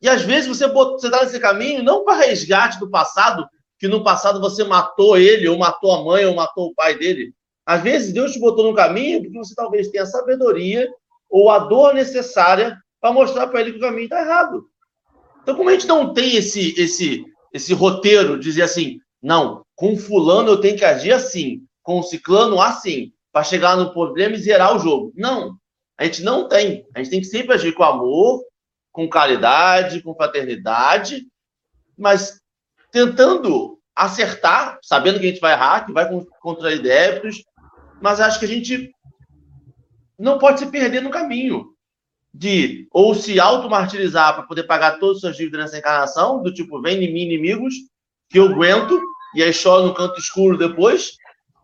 E 0.00 0.08
às 0.08 0.22
vezes 0.22 0.46
você 0.46 0.66
está 0.66 1.22
nesse 1.22 1.40
caminho 1.40 1.82
não 1.82 2.04
para 2.04 2.20
resgate 2.20 2.78
do 2.78 2.88
passado, 2.88 3.46
que 3.78 3.88
no 3.88 4.02
passado 4.02 4.40
você 4.40 4.64
matou 4.64 5.18
ele, 5.18 5.48
ou 5.48 5.58
matou 5.58 5.92
a 5.92 6.04
mãe, 6.04 6.24
ou 6.24 6.34
matou 6.34 6.68
o 6.68 6.74
pai 6.74 6.96
dele. 6.96 7.34
Às 7.66 7.82
vezes 7.82 8.12
Deus 8.12 8.32
te 8.32 8.38
botou 8.38 8.64
no 8.64 8.74
caminho 8.74 9.22
porque 9.22 9.36
você 9.36 9.54
talvez 9.54 9.88
tenha 9.88 10.04
a 10.04 10.06
sabedoria 10.06 10.88
ou 11.28 11.50
a 11.50 11.58
dor 11.58 11.94
necessária 11.94 12.78
para 13.00 13.12
mostrar 13.12 13.48
para 13.48 13.60
ele 13.60 13.72
que 13.72 13.78
o 13.78 13.82
caminho 13.82 14.04
está 14.04 14.20
errado. 14.20 14.66
Então, 15.44 15.54
como 15.56 15.68
a 15.68 15.72
gente 15.72 15.86
não 15.86 16.14
tem 16.14 16.36
esse, 16.36 16.74
esse, 16.80 17.22
esse 17.52 17.74
roteiro, 17.74 18.40
dizer 18.40 18.62
assim, 18.62 18.98
não, 19.22 19.62
com 19.76 19.94
fulano 19.94 20.48
eu 20.48 20.60
tenho 20.60 20.74
que 20.74 20.84
agir 20.86 21.12
assim, 21.12 21.60
com 21.82 22.02
ciclano 22.02 22.62
assim, 22.62 23.12
para 23.30 23.44
chegar 23.44 23.76
no 23.76 23.92
problema 23.92 24.34
e 24.34 24.38
zerar 24.38 24.74
o 24.74 24.78
jogo. 24.78 25.12
Não, 25.14 25.54
a 25.98 26.04
gente 26.06 26.22
não 26.22 26.48
tem. 26.48 26.86
A 26.94 27.00
gente 27.00 27.10
tem 27.10 27.20
que 27.20 27.26
sempre 27.26 27.52
agir 27.52 27.72
com 27.74 27.84
amor, 27.84 28.42
com 28.90 29.06
caridade, 29.06 30.02
com 30.02 30.14
fraternidade, 30.14 31.26
mas 31.98 32.40
tentando 32.90 33.78
acertar, 33.94 34.78
sabendo 34.82 35.20
que 35.20 35.26
a 35.26 35.28
gente 35.28 35.40
vai 35.40 35.52
errar, 35.52 35.84
que 35.84 35.92
vai 35.92 36.08
contrair 36.40 36.80
débitos, 36.80 37.44
mas 38.00 38.18
acho 38.18 38.38
que 38.38 38.46
a 38.46 38.48
gente 38.48 38.90
não 40.18 40.38
pode 40.38 40.60
se 40.60 40.66
perder 40.70 41.02
no 41.02 41.10
caminho 41.10 41.73
de 42.34 42.88
ou 42.90 43.14
se 43.14 43.38
auto-martirizar 43.38 44.34
para 44.34 44.42
poder 44.42 44.64
pagar 44.64 44.98
todas 44.98 45.18
as 45.18 45.20
suas 45.20 45.36
dívidas 45.36 45.60
nessa 45.60 45.78
encarnação, 45.78 46.42
do 46.42 46.52
tipo, 46.52 46.82
vem 46.82 47.04
em 47.04 47.12
mim 47.12 47.22
inimigos, 47.22 47.74
que 48.28 48.40
eu 48.40 48.46
aguento, 48.46 49.00
e 49.36 49.42
aí 49.42 49.52
choro 49.52 49.86
no 49.86 49.94
canto 49.94 50.18
escuro 50.18 50.58
depois. 50.58 51.12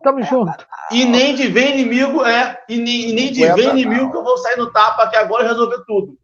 Tamo 0.01 0.23
junto. 0.23 0.65
E 0.89 1.03
nem 1.03 1.35
de 1.35 1.47
vem 1.49 1.79
inimigo, 1.79 2.25
é, 2.25 2.57
e 2.69 2.77
nem, 2.77 3.09
e 3.09 3.13
nem 3.13 3.31
de 3.33 3.45
vem 3.53 3.69
inimigo 3.71 4.09
que 4.09 4.17
eu 4.17 4.23
vou 4.23 4.37
sair 4.37 4.57
no 4.57 4.71
tapa 4.71 5.03
aqui 5.03 5.17
agora 5.17 5.43
e 5.43 5.47
resolver 5.47 5.83
tudo. 5.85 6.17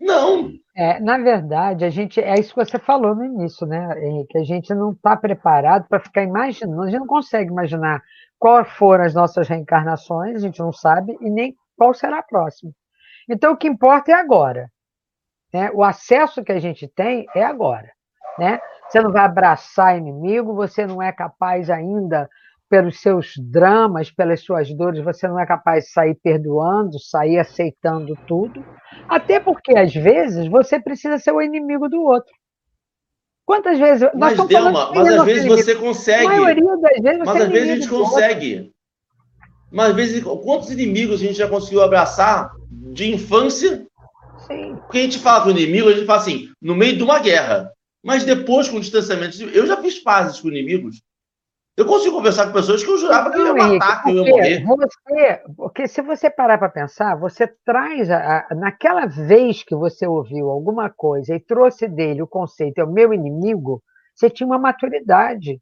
Não. 0.00 0.50
É, 0.74 0.98
na 0.98 1.18
verdade, 1.18 1.84
a 1.84 1.90
gente 1.90 2.20
é 2.20 2.34
isso 2.38 2.54
que 2.54 2.64
você 2.64 2.78
falou 2.78 3.14
no 3.14 3.24
início, 3.24 3.66
né? 3.66 3.94
Que 4.30 4.38
a 4.38 4.44
gente 4.44 4.74
não 4.74 4.92
está 4.92 5.16
preparado 5.16 5.86
para 5.86 6.00
ficar 6.00 6.22
imaginando, 6.22 6.82
a 6.82 6.86
gente 6.86 7.00
não 7.00 7.06
consegue 7.06 7.50
imaginar 7.50 8.02
quais 8.38 8.68
foram 8.70 9.04
as 9.04 9.14
nossas 9.14 9.46
reencarnações, 9.46 10.36
a 10.36 10.46
gente 10.46 10.58
não 10.58 10.72
sabe, 10.72 11.16
e 11.20 11.30
nem 11.30 11.54
qual 11.76 11.92
será 11.92 12.18
a 12.18 12.22
próxima. 12.22 12.72
Então, 13.28 13.52
o 13.52 13.56
que 13.56 13.68
importa 13.68 14.12
é 14.12 14.14
agora. 14.14 14.70
Né? 15.52 15.70
O 15.72 15.82
acesso 15.82 16.42
que 16.42 16.52
a 16.52 16.58
gente 16.58 16.88
tem 16.88 17.26
é 17.34 17.44
agora. 17.44 17.90
Né? 18.38 18.58
Você 18.88 19.00
não 19.00 19.12
vai 19.12 19.24
abraçar 19.24 19.96
inimigo, 19.96 20.54
você 20.54 20.86
não 20.86 21.02
é 21.02 21.12
capaz 21.12 21.70
ainda, 21.70 22.28
pelos 22.68 23.00
seus 23.00 23.34
dramas, 23.38 24.10
pelas 24.10 24.42
suas 24.42 24.72
dores, 24.74 25.04
você 25.04 25.28
não 25.28 25.38
é 25.38 25.46
capaz 25.46 25.84
de 25.84 25.90
sair 25.90 26.14
perdoando, 26.16 26.98
sair 26.98 27.38
aceitando 27.38 28.16
tudo. 28.26 28.64
Até 29.08 29.38
porque, 29.38 29.76
às 29.76 29.94
vezes, 29.94 30.48
você 30.48 30.80
precisa 30.80 31.18
ser 31.18 31.32
o 31.32 31.42
inimigo 31.42 31.88
do 31.88 32.02
outro. 32.02 32.34
Quantas 33.46 33.78
vezes. 33.78 34.08
Mas, 34.14 34.42
Delma, 34.46 34.90
mas 34.92 35.08
às 35.08 35.24
vezes 35.24 35.46
você 35.46 35.74
consegue. 35.74 36.26
A 36.26 36.30
maioria 36.30 36.76
das 36.78 37.02
vezes 37.02 37.18
você 37.18 37.24
Mas 37.24 37.42
às 37.42 37.48
vezes 37.48 37.70
a 37.70 37.74
gente 37.74 37.88
consegue. 37.88 38.72
Mas 39.70 39.90
às 39.90 39.96
vezes, 39.96 40.24
quantos 40.24 40.70
inimigos 40.70 41.20
a 41.20 41.24
gente 41.26 41.34
já 41.34 41.48
conseguiu 41.48 41.82
abraçar 41.82 42.53
de 42.70 43.12
infância. 43.12 43.86
Sim. 44.46 44.76
Porque 44.76 44.98
a 44.98 45.02
gente 45.02 45.18
fala 45.18 45.42
com 45.42 45.48
o 45.48 45.52
inimigo, 45.52 45.88
a 45.88 45.92
gente 45.92 46.06
fala 46.06 46.20
assim, 46.20 46.50
no 46.60 46.74
meio 46.74 46.96
de 46.96 47.02
uma 47.02 47.18
guerra. 47.18 47.70
Mas 48.04 48.24
depois, 48.24 48.68
com 48.68 48.76
o 48.76 48.80
distanciamento, 48.80 49.42
eu 49.42 49.66
já 49.66 49.80
fiz 49.80 49.98
pazes 49.98 50.38
com 50.40 50.48
inimigos. 50.48 51.02
Eu 51.76 51.86
consigo 51.86 52.14
conversar 52.14 52.46
com 52.46 52.52
pessoas 52.52 52.84
que 52.84 52.90
eu 52.90 52.98
jurava 52.98 53.32
que 53.32 53.38
eu 53.38 53.46
ia 53.46 53.54
matar, 53.54 54.02
que 54.02 54.10
eu 54.10 54.24
ia 54.24 54.30
morrer. 54.30 54.64
Você, 54.64 55.42
porque 55.56 55.88
se 55.88 56.00
você 56.02 56.30
parar 56.30 56.56
para 56.56 56.68
pensar, 56.68 57.16
você 57.16 57.48
traz, 57.64 58.08
a, 58.10 58.46
a, 58.48 58.54
naquela 58.54 59.06
vez 59.06 59.64
que 59.64 59.74
você 59.74 60.06
ouviu 60.06 60.50
alguma 60.50 60.88
coisa 60.88 61.34
e 61.34 61.40
trouxe 61.40 61.88
dele 61.88 62.22
o 62.22 62.28
conceito, 62.28 62.78
é 62.78 62.84
o 62.84 62.92
meu 62.92 63.12
inimigo, 63.12 63.82
você 64.14 64.30
tinha 64.30 64.46
uma 64.46 64.58
maturidade. 64.58 65.60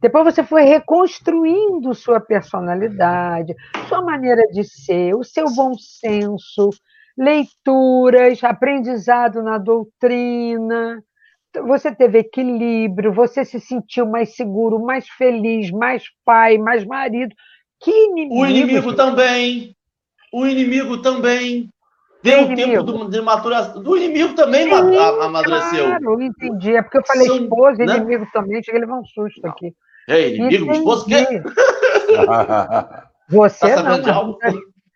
Depois 0.00 0.24
você 0.24 0.44
foi 0.44 0.62
reconstruindo 0.62 1.92
sua 1.94 2.20
personalidade, 2.20 3.54
sua 3.88 4.00
maneira 4.00 4.46
de 4.48 4.62
ser, 4.62 5.14
o 5.14 5.24
seu 5.24 5.46
bom 5.52 5.74
senso, 5.74 6.70
leituras, 7.16 8.42
aprendizado 8.44 9.42
na 9.42 9.58
doutrina. 9.58 11.02
Você 11.66 11.92
teve 11.92 12.18
equilíbrio, 12.18 13.12
você 13.12 13.44
se 13.44 13.58
sentiu 13.58 14.06
mais 14.06 14.36
seguro, 14.36 14.78
mais 14.78 15.08
feliz, 15.08 15.70
mais 15.72 16.04
pai, 16.24 16.58
mais 16.58 16.84
marido. 16.84 17.34
Que 17.80 17.90
inimigo! 17.90 18.40
O 18.40 18.46
inimigo 18.46 18.94
também. 18.94 19.74
O 20.32 20.46
inimigo 20.46 20.98
também. 21.02 21.68
Deu 22.22 22.54
tempo 22.54 22.82
do, 22.82 23.08
de 23.08 23.20
maturação. 23.20 23.82
Do 23.82 23.96
inimigo 23.96 24.34
também 24.34 24.64
Sim, 24.64 24.72
amadureceu. 24.72 25.86
Claro, 25.86 26.20
entendi. 26.20 26.74
É 26.76 26.82
porque 26.82 26.98
eu 26.98 27.06
falei 27.06 27.26
São, 27.26 27.36
esposa, 27.38 27.84
né? 27.84 27.96
inimigo 27.96 28.26
também. 28.32 28.62
Cheguei 28.62 28.80
a 28.80 28.84
levar 28.84 28.98
um 28.98 29.04
susto 29.04 29.40
Não. 29.42 29.50
aqui. 29.50 29.72
É 30.08 30.28
inimigo, 30.28 30.64
minha 30.64 30.78
esposa 30.78 31.06
quer. 31.06 31.42
Você 33.28 33.74
tá 33.74 33.82
não, 33.98 34.38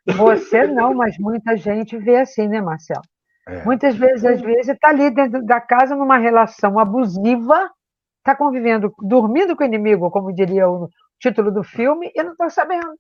mas, 0.07 0.41
você 0.41 0.67
não, 0.67 0.95
mas 0.95 1.19
muita 1.19 1.55
gente 1.55 1.99
vê 1.99 2.17
assim, 2.17 2.49
né, 2.49 2.63
Marcelo? 2.63 3.03
É. 3.47 3.63
Muitas 3.65 3.95
vezes, 3.95 4.25
às 4.25 4.41
vezes, 4.41 4.69
está 4.69 4.89
ali 4.89 5.11
dentro 5.11 5.45
da 5.45 5.61
casa 5.61 5.95
numa 5.95 6.17
relação 6.17 6.79
abusiva, 6.79 7.71
está 8.19 8.35
convivendo, 8.35 8.91
dormindo 9.01 9.55
com 9.55 9.63
o 9.63 9.67
inimigo, 9.67 10.11
como 10.11 10.33
diria 10.33 10.67
o 10.69 10.89
título 11.21 11.51
do 11.51 11.63
filme, 11.63 12.11
e 12.15 12.23
não 12.23 12.33
está 12.33 12.49
sabendo. 12.49 12.95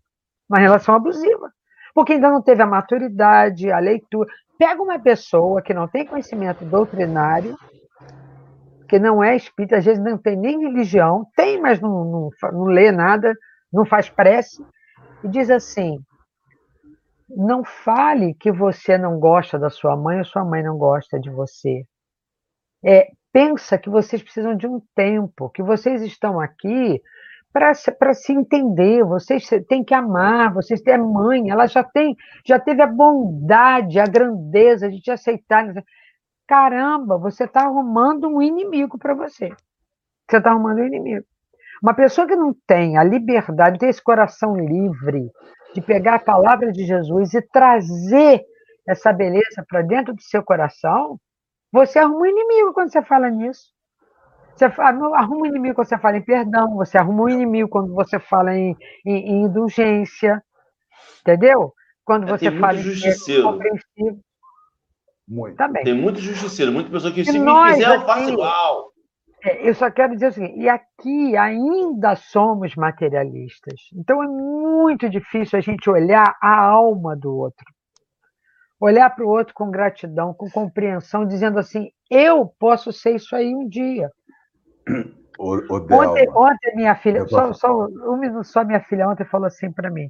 Uma 0.50 0.58
relação 0.58 0.94
abusiva. 0.94 1.50
Porque 1.94 2.12
ainda 2.14 2.30
não 2.30 2.42
teve 2.42 2.62
a 2.62 2.66
maturidade, 2.66 3.70
a 3.70 3.78
leitura. 3.78 4.28
Pega 4.58 4.82
uma 4.82 4.98
pessoa 4.98 5.62
que 5.62 5.72
não 5.72 5.88
tem 5.88 6.06
conhecimento 6.06 6.64
doutrinário, 6.64 7.56
que 8.92 8.98
não 8.98 9.24
é 9.24 9.34
espírita, 9.34 9.78
às 9.78 9.86
vezes 9.86 10.04
não 10.04 10.18
tem 10.18 10.36
nem 10.36 10.60
religião, 10.60 11.26
tem, 11.34 11.58
mas 11.58 11.80
não, 11.80 12.04
não, 12.04 12.30
não 12.52 12.64
lê 12.64 12.92
nada, 12.92 13.32
não 13.72 13.86
faz 13.86 14.10
prece, 14.10 14.62
e 15.24 15.28
diz 15.28 15.48
assim: 15.48 15.98
não 17.30 17.64
fale 17.64 18.34
que 18.34 18.52
você 18.52 18.98
não 18.98 19.18
gosta 19.18 19.58
da 19.58 19.70
sua 19.70 19.96
mãe 19.96 20.18
ou 20.18 20.26
sua 20.26 20.44
mãe 20.44 20.62
não 20.62 20.76
gosta 20.76 21.18
de 21.18 21.30
você. 21.30 21.86
É, 22.84 23.08
pensa 23.32 23.78
que 23.78 23.88
vocês 23.88 24.22
precisam 24.22 24.54
de 24.54 24.66
um 24.66 24.78
tempo, 24.94 25.48
que 25.48 25.62
vocês 25.62 26.02
estão 26.02 26.38
aqui 26.38 27.00
para 27.50 28.12
se 28.12 28.30
entender, 28.30 29.02
vocês 29.04 29.48
têm 29.68 29.82
que 29.82 29.94
amar, 29.94 30.52
vocês 30.52 30.82
têm 30.82 30.92
a 30.92 30.98
mãe, 30.98 31.48
ela 31.48 31.66
já 31.66 31.82
tem, 31.82 32.14
já 32.46 32.58
teve 32.58 32.82
a 32.82 32.86
bondade, 32.86 33.98
a 33.98 34.04
grandeza 34.04 34.90
de 34.90 35.00
te 35.00 35.10
aceitar. 35.10 35.72
Caramba, 36.46 37.18
você 37.18 37.44
está 37.44 37.62
arrumando 37.64 38.28
um 38.28 38.42
inimigo 38.42 38.98
para 38.98 39.14
você. 39.14 39.48
Você 40.28 40.38
está 40.38 40.50
arrumando 40.50 40.78
um 40.80 40.86
inimigo. 40.86 41.24
Uma 41.82 41.94
pessoa 41.94 42.26
que 42.26 42.36
não 42.36 42.54
tem 42.66 42.96
a 42.96 43.04
liberdade, 43.04 43.78
tem 43.78 43.88
esse 43.88 44.02
coração 44.02 44.56
livre 44.56 45.30
de 45.74 45.80
pegar 45.80 46.16
a 46.16 46.18
palavra 46.18 46.70
de 46.70 46.84
Jesus 46.84 47.34
e 47.34 47.42
trazer 47.42 48.44
essa 48.86 49.12
beleza 49.12 49.64
para 49.68 49.82
dentro 49.82 50.14
do 50.14 50.22
seu 50.22 50.42
coração, 50.42 51.18
você 51.72 51.98
arruma 51.98 52.20
um 52.20 52.26
inimigo 52.26 52.72
quando 52.72 52.92
você 52.92 53.02
fala 53.02 53.30
nisso. 53.30 53.72
Você 54.54 54.66
arruma 54.66 55.42
um 55.42 55.46
inimigo 55.46 55.74
quando 55.74 55.88
você 55.88 55.98
fala 55.98 56.18
em 56.18 56.22
perdão, 56.24 56.76
você 56.76 56.98
arruma 56.98 57.24
um 57.24 57.28
inimigo 57.28 57.68
quando 57.68 57.94
você 57.94 58.18
fala 58.20 58.54
em, 58.54 58.76
em, 59.06 59.14
em 59.30 59.42
indulgência, 59.44 60.42
entendeu? 61.20 61.72
Quando 62.04 62.24
é, 62.24 62.26
você 62.26 62.50
tem 62.50 62.60
fala 62.60 62.74
muito 62.74 62.90
justiceiro. 62.90 63.64
Muito. 65.26 65.56
Tá 65.56 65.68
Tem 65.68 65.94
muito 65.94 66.20
justiceiro, 66.20 66.72
muita 66.72 66.90
pessoa 66.90 67.12
que 67.12 67.20
e 67.20 67.24
se 67.24 67.38
nós, 67.38 67.76
me 67.76 67.84
quiser, 67.84 67.96
eu 67.96 68.06
faço 68.06 68.30
igual. 68.30 68.92
É, 69.44 69.68
eu 69.68 69.74
só 69.74 69.90
quero 69.90 70.14
dizer 70.14 70.28
o 70.28 70.32
seguinte, 70.32 70.58
e 70.58 70.68
aqui 70.68 71.36
ainda 71.36 72.14
somos 72.14 72.76
materialistas. 72.76 73.80
Então 73.94 74.22
é 74.22 74.26
muito 74.26 75.08
difícil 75.08 75.58
a 75.58 75.62
gente 75.62 75.90
olhar 75.90 76.36
a 76.40 76.60
alma 76.60 77.16
do 77.16 77.36
outro. 77.36 77.66
Olhar 78.80 79.10
para 79.10 79.24
o 79.24 79.28
outro 79.28 79.54
com 79.54 79.70
gratidão, 79.70 80.34
com 80.34 80.50
compreensão, 80.50 81.26
dizendo 81.26 81.58
assim: 81.58 81.90
eu 82.10 82.46
posso 82.58 82.92
ser 82.92 83.16
isso 83.16 83.34
aí 83.34 83.54
um 83.54 83.68
dia. 83.68 84.10
O, 85.38 85.54
o 85.54 85.76
ontem, 85.76 86.28
ontem, 86.28 86.76
minha 86.76 86.94
filha, 86.94 87.26
só, 87.26 87.52
só, 87.52 87.86
um 87.86 88.44
só 88.44 88.64
minha 88.64 88.80
filha 88.80 89.08
ontem 89.08 89.24
falou 89.24 89.46
assim 89.46 89.72
para 89.72 89.90
mim. 89.90 90.08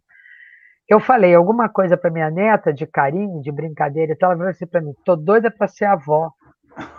Eu 0.92 1.00
falei 1.00 1.34
alguma 1.34 1.70
coisa 1.70 1.96
para 1.96 2.10
minha 2.10 2.30
neta 2.30 2.70
de 2.70 2.86
carinho, 2.86 3.40
de 3.40 3.50
brincadeira, 3.50 4.12
então 4.12 4.28
ela 4.28 4.36
falou 4.36 4.50
assim 4.50 4.66
para 4.66 4.82
mim: 4.82 4.92
tô 5.06 5.16
doida 5.16 5.50
para 5.50 5.66
ser 5.66 5.86
avó. 5.86 6.30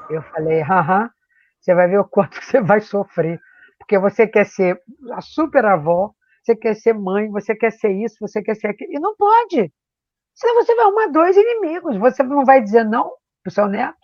Eu 0.09 0.23
falei: 0.23 0.63
aham, 0.63 1.11
você 1.59 1.75
vai 1.75 1.87
ver 1.87 1.99
o 1.99 2.03
quanto 2.03 2.33
você 2.43 2.59
vai 2.59 2.81
sofrer, 2.81 3.39
porque 3.77 3.99
você 3.99 4.25
quer 4.25 4.47
ser 4.47 4.81
a 5.11 5.21
super 5.21 5.63
avó, 5.65 6.11
você 6.41 6.55
quer 6.55 6.73
ser 6.73 6.93
mãe, 6.93 7.29
você 7.29 7.55
quer 7.55 7.71
ser 7.71 7.91
isso, 7.91 8.15
você 8.19 8.41
quer 8.41 8.55
ser 8.55 8.69
aquilo, 8.69 8.93
e 8.93 8.99
não 8.99 9.15
pode. 9.15 9.71
Senão 10.33 10.55
você 10.55 10.73
vai 10.73 10.85
arrumar 10.85 11.07
dois 11.11 11.37
inimigos. 11.37 11.95
Você 11.97 12.23
não 12.23 12.43
vai 12.43 12.63
dizer 12.63 12.83
não 12.83 13.11
para 13.43 13.51
o 13.51 13.53
seu 13.53 13.67
neto. 13.67 13.95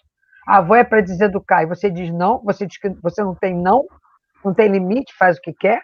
A 0.48 0.58
avó 0.58 0.76
é 0.76 0.84
para 0.84 1.02
do 1.02 1.42
Caio, 1.42 1.68
você 1.68 1.90
diz 1.90 2.14
não, 2.14 2.40
você 2.44 2.68
diz 2.68 2.78
que 2.78 2.90
você 3.02 3.24
não 3.24 3.34
tem 3.34 3.56
não, 3.56 3.88
não 4.46 4.54
tem 4.54 4.68
limite, 4.70 5.18
faz 5.18 5.40
o 5.40 5.42
que 5.42 5.52
quer. 5.52 5.82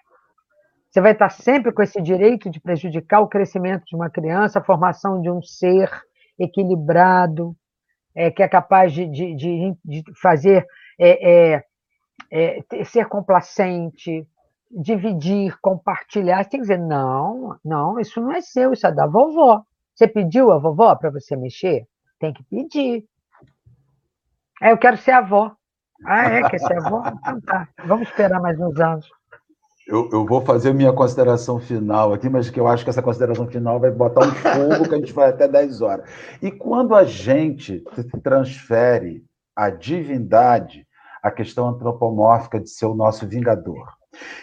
Você 0.95 1.01
vai 1.01 1.11
estar 1.11 1.29
sempre 1.29 1.73
com 1.73 1.83
esse 1.83 2.01
direito 2.01 2.49
de 2.49 2.57
prejudicar 2.57 3.19
o 3.19 3.27
crescimento 3.27 3.83
de 3.85 3.97
uma 3.97 4.09
criança, 4.09 4.59
a 4.59 4.63
formação 4.63 5.21
de 5.21 5.29
um 5.29 5.41
ser 5.41 5.91
equilibrado, 6.39 7.53
é, 8.15 8.31
que 8.31 8.41
é 8.41 8.47
capaz 8.47 8.93
de, 8.93 9.05
de, 9.05 9.35
de, 9.35 9.77
de 9.83 10.03
fazer 10.21 10.65
é, 10.97 11.57
é, 12.31 12.63
é 12.71 12.83
ser 12.85 13.09
complacente, 13.09 14.25
dividir, 14.71 15.59
compartilhar. 15.59 16.41
Você 16.41 16.51
tem 16.51 16.61
que 16.61 16.67
dizer, 16.67 16.79
não, 16.79 17.59
não, 17.61 17.99
isso 17.99 18.21
não 18.21 18.31
é 18.31 18.39
seu, 18.39 18.71
isso 18.71 18.87
é 18.87 18.91
da 18.93 19.05
vovó. 19.05 19.63
Você 19.93 20.07
pediu 20.07 20.49
a 20.49 20.57
vovó 20.57 20.95
para 20.95 21.09
você 21.09 21.35
mexer? 21.35 21.85
Tem 22.17 22.31
que 22.31 22.43
pedir. 22.43 23.03
É, 24.61 24.71
eu 24.71 24.77
quero 24.77 24.95
ser 24.95 25.11
avó. 25.11 25.57
Ah, 26.05 26.23
é? 26.23 26.49
Quer 26.49 26.59
ser 26.59 26.77
avó? 26.77 27.03
Então 27.05 27.41
tá. 27.41 27.67
Vamos 27.83 28.07
esperar 28.07 28.39
mais 28.39 28.57
uns 28.57 28.79
anos. 28.79 29.09
Eu, 29.87 30.09
eu, 30.11 30.25
vou 30.25 30.41
fazer 30.41 30.73
minha 30.73 30.91
consideração 30.91 31.59
final 31.59 32.11
aqui, 32.11 32.27
mas 32.27 32.49
que 32.49 32.59
eu 32.59 32.67
acho 32.67 32.83
que 32.83 32.89
essa 32.89 33.03
consideração 33.03 33.47
final 33.47 33.79
vai 33.79 33.91
botar 33.91 34.25
um 34.25 34.31
fogo 34.31 34.89
que 34.89 34.95
a 34.95 34.97
gente 34.97 35.13
vai 35.13 35.29
até 35.29 35.47
10 35.47 35.81
horas. 35.81 36.09
E 36.41 36.51
quando 36.51 36.95
a 36.95 37.03
gente 37.03 37.83
transfere 38.23 39.23
a 39.55 39.69
divindade, 39.69 40.87
a 41.21 41.29
questão 41.29 41.69
antropomórfica 41.69 42.59
de 42.59 42.69
ser 42.69 42.87
o 42.87 42.95
nosso 42.95 43.27
vingador. 43.27 43.95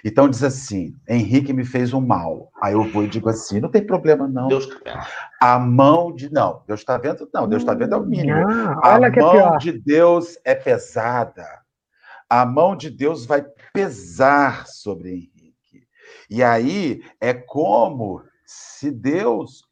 Então 0.04 0.28
diz 0.28 0.42
assim: 0.42 0.94
Henrique 1.08 1.52
me 1.52 1.64
fez 1.64 1.92
um 1.92 2.00
mal. 2.00 2.50
Aí 2.60 2.74
eu 2.74 2.84
vou 2.84 3.04
e 3.04 3.08
digo 3.08 3.28
assim: 3.28 3.60
não 3.60 3.70
tem 3.70 3.84
problema, 3.84 4.28
não. 4.28 4.48
Deus 4.48 4.64
está 4.64 4.78
vendo. 4.84 5.06
A 5.40 5.58
mão 5.58 6.14
de. 6.14 6.32
Não, 6.32 6.62
Deus 6.66 6.80
está 6.80 6.98
vendo, 6.98 7.28
não, 7.32 7.48
Deus 7.48 7.62
está 7.62 7.74
vendo 7.74 7.94
é 7.94 7.98
o 7.98 8.04
mínimo. 8.04 8.46
Não, 8.46 8.84
a 8.84 8.96
é 8.96 9.10
mão 9.10 9.56
de 9.58 9.72
Deus 9.72 10.38
é 10.44 10.54
pesada. 10.54 11.46
A 12.28 12.46
mão 12.46 12.74
de 12.74 12.90
Deus 12.90 13.26
vai 13.26 13.44
pesar 13.72 14.66
sobre 14.66 15.10
Henrique. 15.10 15.31
E 16.32 16.42
aí 16.42 17.02
é 17.20 17.34
como 17.34 18.22
se 18.46 18.90
Deus 18.90 19.64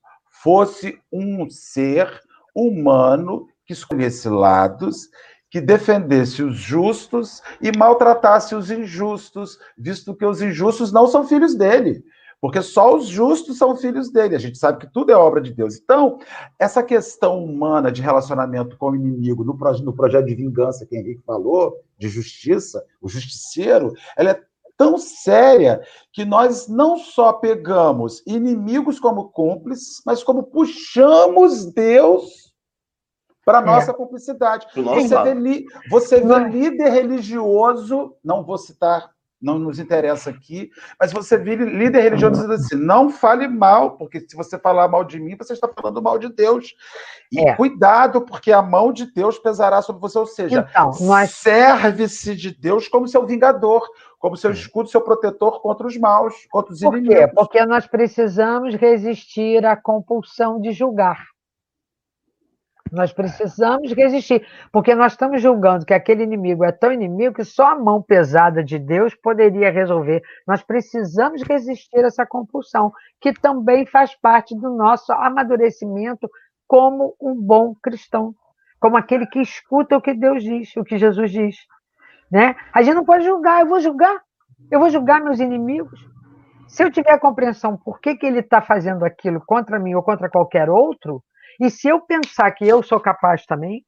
fosse 0.42 1.00
um 1.10 1.48
ser 1.48 2.20
humano 2.54 3.48
que 3.64 3.72
escolhesse 3.72 4.28
lados 4.28 5.08
que 5.50 5.58
defendesse 5.58 6.42
os 6.42 6.56
justos 6.56 7.42
e 7.62 7.76
maltratasse 7.76 8.54
os 8.54 8.70
injustos, 8.70 9.58
visto 9.76 10.14
que 10.14 10.24
os 10.24 10.42
injustos 10.42 10.92
não 10.92 11.06
são 11.06 11.26
filhos 11.26 11.56
dele, 11.56 12.04
porque 12.40 12.62
só 12.62 12.94
os 12.94 13.06
justos 13.06 13.58
são 13.58 13.74
filhos 13.74 14.12
dele. 14.12 14.36
A 14.36 14.38
gente 14.38 14.58
sabe 14.58 14.78
que 14.78 14.92
tudo 14.92 15.10
é 15.10 15.16
obra 15.16 15.40
de 15.40 15.52
Deus. 15.52 15.76
Então, 15.76 16.18
essa 16.58 16.82
questão 16.82 17.42
humana 17.42 17.90
de 17.90 18.00
relacionamento 18.00 18.76
com 18.76 18.90
o 18.90 18.96
inimigo, 18.96 19.42
no, 19.42 19.92
projeto 19.92 20.26
de 20.26 20.34
vingança 20.34 20.86
que 20.86 20.96
Henrique 20.96 21.22
falou, 21.26 21.74
de 21.98 22.08
justiça, 22.08 22.84
o 23.00 23.08
justiceiro, 23.08 23.92
ela 24.16 24.30
é 24.30 24.49
tão 24.80 24.96
séria 24.96 25.82
que 26.10 26.24
nós 26.24 26.66
não 26.66 26.96
só 26.96 27.34
pegamos 27.34 28.22
inimigos 28.26 28.98
como 28.98 29.28
cúmplices, 29.28 30.00
mas 30.06 30.24
como 30.24 30.44
puxamos 30.44 31.66
Deus 31.66 32.54
para 33.44 33.58
a 33.58 33.60
é. 33.60 33.64
nossa 33.66 33.90
é. 33.90 33.94
cumplicidade. 33.94 34.66
Você 34.74 35.22
vê, 35.22 35.34
li, 35.34 35.66
você 35.90 36.20
vê 36.22 36.38
líder 36.48 36.88
religioso, 36.92 38.16
não 38.24 38.42
vou 38.42 38.56
citar, 38.56 39.10
não 39.40 39.58
nos 39.58 39.78
interessa 39.78 40.30
aqui, 40.30 40.70
mas 40.98 41.12
você 41.12 41.38
vê 41.38 41.56
líder 41.56 42.00
religioso 42.00 42.36
dizendo 42.36 42.52
assim: 42.52 42.76
não 42.76 43.10
fale 43.10 43.48
mal, 43.48 43.96
porque 43.98 44.20
se 44.20 44.36
você 44.36 44.58
falar 44.58 44.88
mal 44.88 45.02
de 45.02 45.18
mim, 45.18 45.36
você 45.36 45.52
está 45.52 45.68
falando 45.68 46.02
mal 46.02 46.18
de 46.18 46.28
Deus. 46.28 46.74
E 47.32 47.40
é. 47.40 47.54
cuidado, 47.54 48.22
porque 48.22 48.52
a 48.52 48.60
mão 48.60 48.92
de 48.92 49.12
Deus 49.12 49.38
pesará 49.38 49.80
sobre 49.80 50.00
você, 50.00 50.18
ou 50.18 50.26
seja, 50.26 50.66
então, 50.70 50.90
nós... 51.00 51.30
serve-se 51.30 52.34
de 52.34 52.50
Deus 52.50 52.88
como 52.88 53.08
seu 53.08 53.24
vingador, 53.24 53.86
como 54.20 54.36
seu 54.36 54.52
escudo, 54.52 54.90
seu 54.90 55.00
protetor 55.00 55.60
contra 55.62 55.86
os 55.86 55.96
maus, 55.96 56.46
contra 56.50 56.74
os 56.74 56.80
Por 56.80 56.96
inimigos. 56.96 57.24
Quê? 57.24 57.26
Porque 57.34 57.64
nós 57.64 57.86
precisamos 57.86 58.74
resistir 58.74 59.64
à 59.64 59.74
compulsão 59.74 60.60
de 60.60 60.72
julgar. 60.72 61.26
Nós 62.92 63.12
precisamos 63.12 63.92
resistir, 63.92 64.44
porque 64.72 64.94
nós 64.94 65.12
estamos 65.12 65.40
julgando 65.40 65.86
que 65.86 65.94
aquele 65.94 66.24
inimigo 66.24 66.64
é 66.64 66.72
tão 66.72 66.92
inimigo 66.92 67.36
que 67.36 67.44
só 67.44 67.68
a 67.68 67.78
mão 67.78 68.02
pesada 68.02 68.64
de 68.64 68.78
Deus 68.78 69.14
poderia 69.14 69.70
resolver. 69.70 70.22
Nós 70.46 70.62
precisamos 70.62 71.42
resistir 71.42 72.04
a 72.04 72.08
essa 72.08 72.26
compulsão, 72.26 72.92
que 73.20 73.32
também 73.32 73.86
faz 73.86 74.14
parte 74.16 74.56
do 74.56 74.70
nosso 74.70 75.12
amadurecimento 75.12 76.28
como 76.66 77.14
um 77.20 77.34
bom 77.34 77.74
cristão, 77.80 78.34
como 78.80 78.96
aquele 78.96 79.26
que 79.26 79.40
escuta 79.40 79.96
o 79.96 80.02
que 80.02 80.12
Deus 80.12 80.42
diz, 80.42 80.76
o 80.76 80.84
que 80.84 80.98
Jesus 80.98 81.30
diz. 81.30 81.56
Né? 82.30 82.54
A 82.72 82.82
gente 82.82 82.94
não 82.94 83.04
pode 83.04 83.24
julgar, 83.24 83.60
eu 83.60 83.66
vou 83.66 83.80
julgar, 83.80 84.20
eu 84.70 84.78
vou 84.78 84.90
julgar 84.90 85.20
meus 85.20 85.40
inimigos. 85.40 86.08
Se 86.68 86.84
eu 86.84 86.90
tiver 86.90 87.10
a 87.12 87.18
compreensão 87.18 87.76
por 87.76 88.00
que, 88.00 88.14
que 88.14 88.26
ele 88.26 88.38
está 88.38 88.62
fazendo 88.62 89.04
aquilo 89.04 89.42
contra 89.44 89.78
mim 89.78 89.94
ou 89.94 90.02
contra 90.02 90.30
qualquer 90.30 90.70
outro, 90.70 91.22
e 91.60 91.68
se 91.68 91.88
eu 91.88 92.00
pensar 92.00 92.50
que 92.52 92.66
eu 92.66 92.82
sou 92.82 93.00
capaz 93.00 93.44
também, 93.44 93.84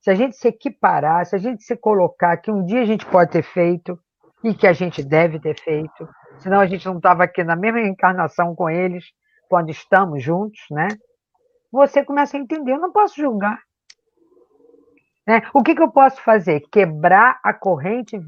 se 0.00 0.10
a 0.10 0.14
gente 0.14 0.36
se 0.36 0.48
equiparar, 0.48 1.26
se 1.26 1.34
a 1.34 1.38
gente 1.38 1.62
se 1.62 1.76
colocar 1.76 2.36
que 2.36 2.50
um 2.50 2.64
dia 2.64 2.80
a 2.82 2.84
gente 2.84 3.04
pode 3.06 3.30
ter 3.30 3.42
feito 3.42 3.98
e 4.42 4.54
que 4.54 4.66
a 4.66 4.72
gente 4.72 5.02
deve 5.02 5.40
ter 5.40 5.58
feito, 5.60 6.08
senão 6.38 6.60
a 6.60 6.66
gente 6.66 6.86
não 6.86 6.96
estava 6.96 7.24
aqui 7.24 7.44
na 7.44 7.56
mesma 7.56 7.80
encarnação 7.80 8.54
com 8.54 8.68
eles 8.70 9.04
quando 9.48 9.70
estamos 9.70 10.22
juntos, 10.22 10.60
né? 10.70 10.88
Você 11.70 12.04
começa 12.04 12.36
a 12.36 12.40
entender, 12.40 12.72
eu 12.72 12.80
não 12.80 12.92
posso 12.92 13.20
julgar. 13.20 13.58
Né? 15.26 15.42
O 15.54 15.62
que, 15.62 15.74
que, 15.74 15.82
eu 15.82 15.90
posso 15.90 16.20
fazer? 16.22 16.60
Quebrar 16.70 17.38
a 17.42 17.54
corrente 17.54 18.18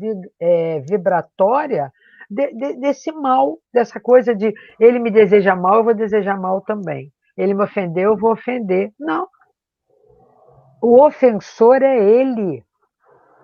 é, 0.41 0.81
vibratória 0.81 1.93
de, 2.31 2.53
de, 2.53 2.75
desse 2.75 3.11
mal, 3.13 3.59
dessa 3.73 4.01
coisa 4.01 4.35
de 4.35 4.55
ele 4.79 4.99
me 4.99 5.11
deseja 5.11 5.57
mal, 5.57 5.77
eu 5.77 5.85
vou 5.85 5.95
desejar 5.95 6.39
mal 6.39 6.61
também. 6.61 7.13
Ele 7.37 7.55
me 7.55 7.65
ofendeu, 7.65 8.13
eu 8.13 8.17
vou 8.17 8.33
ofender. 8.33 8.93
Não. 8.99 9.29
O 10.81 11.03
ofensor 11.03 11.83
é 11.83 11.99
ele. 11.99 12.63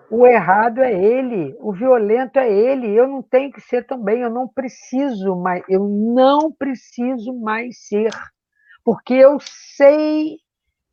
O 0.09 0.27
errado 0.27 0.79
é 0.81 0.93
ele. 0.93 1.55
O 1.59 1.71
violento 1.73 2.37
é 2.37 2.51
ele. 2.51 2.93
Eu 2.93 3.07
não 3.07 3.21
tenho 3.21 3.51
que 3.51 3.61
ser 3.61 3.85
também. 3.85 4.21
Eu 4.21 4.29
não 4.29 4.47
preciso 4.47 5.35
mais. 5.35 5.63
Eu 5.67 5.87
não 5.87 6.51
preciso 6.51 7.33
mais 7.33 7.87
ser. 7.87 8.11
porque 8.83 9.13
eu 9.13 9.37
sei, 9.41 10.37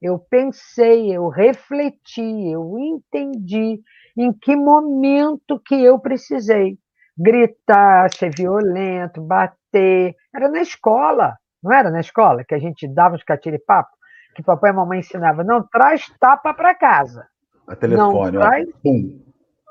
eu 0.01 0.19
pensei, 0.19 1.15
eu 1.15 1.29
refleti, 1.29 2.51
eu 2.51 2.79
entendi 2.79 3.81
em 4.17 4.33
que 4.33 4.55
momento 4.55 5.61
que 5.65 5.83
eu 5.83 5.99
precisei 5.99 6.79
gritar, 7.17 8.13
ser 8.15 8.31
violento, 8.35 9.21
bater. 9.21 10.15
Era 10.35 10.49
na 10.49 10.61
escola, 10.61 11.37
não 11.63 11.73
era 11.73 11.91
na 11.91 12.01
escola 12.01 12.45
que 12.45 12.55
a 12.55 12.59
gente 12.59 12.87
dava 12.87 13.17
os 13.17 13.25
catiripapo? 13.25 13.91
Que 14.35 14.43
papai 14.43 14.71
e 14.71 14.75
mamãe 14.75 15.01
ensinava, 15.01 15.43
não 15.43 15.67
traz 15.67 16.07
tapa 16.21 16.55
para 16.55 16.75
casa. 16.75 17.27
A 17.67 17.75
telefone, 17.75 18.33
não 18.33 18.41
traz, 18.41 18.69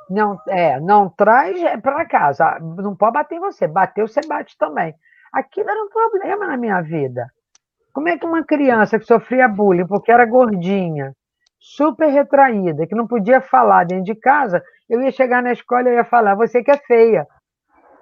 Não, 0.09 0.37
é, 0.47 0.79
não 0.79 1.09
traz 1.09 1.59
para 1.81 2.05
casa. 2.05 2.59
Não 2.59 2.95
pode 2.95 3.13
bater 3.13 3.35
em 3.35 3.39
você. 3.39 3.67
Bateu, 3.67 4.07
você 4.07 4.21
bate 4.27 4.57
também. 4.57 4.93
Aquilo 5.33 5.69
era 5.69 5.83
um 5.83 5.89
problema 5.89 6.47
na 6.47 6.57
minha 6.57 6.81
vida. 6.81 7.27
Como 7.97 8.09
é 8.09 8.15
que 8.15 8.27
uma 8.27 8.43
criança 8.43 8.99
que 8.99 9.05
sofria 9.05 9.47
bullying 9.47 9.87
porque 9.87 10.11
era 10.11 10.23
gordinha, 10.23 11.15
super 11.59 12.07
retraída, 12.09 12.85
que 12.85 12.93
não 12.93 13.07
podia 13.07 13.41
falar 13.41 13.87
dentro 13.87 14.03
de 14.03 14.13
casa, 14.13 14.61
eu 14.87 15.01
ia 15.01 15.11
chegar 15.11 15.41
na 15.41 15.51
escola 15.51 15.89
e 15.89 15.95
ia 15.95 16.05
falar: 16.05 16.35
você 16.35 16.63
que 16.63 16.69
é 16.69 16.77
feia, 16.77 17.25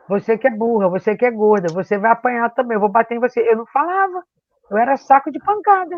você 0.09 0.37
que 0.37 0.47
é 0.47 0.51
burra, 0.51 0.89
você 0.89 1.15
que 1.15 1.25
é 1.25 1.31
gorda, 1.31 1.73
você 1.73 1.97
vai 1.97 2.11
apanhar 2.11 2.53
também, 2.53 2.75
eu 2.75 2.81
vou 2.81 2.91
bater 2.91 3.15
em 3.15 3.21
você. 3.21 3.39
Eu 3.49 3.55
não 3.55 3.65
falava, 3.67 4.21
eu 4.69 4.77
era 4.77 4.97
saco 4.97 5.31
de 5.31 5.39
pancada. 5.39 5.97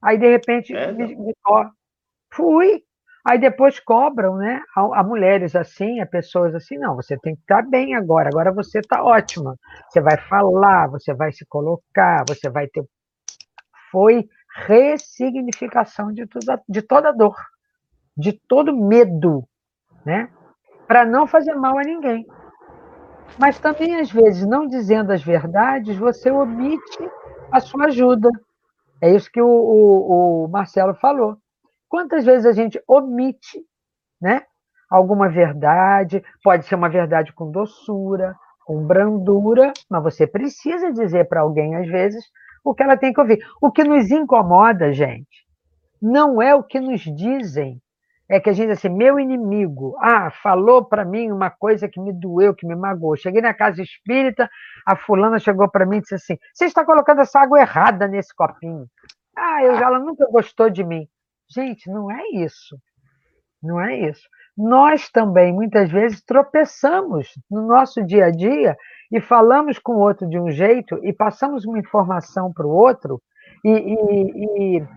Aí, 0.00 0.16
de 0.16 0.30
repente, 0.30 0.72
é, 0.72 0.92
me, 0.92 1.16
me, 1.16 1.34
ó, 1.44 1.66
fui. 2.32 2.80
Aí 3.26 3.40
depois 3.40 3.80
cobram, 3.80 4.36
né? 4.36 4.62
A, 4.76 5.00
a, 5.00 5.02
mulheres 5.02 5.56
assim, 5.56 5.98
a 5.98 6.06
pessoas 6.06 6.54
assim, 6.54 6.78
não, 6.78 6.94
você 6.94 7.18
tem 7.18 7.34
que 7.34 7.40
estar 7.40 7.62
bem 7.68 7.96
agora, 7.96 8.28
agora 8.28 8.52
você 8.52 8.78
está 8.78 9.02
ótima. 9.02 9.56
Você 9.88 10.00
vai 10.00 10.16
falar, 10.16 10.88
você 10.88 11.12
vai 11.12 11.32
se 11.32 11.44
colocar, 11.46 12.24
você 12.28 12.48
vai 12.48 12.68
ter. 12.68 12.84
Foi 13.90 14.28
ressignificação 14.66 16.12
de, 16.12 16.26
tudo, 16.26 16.60
de 16.68 16.82
toda 16.82 17.12
dor, 17.12 17.36
de 18.16 18.32
todo 18.32 18.76
medo, 18.76 19.44
né? 20.04 20.28
Para 20.86 21.04
não 21.04 21.26
fazer 21.26 21.54
mal 21.54 21.78
a 21.78 21.82
ninguém. 21.82 22.26
Mas 23.38 23.58
também, 23.58 24.00
às 24.00 24.10
vezes, 24.10 24.46
não 24.46 24.66
dizendo 24.66 25.12
as 25.12 25.22
verdades, 25.22 25.96
você 25.96 26.30
omite 26.30 27.10
a 27.50 27.60
sua 27.60 27.86
ajuda. 27.86 28.28
É 29.00 29.10
isso 29.14 29.30
que 29.30 29.40
o, 29.40 29.46
o, 29.48 30.44
o 30.44 30.48
Marcelo 30.48 30.94
falou. 30.94 31.36
Quantas 31.88 32.24
vezes 32.24 32.46
a 32.46 32.52
gente 32.52 32.82
omite 32.86 33.64
né, 34.20 34.42
alguma 34.90 35.28
verdade? 35.28 36.22
Pode 36.42 36.66
ser 36.66 36.74
uma 36.74 36.88
verdade 36.88 37.32
com 37.32 37.50
doçura, 37.50 38.36
com 38.64 38.84
brandura, 38.84 39.72
mas 39.88 40.02
você 40.02 40.26
precisa 40.26 40.92
dizer 40.92 41.28
para 41.28 41.40
alguém, 41.40 41.76
às 41.76 41.88
vezes, 41.88 42.24
o 42.64 42.74
que 42.74 42.82
ela 42.82 42.96
tem 42.96 43.12
que 43.12 43.20
ouvir. 43.20 43.38
O 43.60 43.70
que 43.70 43.84
nos 43.84 44.10
incomoda, 44.10 44.92
gente, 44.92 45.46
não 46.00 46.40
é 46.40 46.54
o 46.54 46.62
que 46.62 46.80
nos 46.80 47.02
dizem, 47.02 47.80
é 48.28 48.38
que 48.38 48.48
a 48.48 48.52
gente 48.52 48.68
diz 48.68 48.78
assim, 48.78 48.88
meu 48.88 49.18
inimigo, 49.18 49.96
ah, 49.98 50.30
falou 50.30 50.84
para 50.84 51.04
mim 51.04 51.32
uma 51.32 51.50
coisa 51.50 51.88
que 51.88 52.00
me 52.00 52.12
doeu, 52.12 52.54
que 52.54 52.64
me 52.64 52.76
magoou. 52.76 53.16
Cheguei 53.16 53.42
na 53.42 53.52
casa 53.52 53.82
espírita, 53.82 54.48
a 54.86 54.94
fulana 54.94 55.40
chegou 55.40 55.68
para 55.68 55.84
mim 55.84 55.96
e 55.96 56.00
disse 56.00 56.14
assim: 56.14 56.38
você 56.54 56.66
está 56.66 56.84
colocando 56.84 57.22
essa 57.22 57.40
água 57.40 57.60
errada 57.60 58.06
nesse 58.06 58.32
copinho. 58.34 58.86
Ah, 59.36 59.64
eu 59.64 59.74
ela 59.74 59.98
nunca 59.98 60.26
gostou 60.30 60.70
de 60.70 60.84
mim. 60.84 61.08
Gente, 61.52 61.90
não 61.90 62.08
é 62.08 62.22
isso. 62.34 62.78
Não 63.60 63.80
é 63.80 63.98
isso. 63.98 64.22
Nós 64.56 65.10
também, 65.10 65.52
muitas 65.52 65.90
vezes, 65.90 66.22
tropeçamos 66.22 67.32
no 67.50 67.66
nosso 67.66 68.04
dia 68.04 68.26
a 68.26 68.30
dia 68.30 68.76
e 69.10 69.20
falamos 69.20 69.78
com 69.78 69.92
o 69.92 70.00
outro 70.00 70.28
de 70.28 70.38
um 70.38 70.50
jeito 70.50 70.98
e 71.02 71.12
passamos 71.12 71.64
uma 71.64 71.78
informação 71.78 72.52
para 72.52 72.66
o 72.66 72.70
outro 72.70 73.20
e, 73.64 73.70
e, 73.70 74.76
e 74.78 74.88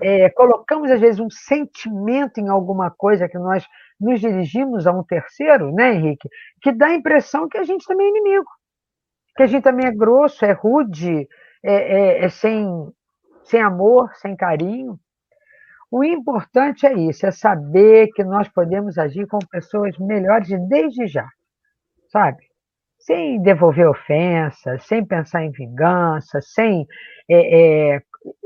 é, 0.00 0.30
colocamos, 0.30 0.90
às 0.90 1.00
vezes, 1.00 1.20
um 1.20 1.28
sentimento 1.28 2.38
em 2.38 2.48
alguma 2.48 2.90
coisa 2.90 3.28
que 3.28 3.38
nós 3.38 3.66
nos 4.00 4.20
dirigimos 4.20 4.86
a 4.86 4.92
um 4.92 5.02
terceiro, 5.02 5.72
né, 5.72 5.94
Henrique? 5.94 6.28
Que 6.62 6.72
dá 6.72 6.86
a 6.86 6.94
impressão 6.94 7.48
que 7.48 7.58
a 7.58 7.64
gente 7.64 7.86
também 7.86 8.06
é 8.06 8.10
inimigo, 8.10 8.46
que 9.36 9.42
a 9.42 9.46
gente 9.46 9.62
também 9.62 9.86
é 9.86 9.90
grosso, 9.90 10.44
é 10.44 10.52
rude, 10.52 11.28
é, 11.62 11.74
é, 11.74 12.24
é 12.24 12.28
sem, 12.28 12.66
sem 13.44 13.60
amor, 13.60 14.10
sem 14.16 14.34
carinho. 14.34 14.98
O 15.90 16.02
importante 16.02 16.86
é 16.86 16.94
isso, 16.94 17.26
é 17.26 17.30
saber 17.30 18.08
que 18.14 18.24
nós 18.24 18.48
podemos 18.48 18.98
agir 18.98 19.26
com 19.26 19.38
pessoas 19.50 19.96
melhores 19.98 20.48
desde 20.68 21.06
já, 21.06 21.28
sabe? 22.08 22.45
Sem 23.06 23.40
devolver 23.40 23.88
ofensa, 23.88 24.78
sem 24.80 25.04
pensar 25.04 25.44
em 25.44 25.52
vingança, 25.52 26.40
sem 26.40 26.86
é, 27.28 27.94
é, 27.94 28.02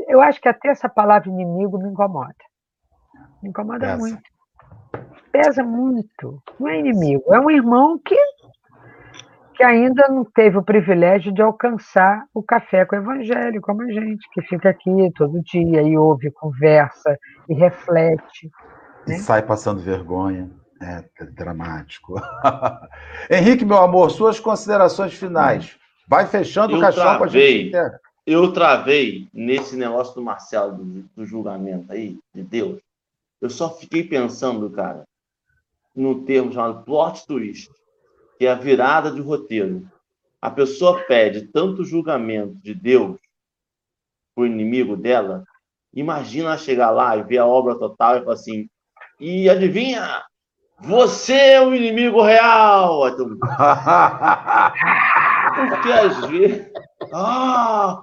eu 0.09 0.21
acho 0.21 0.41
que 0.41 0.49
até 0.49 0.69
essa 0.69 0.89
palavra 0.89 1.29
inimigo 1.29 1.79
me 1.79 1.89
incomoda. 1.89 2.35
Me 3.43 3.51
incomoda 3.51 3.87
Pesa. 3.87 3.97
muito. 3.97 4.23
Pesa 5.33 5.63
muito. 5.63 6.43
Não 6.59 6.69
é 6.69 6.79
inimigo, 6.79 7.33
é 7.33 7.41
um 7.41 7.51
irmão 7.51 7.99
que, 8.05 8.17
que 9.55 9.63
ainda 9.63 10.09
não 10.09 10.25
teve 10.25 10.59
o 10.59 10.63
privilégio 10.63 11.33
de 11.33 11.41
alcançar 11.41 12.25
o 12.35 12.43
café 12.43 12.85
com 12.85 12.97
o 12.97 12.99
evangelho, 12.99 13.61
como 13.61 13.83
a 13.83 13.93
gente, 13.93 14.29
que 14.33 14.43
fica 14.43 14.71
aqui 14.71 15.11
todo 15.15 15.43
dia 15.43 15.83
e 15.83 15.97
ouve, 15.97 16.31
conversa 16.33 17.17
e 17.49 17.55
reflete. 17.55 18.51
E 19.07 19.13
né? 19.13 19.19
sai 19.19 19.43
passando 19.43 19.81
vergonha. 19.81 20.51
É, 20.81 21.05
é 21.21 21.25
dramático. 21.27 22.15
Henrique, 23.31 23.65
meu 23.65 23.79
amor, 23.79 24.11
suas 24.11 24.41
considerações 24.41 25.13
finais. 25.15 25.77
Vai 26.09 26.27
fechando 26.27 26.73
eu 26.73 26.79
o 26.79 26.81
caixão 26.81 27.19
com 27.19 27.25
a 27.25 27.29
gente 27.29 27.77
eu 28.27 28.53
travei 28.53 29.29
nesse 29.33 29.77
negócio 29.77 30.15
do 30.15 30.23
Marcelo, 30.23 30.77
do, 30.77 31.03
do, 31.17 31.27
julgamento 31.27 31.93
aí, 31.93 32.19
de 32.35 32.45
Deus. 32.45 32.81
Eu 33.41 33.51
só 33.51 33.71
fiquei 33.71 34.05
pensando, 34.05 34.71
cara, 34.71 35.05
no 35.97 36.23
termo 36.25 36.53
chamado 36.53 36.85
plot 36.85 37.27
twist, 37.27 37.71
que 38.39 38.47
é 38.47 38.53
a 38.53 38.55
virada 38.55 39.11
de 39.11 39.21
roteiro. 39.21 39.85
A 40.41 40.51
pessoa 40.51 41.03
pede 41.05 41.49
tanto 41.49 41.85
julgamento 41.85 42.55
de 42.63 42.73
Deus 42.73 43.19
pro 44.35 44.47
inimigo 44.47 44.97
dela. 44.97 45.45
Imagina 45.93 46.57
chegar 46.57 46.91
lá 46.91 47.17
e 47.17 47.25
ver 47.25 47.39
a 47.39 47.47
obra 47.47 47.75
total 47.75 48.17
e 48.17 48.21
falar 48.21 48.35
assim: 48.35 48.69
e 49.19 49.51
adivinha? 49.51 50.23
Você 50.83 51.35
é 51.35 51.61
o 51.61 51.75
inimigo 51.75 52.23
real! 52.23 53.03
Porque 55.69 55.93
às 55.93 56.25
vezes. 56.27 56.71
Ah, 57.13 58.03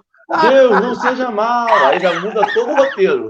Deus, 0.49 0.82
não 0.82 0.95
seja 0.95 1.32
mal. 1.32 1.67
Aí 1.88 1.99
já 1.99 2.19
muda 2.19 2.45
todo 2.53 2.71
o 2.71 2.75
roteiro. 2.75 3.30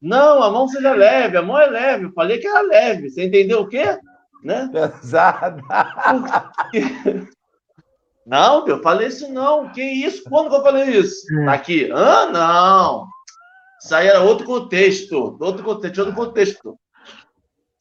Não, 0.00 0.42
a 0.42 0.50
mão 0.50 0.68
seja 0.68 0.92
leve, 0.92 1.36
a 1.36 1.42
mão 1.42 1.58
é 1.58 1.66
leve. 1.66 2.04
Eu 2.04 2.12
falei 2.12 2.38
que 2.38 2.46
era 2.46 2.60
leve. 2.60 3.10
Você 3.10 3.24
entendeu 3.24 3.62
o 3.62 3.68
quê? 3.68 3.98
Né? 4.44 4.68
Pesada. 4.72 5.60
Não, 8.26 8.66
eu 8.66 8.82
falei 8.82 9.08
isso 9.08 9.32
não. 9.32 9.68
Que 9.68 9.82
isso? 9.82 10.24
Quando 10.28 10.50
que 10.50 10.56
eu 10.56 10.62
falei 10.62 10.84
isso? 10.90 11.26
Tá 11.44 11.52
aqui. 11.52 11.90
Ah, 11.92 12.26
não. 12.26 13.06
Isso 13.80 13.94
aí 13.94 14.08
era 14.08 14.20
outro 14.20 14.46
contexto. 14.46 15.36
Outro 15.40 15.64
contexto, 15.64 15.98
outro 15.98 16.14
contexto. 16.14 16.78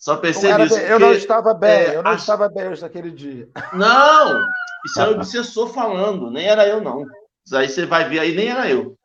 Só 0.05 0.17
pensei 0.17 0.51
Cara, 0.51 0.63
nisso. 0.65 0.77
Eu 0.77 0.99
porque, 0.99 1.03
não 1.03 1.13
estava 1.13 1.53
bem, 1.55 1.71
é, 1.71 1.95
eu 1.95 2.03
não 2.03 2.13
estava 2.13 2.47
bem 2.47 2.67
hoje 2.67 2.83
naquele 2.83 3.09
dia. 3.09 3.49
Não! 3.73 4.47
Isso 4.85 5.01
era 5.01 5.09
o 5.09 5.15
obsessor 5.15 5.73
falando, 5.73 6.29
nem 6.29 6.45
era 6.45 6.67
eu, 6.67 6.79
não. 6.79 7.07
Aí 7.51 7.67
você 7.67 7.87
vai 7.87 8.07
ver, 8.07 8.19
aí 8.19 8.35
nem 8.35 8.49
era 8.49 8.69
eu. 8.69 8.95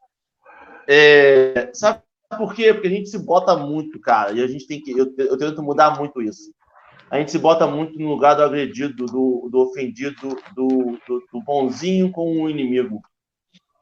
É, 0.87 1.71
sabe 1.73 2.03
por 2.37 2.55
quê? 2.55 2.75
Porque 2.75 2.89
a 2.89 2.91
gente 2.91 3.09
se 3.09 3.19
bota 3.19 3.57
muito, 3.57 3.99
cara, 3.99 4.33
e 4.33 4.43
a 4.43 4.47
gente 4.47 4.67
tem 4.67 4.79
que. 4.79 4.91
Eu, 4.91 5.11
eu 5.17 5.39
tento 5.39 5.63
mudar 5.63 5.99
muito 5.99 6.21
isso. 6.21 6.53
A 7.11 7.19
gente 7.19 7.31
se 7.31 7.39
bota 7.39 7.67
muito 7.67 7.99
no 7.99 8.11
lugar 8.11 8.35
do 8.35 8.43
agredido, 8.43 9.07
do, 9.07 9.49
do 9.51 9.59
ofendido, 9.59 10.37
do, 10.55 10.99
do, 11.09 11.25
do 11.33 11.41
bonzinho 11.43 12.13
com 12.13 12.43
o 12.43 12.51
inimigo. 12.51 13.01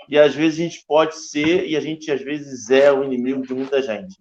E 0.08 0.16
às 0.16 0.36
vezes 0.36 0.60
a 0.60 0.62
gente 0.62 0.84
pode 0.86 1.16
ser, 1.16 1.66
e 1.66 1.76
a 1.76 1.80
gente 1.80 2.12
às 2.12 2.22
vezes 2.22 2.70
é 2.70 2.92
o 2.92 3.02
inimigo 3.02 3.42
de 3.42 3.54
muita 3.54 3.82
gente. 3.82 4.16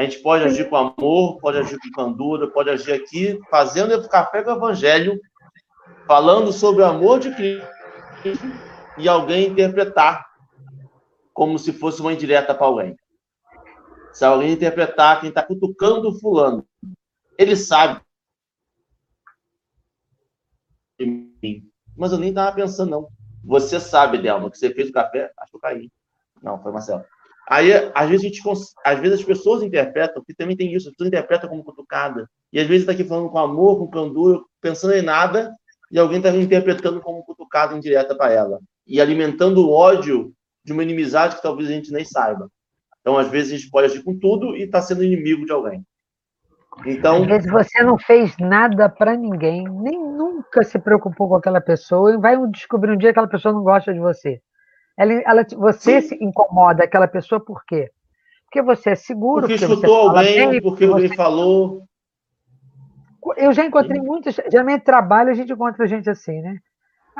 A 0.00 0.02
gente 0.04 0.20
pode 0.20 0.44
agir 0.44 0.66
com 0.70 0.76
amor, 0.76 1.38
pode 1.40 1.58
agir 1.58 1.78
com 1.78 1.90
candura, 1.90 2.50
pode 2.50 2.70
agir 2.70 2.90
aqui, 2.90 3.38
fazendo 3.50 4.08
café 4.08 4.42
com 4.42 4.50
o 4.50 4.56
evangelho, 4.56 5.20
falando 6.06 6.54
sobre 6.54 6.80
o 6.80 6.86
amor 6.86 7.20
de 7.20 7.34
Cristo 7.34 7.66
e 8.96 9.06
alguém 9.06 9.48
interpretar 9.48 10.26
como 11.34 11.58
se 11.58 11.74
fosse 11.74 12.00
uma 12.00 12.14
indireta 12.14 12.54
para 12.54 12.66
alguém. 12.66 12.96
Se 14.10 14.24
alguém 14.24 14.52
interpretar 14.52 15.20
quem 15.20 15.28
está 15.28 15.42
cutucando 15.42 16.08
o 16.08 16.18
fulano, 16.18 16.66
ele 17.36 17.54
sabe. 17.54 18.00
Mas 21.94 22.10
eu 22.12 22.18
nem 22.18 22.30
estava 22.30 22.56
pensando, 22.56 22.90
não. 22.90 23.08
Você 23.44 23.78
sabe, 23.78 24.16
Delma, 24.16 24.50
que 24.50 24.56
você 24.56 24.72
fez 24.72 24.88
o 24.88 24.94
café? 24.94 25.30
Acho 25.36 25.50
que 25.50 25.56
eu 25.58 25.60
caí. 25.60 25.90
Não, 26.42 26.58
foi 26.62 26.72
Marcelo. 26.72 27.04
Aí, 27.48 27.72
às 27.94 28.08
vezes, 28.08 28.24
a 28.24 28.28
gente, 28.28 28.42
às 28.84 29.00
vezes 29.00 29.20
as 29.20 29.24
pessoas 29.24 29.62
interpretam, 29.62 30.22
que 30.24 30.34
também 30.34 30.56
tem 30.56 30.72
isso, 30.72 30.88
as 30.88 30.92
pessoas 30.92 31.08
interpretam 31.08 31.48
como 31.48 31.64
cutucada. 31.64 32.28
E 32.52 32.60
às 32.60 32.66
vezes 32.66 32.82
está 32.82 32.92
aqui 32.92 33.04
falando 33.04 33.28
com 33.28 33.38
amor, 33.38 33.78
com 33.78 33.88
candura, 33.88 34.40
pensando 34.60 34.94
em 34.94 35.02
nada, 35.02 35.52
e 35.90 35.98
alguém 35.98 36.18
está 36.18 36.30
interpretando 36.30 37.00
como 37.00 37.24
cutucada 37.24 37.76
indireta 37.76 38.14
para 38.14 38.32
ela 38.32 38.60
e 38.86 39.00
alimentando 39.00 39.66
o 39.66 39.72
ódio 39.72 40.32
de 40.64 40.72
uma 40.72 40.82
inimizade 40.82 41.36
que 41.36 41.42
talvez 41.42 41.68
a 41.68 41.72
gente 41.72 41.92
nem 41.92 42.04
saiba. 42.04 42.48
Então, 43.00 43.16
às 43.16 43.28
vezes, 43.28 43.52
a 43.52 43.56
gente 43.56 43.70
pode 43.70 43.86
agir 43.86 44.02
com 44.02 44.18
tudo 44.18 44.56
e 44.56 44.62
está 44.62 44.82
sendo 44.82 45.02
inimigo 45.02 45.46
de 45.46 45.52
alguém. 45.52 45.84
Então, 46.86 47.22
Às 47.22 47.26
vezes 47.26 47.50
você 47.50 47.82
não 47.82 47.98
fez 47.98 48.36
nada 48.38 48.88
para 48.88 49.16
ninguém, 49.16 49.64
nem 49.64 49.98
nunca 49.98 50.62
se 50.62 50.78
preocupou 50.78 51.28
com 51.28 51.36
aquela 51.36 51.60
pessoa, 51.60 52.12
e 52.12 52.18
vai 52.18 52.36
descobrir 52.48 52.92
um 52.92 52.96
dia 52.96 53.08
que 53.08 53.18
aquela 53.18 53.28
pessoa 53.28 53.54
não 53.54 53.62
gosta 53.62 53.92
de 53.92 53.98
você. 53.98 54.40
Ela, 55.00 55.14
ela, 55.24 55.46
você 55.56 56.02
se 56.02 56.14
incomoda 56.22 56.84
aquela 56.84 57.08
pessoa 57.08 57.42
por 57.42 57.64
quê? 57.64 57.90
Porque 58.44 58.60
você 58.60 58.90
é 58.90 58.94
seguro. 58.94 59.46
Porque, 59.46 59.54
porque 59.54 59.72
escutou 59.72 60.10
alguém, 60.10 60.50
bem, 60.50 60.60
porque, 60.60 60.60
porque 60.60 60.84
alguém 60.84 61.08
você... 61.08 61.16
falou. 61.16 61.84
Eu 63.38 63.50
já 63.54 63.64
encontrei 63.64 63.98
muitos, 63.98 64.36
geralmente 64.52 64.82
trabalho, 64.84 65.30
a 65.30 65.34
gente 65.34 65.50
encontra 65.50 65.86
gente 65.86 66.10
assim, 66.10 66.42
né? 66.42 66.58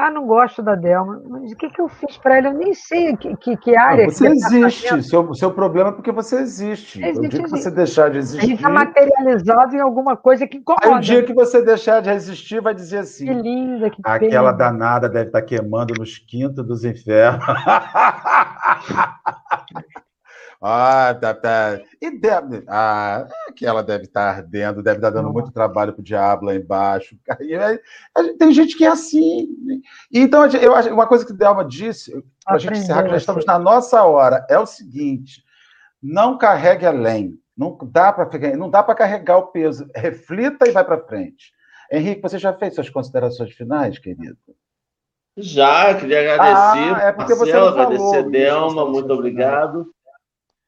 Ah, 0.00 0.10
não 0.10 0.26
gosto 0.26 0.62
da 0.62 0.74
Delma. 0.74 1.20
Mas 1.28 1.52
o 1.52 1.56
que, 1.56 1.68
que 1.68 1.80
eu 1.80 1.88
fiz 1.88 2.16
para 2.16 2.38
ela? 2.38 2.48
Eu 2.48 2.54
nem 2.54 2.72
sei 2.72 3.14
que, 3.16 3.36
que, 3.36 3.56
que 3.58 3.76
área. 3.76 4.06
Não, 4.06 4.12
você 4.12 4.30
que 4.30 4.40
tá 4.40 4.46
existe. 4.46 5.02
Seu, 5.02 5.34
seu 5.34 5.50
problema 5.50 5.90
é 5.90 5.92
porque 5.92 6.10
você 6.10 6.36
existe. 6.36 7.04
existe 7.04 7.26
o 7.26 7.28
dia 7.28 7.42
que 7.42 7.50
você 7.50 7.70
deixar 7.70 8.10
de 8.10 8.18
existir. 8.18 8.38
A 8.38 8.46
gente 8.46 8.56
está 8.56 8.70
materializado 8.70 9.76
em 9.76 9.80
alguma 9.80 10.16
coisa 10.16 10.46
que 10.46 10.56
incomoda. 10.56 10.86
Aí 10.86 10.94
o 10.94 11.00
dia 11.00 11.22
que 11.22 11.34
você 11.34 11.62
deixar 11.62 12.00
de 12.00 12.08
existir, 12.08 12.62
vai 12.62 12.74
dizer 12.74 12.98
assim. 12.98 13.26
Que 13.26 13.34
linda, 13.34 13.90
que 13.90 14.00
Aquela 14.02 14.54
pena. 14.54 14.70
danada 14.70 15.06
deve 15.06 15.26
estar 15.26 15.40
tá 15.40 15.46
queimando 15.46 15.92
nos 15.98 16.16
quintos 16.16 16.66
dos 16.66 16.82
infernos. 16.82 17.44
Ah, 20.62 21.16
tá, 21.18 21.32
tá. 21.32 21.80
E 22.02 22.10
deve, 22.10 22.64
ah, 22.68 23.26
é 23.48 23.52
que 23.52 23.64
ela 23.64 23.82
deve 23.82 24.04
estar 24.04 24.36
ardendo, 24.36 24.82
deve 24.82 24.98
estar 24.98 25.08
dando 25.08 25.32
muito 25.32 25.50
trabalho 25.50 25.94
para 25.94 26.00
o 26.00 26.04
diabo 26.04 26.44
lá 26.44 26.54
embaixo. 26.54 27.16
Tem 28.38 28.52
gente 28.52 28.76
que 28.76 28.84
é 28.84 28.88
assim. 28.88 29.48
Então, 30.12 30.44
eu 30.46 30.74
acho 30.74 30.92
uma 30.92 31.06
coisa 31.06 31.24
que 31.24 31.32
Delma 31.32 31.64
disse, 31.64 32.12
para 32.44 32.56
a 32.56 32.58
gente 32.58 32.78
encerrar, 32.78 33.04
que 33.04 33.10
já 33.10 33.16
estamos 33.16 33.46
na 33.46 33.58
nossa 33.58 34.02
hora, 34.04 34.46
é 34.50 34.58
o 34.58 34.66
seguinte: 34.66 35.42
não 36.02 36.36
carregue 36.36 36.84
além. 36.84 37.38
Não 37.56 37.76
dá 37.82 38.12
para 38.12 38.56
não 38.56 38.68
dá 38.70 38.82
para 38.82 38.94
carregar 38.94 39.38
o 39.38 39.46
peso. 39.48 39.88
Reflita 39.94 40.68
e 40.68 40.72
vai 40.72 40.84
para 40.84 41.04
frente. 41.06 41.52
Henrique, 41.90 42.22
você 42.22 42.38
já 42.38 42.52
fez 42.52 42.74
suas 42.74 42.88
considerações 42.88 43.52
finais, 43.52 43.98
querido? 43.98 44.36
Já, 45.36 45.94
queria 45.94 46.34
agradecer. 46.34 46.94
Ah, 46.94 47.00
é 47.02 47.12
porque 47.12 47.34
Marcelo, 47.34 47.36
você 47.36 47.52
não 47.52 47.72
falou, 47.72 48.14
agradecer 48.14 48.30
Delma, 48.30 48.86
muito 48.86 49.12
obrigado. 49.12 49.90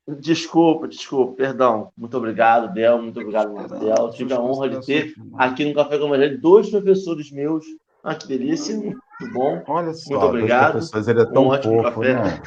Desculpa, 0.08 0.88
desculpa, 0.88 1.34
perdão. 1.34 1.92
Muito 1.96 2.16
obrigado, 2.16 2.72
Del, 2.72 3.00
muito 3.00 3.20
obrigado, 3.20 3.52
Marcelo. 3.52 4.10
Tive 4.10 4.34
a 4.34 4.40
honra 4.40 4.68
de 4.68 4.84
ter 4.84 5.14
aqui 5.38 5.64
no 5.64 5.74
Café 5.74 5.96
com 5.96 6.06
Evangelho 6.06 6.40
dois 6.40 6.68
professores 6.70 7.30
meus. 7.30 7.64
Ah, 8.02 8.16
que 8.16 8.26
delícia, 8.26 8.76
muito 8.76 8.98
bom. 9.32 9.62
Olha 9.68 9.94
só, 9.94 10.10
muito 10.10 10.26
obrigado. 10.26 10.72
Professores, 10.72 11.06
ele 11.06 11.20
é 11.22 11.24
tão 11.26 11.44
um 11.44 11.48
ótimo 11.48 11.82
fofo, 11.82 12.00
café. 12.00 12.14
Né? 12.14 12.42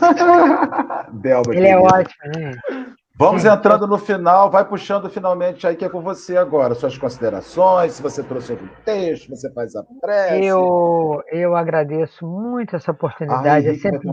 Delba, 1.20 1.54
ele 1.54 1.66
é 1.66 1.76
ótimo, 1.76 2.32
né? 2.34 2.52
Vamos 3.16 3.44
entrando 3.44 3.86
no 3.86 3.96
final, 3.96 4.50
vai 4.50 4.64
puxando 4.64 5.08
finalmente 5.08 5.64
aí 5.64 5.76
que 5.76 5.84
é 5.84 5.88
com 5.88 6.00
você 6.00 6.36
agora, 6.36 6.74
suas 6.74 6.98
considerações, 6.98 7.92
se 7.92 8.02
você 8.02 8.24
trouxe 8.24 8.52
algum 8.52 8.66
texto, 8.84 9.30
você 9.30 9.52
faz 9.52 9.76
a 9.76 9.84
prece. 10.00 10.44
Eu, 10.44 11.22
eu 11.30 11.54
agradeço 11.54 12.26
muito 12.26 12.74
essa 12.74 12.90
oportunidade. 12.90 13.68
Ai, 13.68 13.68
é, 13.68 13.74
sempre, 13.74 14.10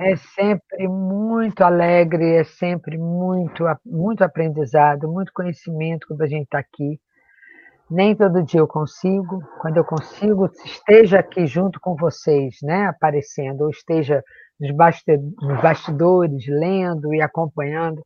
é 0.00 0.16
sempre 0.16 0.88
muito 0.88 1.62
alegre, 1.62 2.36
é 2.36 2.44
sempre 2.44 2.96
muito, 2.96 3.64
muito 3.84 4.24
aprendizado, 4.24 5.06
muito 5.06 5.30
conhecimento 5.34 6.06
quando 6.08 6.22
a 6.22 6.26
gente 6.26 6.44
está 6.44 6.58
aqui. 6.58 6.98
Nem 7.90 8.16
todo 8.16 8.42
dia 8.42 8.60
eu 8.60 8.68
consigo, 8.68 9.42
quando 9.60 9.76
eu 9.76 9.84
consigo, 9.84 10.48
esteja 10.64 11.18
aqui 11.18 11.46
junto 11.46 11.78
com 11.80 11.94
vocês, 11.96 12.56
né, 12.62 12.86
aparecendo, 12.86 13.62
ou 13.64 13.70
esteja 13.70 14.22
nos 14.60 15.60
bastidores, 15.62 16.46
lendo 16.46 17.14
e 17.14 17.22
acompanhando. 17.22 18.02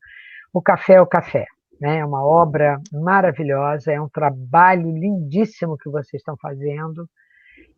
O 0.52 0.62
Café 0.62 0.94
é 0.94 1.00
o 1.00 1.06
Café. 1.06 1.46
Né? 1.80 1.98
É 1.98 2.04
uma 2.04 2.24
obra 2.24 2.80
maravilhosa, 2.92 3.92
é 3.92 4.00
um 4.00 4.08
trabalho 4.08 4.90
lindíssimo 4.90 5.76
que 5.76 5.90
vocês 5.90 6.20
estão 6.20 6.36
fazendo. 6.40 7.08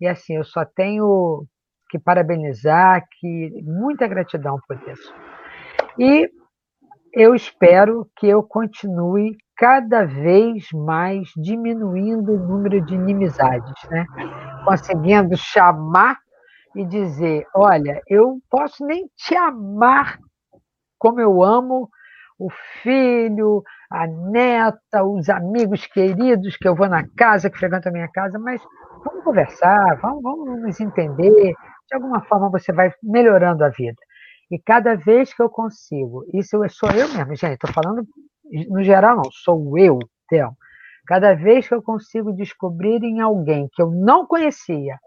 E 0.01 0.07
assim, 0.07 0.37
eu 0.37 0.45
só 0.45 0.65
tenho 0.65 1.47
que 1.89 1.99
parabenizar, 1.99 3.05
que 3.19 3.63
muita 3.63 4.07
gratidão 4.07 4.59
por 4.69 4.77
isso. 4.89 5.13
E 5.99 6.29
eu 7.13 7.35
espero 7.35 8.07
que 8.17 8.27
eu 8.27 8.43
continue 8.43 9.37
cada 9.57 10.05
vez 10.05 10.67
mais 10.75 11.31
diminuindo 11.37 12.33
o 12.33 12.39
número 12.39 12.85
de 12.85 12.95
inimizades, 12.95 13.73
né? 13.91 14.05
conseguindo 14.65 15.35
chamar 15.37 16.19
e 16.77 16.85
dizer: 16.85 17.47
olha, 17.55 18.03
eu 18.07 18.39
posso 18.51 18.85
nem 18.85 19.09
te 19.17 19.35
amar 19.35 20.19
como 20.99 21.21
eu 21.21 21.43
amo 21.43 21.89
o 22.39 22.51
filho, 22.83 23.63
a 23.91 24.07
neta, 24.07 25.03
os 25.03 25.29
amigos 25.31 25.87
queridos 25.87 26.57
que 26.57 26.69
eu 26.69 26.75
vou 26.75 26.87
na 26.87 27.07
casa, 27.17 27.49
que 27.49 27.59
frequentam 27.59 27.91
a 27.91 27.93
minha 27.95 28.09
casa, 28.09 28.39
mas 28.39 28.61
vamos 29.03 29.25
conversar, 29.25 29.99
vamos, 30.03 30.23
vamos 30.23 30.61
nos 30.61 30.81
entender. 30.81 31.55
De 31.89 31.95
alguma 31.95 32.23
forma 32.25 32.51
você 32.51 32.73
vai 32.73 32.93
melhorando 33.03 33.65
a 33.65 33.71
vida. 33.71 33.97
E 34.51 34.59
cada 34.59 34.95
vez 34.97 35.33
que 35.33 35.43
eu 35.43 35.49
consigo, 35.49 36.25
isso 36.35 36.59
sou 36.69 36.91
eu 36.91 37.09
mesmo, 37.09 37.35
gente, 37.35 37.55
estou 37.55 37.73
falando 37.73 38.07
no 38.69 38.83
geral, 38.83 39.17
não, 39.17 39.31
sou 39.33 39.79
eu, 39.79 39.99
Theo. 40.29 40.51
Cada 41.07 41.35
vez 41.35 41.67
que 41.69 41.75
eu 41.75 41.83
consigo 41.83 42.33
descobrir 42.33 43.03
em 43.03 43.21
alguém 43.21 43.69
que 43.73 43.81
eu 43.81 43.91
não 43.91 44.27
conhecia 44.27 44.99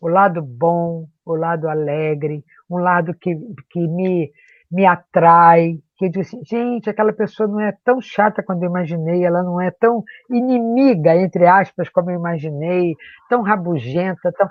o 0.00 0.08
lado 0.08 0.42
bom, 0.42 1.06
o 1.24 1.34
lado 1.34 1.68
alegre, 1.68 2.44
um 2.70 2.78
lado 2.78 3.14
que, 3.14 3.36
que 3.70 3.86
me, 3.86 4.30
me 4.70 4.86
atrai, 4.86 5.78
que 5.96 6.06
eu 6.06 6.10
digo 6.10 6.22
assim, 6.22 6.40
gente, 6.44 6.88
aquela 6.88 7.12
pessoa 7.12 7.46
não 7.48 7.60
é 7.60 7.76
tão 7.84 8.00
chata 8.00 8.42
quando 8.42 8.62
eu 8.62 8.70
imaginei, 8.70 9.24
ela 9.24 9.42
não 9.42 9.60
é 9.60 9.70
tão 9.70 10.02
inimiga, 10.30 11.14
entre 11.14 11.46
aspas, 11.46 11.88
como 11.90 12.10
eu 12.10 12.18
imaginei, 12.18 12.94
tão 13.28 13.42
rabugenta, 13.42 14.32
tão... 14.32 14.48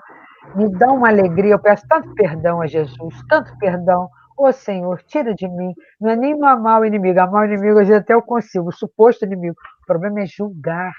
me 0.54 0.70
dá 0.70 0.92
uma 0.92 1.08
alegria, 1.08 1.54
eu 1.54 1.58
peço 1.58 1.84
tanto 1.88 2.14
perdão 2.14 2.60
a 2.60 2.66
Jesus, 2.66 3.14
tanto 3.28 3.56
perdão, 3.58 4.08
ô 4.38 4.52
Senhor, 4.52 5.02
tira 5.02 5.34
de 5.34 5.48
mim, 5.48 5.74
não 6.00 6.10
é 6.10 6.16
nem 6.16 6.38
no 6.38 6.46
amar 6.46 6.80
o 6.80 6.84
inimigo, 6.84 7.18
amar 7.20 7.48
o 7.48 7.52
inimigo 7.52 7.80
eu 7.80 7.96
até 7.96 8.14
eu 8.14 8.22
consigo, 8.22 8.68
o 8.68 8.72
suposto 8.72 9.24
inimigo, 9.24 9.56
o 9.82 9.86
problema 9.86 10.20
é 10.20 10.26
julgar, 10.26 10.94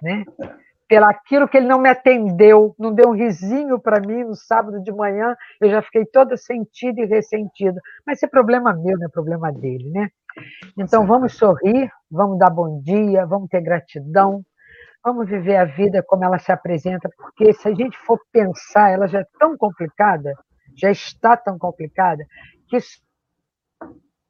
né? 0.00 0.24
Pelaquilo 0.88 1.46
que 1.46 1.58
ele 1.58 1.66
não 1.66 1.78
me 1.78 1.90
atendeu, 1.90 2.74
não 2.78 2.92
deu 2.92 3.10
um 3.10 3.14
risinho 3.14 3.78
para 3.78 4.00
mim 4.00 4.24
no 4.24 4.34
sábado 4.34 4.82
de 4.82 4.90
manhã, 4.90 5.36
eu 5.60 5.70
já 5.70 5.82
fiquei 5.82 6.06
toda 6.06 6.36
sentida 6.36 7.02
e 7.02 7.06
ressentida. 7.06 7.80
Mas 8.06 8.18
esse 8.18 8.26
é 8.26 8.28
problema 8.28 8.72
meu, 8.72 8.98
não 8.98 9.06
é 9.06 9.10
problema 9.10 9.52
dele, 9.52 9.90
né? 9.90 10.08
Então 10.76 11.06
vamos 11.06 11.34
sorrir, 11.34 11.90
vamos 12.10 12.38
dar 12.38 12.50
bom 12.50 12.80
dia, 12.80 13.26
vamos 13.26 13.48
ter 13.48 13.60
gratidão, 13.60 14.42
vamos 15.04 15.28
viver 15.28 15.56
a 15.56 15.64
vida 15.64 16.02
como 16.02 16.24
ela 16.24 16.38
se 16.38 16.50
apresenta, 16.50 17.08
porque 17.16 17.52
se 17.52 17.68
a 17.68 17.74
gente 17.74 17.96
for 17.98 18.18
pensar, 18.32 18.90
ela 18.90 19.06
já 19.06 19.20
é 19.20 19.26
tão 19.38 19.56
complicada, 19.56 20.32
já 20.76 20.90
está 20.90 21.36
tão 21.36 21.58
complicada, 21.58 22.24
que 22.68 22.78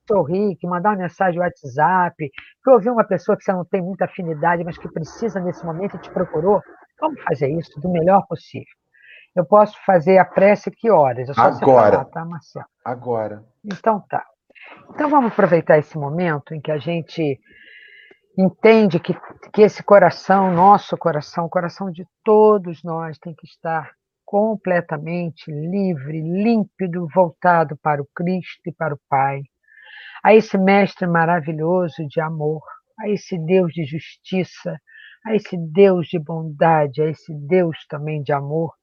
sorrir, 0.09 0.57
que 0.57 0.67
mandar 0.67 0.91
uma 0.91 1.03
mensagem 1.03 1.39
no 1.39 1.45
WhatsApp, 1.45 2.31
que 2.65 2.71
ouvir 2.71 2.91
uma 2.91 3.05
pessoa 3.05 3.37
que 3.37 3.45
você 3.45 3.53
não 3.53 3.65
tem 3.65 3.83
muita 3.83 4.07
afinidade, 4.07 4.65
mas 4.65 4.79
que 4.79 4.89
precisa 4.91 5.39
nesse 5.39 5.65
momento 5.65 5.97
e 5.97 6.01
te 6.01 6.11
procurou, 6.11 6.61
vamos 6.99 7.23
fazer 7.23 7.49
isso 7.51 7.79
do 7.81 7.91
melhor 7.91 8.27
possível. 8.27 8.67
Eu 9.37 9.45
posso 9.45 9.77
fazer 9.85 10.19
a 10.19 10.25
prece 10.25 10.71
que 10.71 10.91
horas? 10.91 11.29
É 11.29 11.33
Agora. 11.37 11.93
Falar, 11.93 12.05
tá, 12.07 12.25
Marcelo? 12.25 12.67
Agora. 12.85 13.45
Então 13.65 14.01
tá. 14.09 14.25
Então 14.91 15.09
vamos 15.09 15.33
aproveitar 15.33 15.79
esse 15.79 15.97
momento 15.97 16.55
em 16.55 16.61
que 16.61 16.73
a 16.73 16.79
gente 16.79 17.39
entende 18.37 18.99
que, 18.99 19.15
que 19.53 19.63
esse 19.63 19.83
coração, 19.83 20.53
nosso 20.53 20.97
coração, 20.97 21.45
o 21.45 21.51
coração 21.51 21.91
de 21.91 22.05
todos 22.25 22.83
nós, 22.83 23.19
tem 23.19 23.35
que 23.35 23.47
estar 23.47 23.91
completamente 24.25 25.51
livre, 25.51 26.21
límpido, 26.21 27.07
voltado 27.15 27.77
para 27.77 28.03
o 28.03 28.09
Cristo 28.15 28.61
e 28.67 28.73
para 28.73 28.95
o 28.95 29.01
Pai 29.09 29.43
a 30.23 30.35
esse 30.35 30.59
Mestre 30.59 31.07
maravilhoso 31.07 32.07
de 32.09 32.21
amor, 32.21 32.63
a 32.99 33.09
esse 33.09 33.39
Deus 33.39 33.73
de 33.73 33.85
justiça, 33.85 34.79
a 35.25 35.35
esse 35.35 35.57
Deus 35.57 36.09
de 36.09 36.19
bondade, 36.19 37.03
a 37.03 37.07
esse 37.07 37.33
Deus 37.35 37.87
também 37.89 38.23
de 38.23 38.33
amor, 38.33 38.75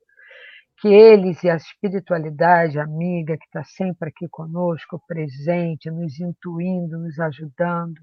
que 0.79 0.87
eles 0.87 1.43
e 1.43 1.49
a 1.49 1.55
espiritualidade 1.55 2.79
amiga 2.79 3.37
que 3.37 3.45
está 3.45 3.63
sempre 3.63 4.09
aqui 4.09 4.27
conosco, 4.29 5.01
presente, 5.07 5.89
nos 5.89 6.19
intuindo, 6.19 6.97
nos 6.99 7.19
ajudando, 7.19 7.99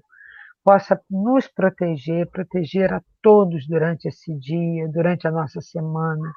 possa 0.63 0.99
nos 1.09 1.47
proteger, 1.47 2.29
proteger 2.29 2.93
a 2.93 3.01
todos 3.21 3.67
durante 3.67 4.07
esse 4.07 4.33
dia, 4.37 4.87
durante 4.87 5.27
a 5.27 5.31
nossa 5.31 5.61
semana, 5.61 6.31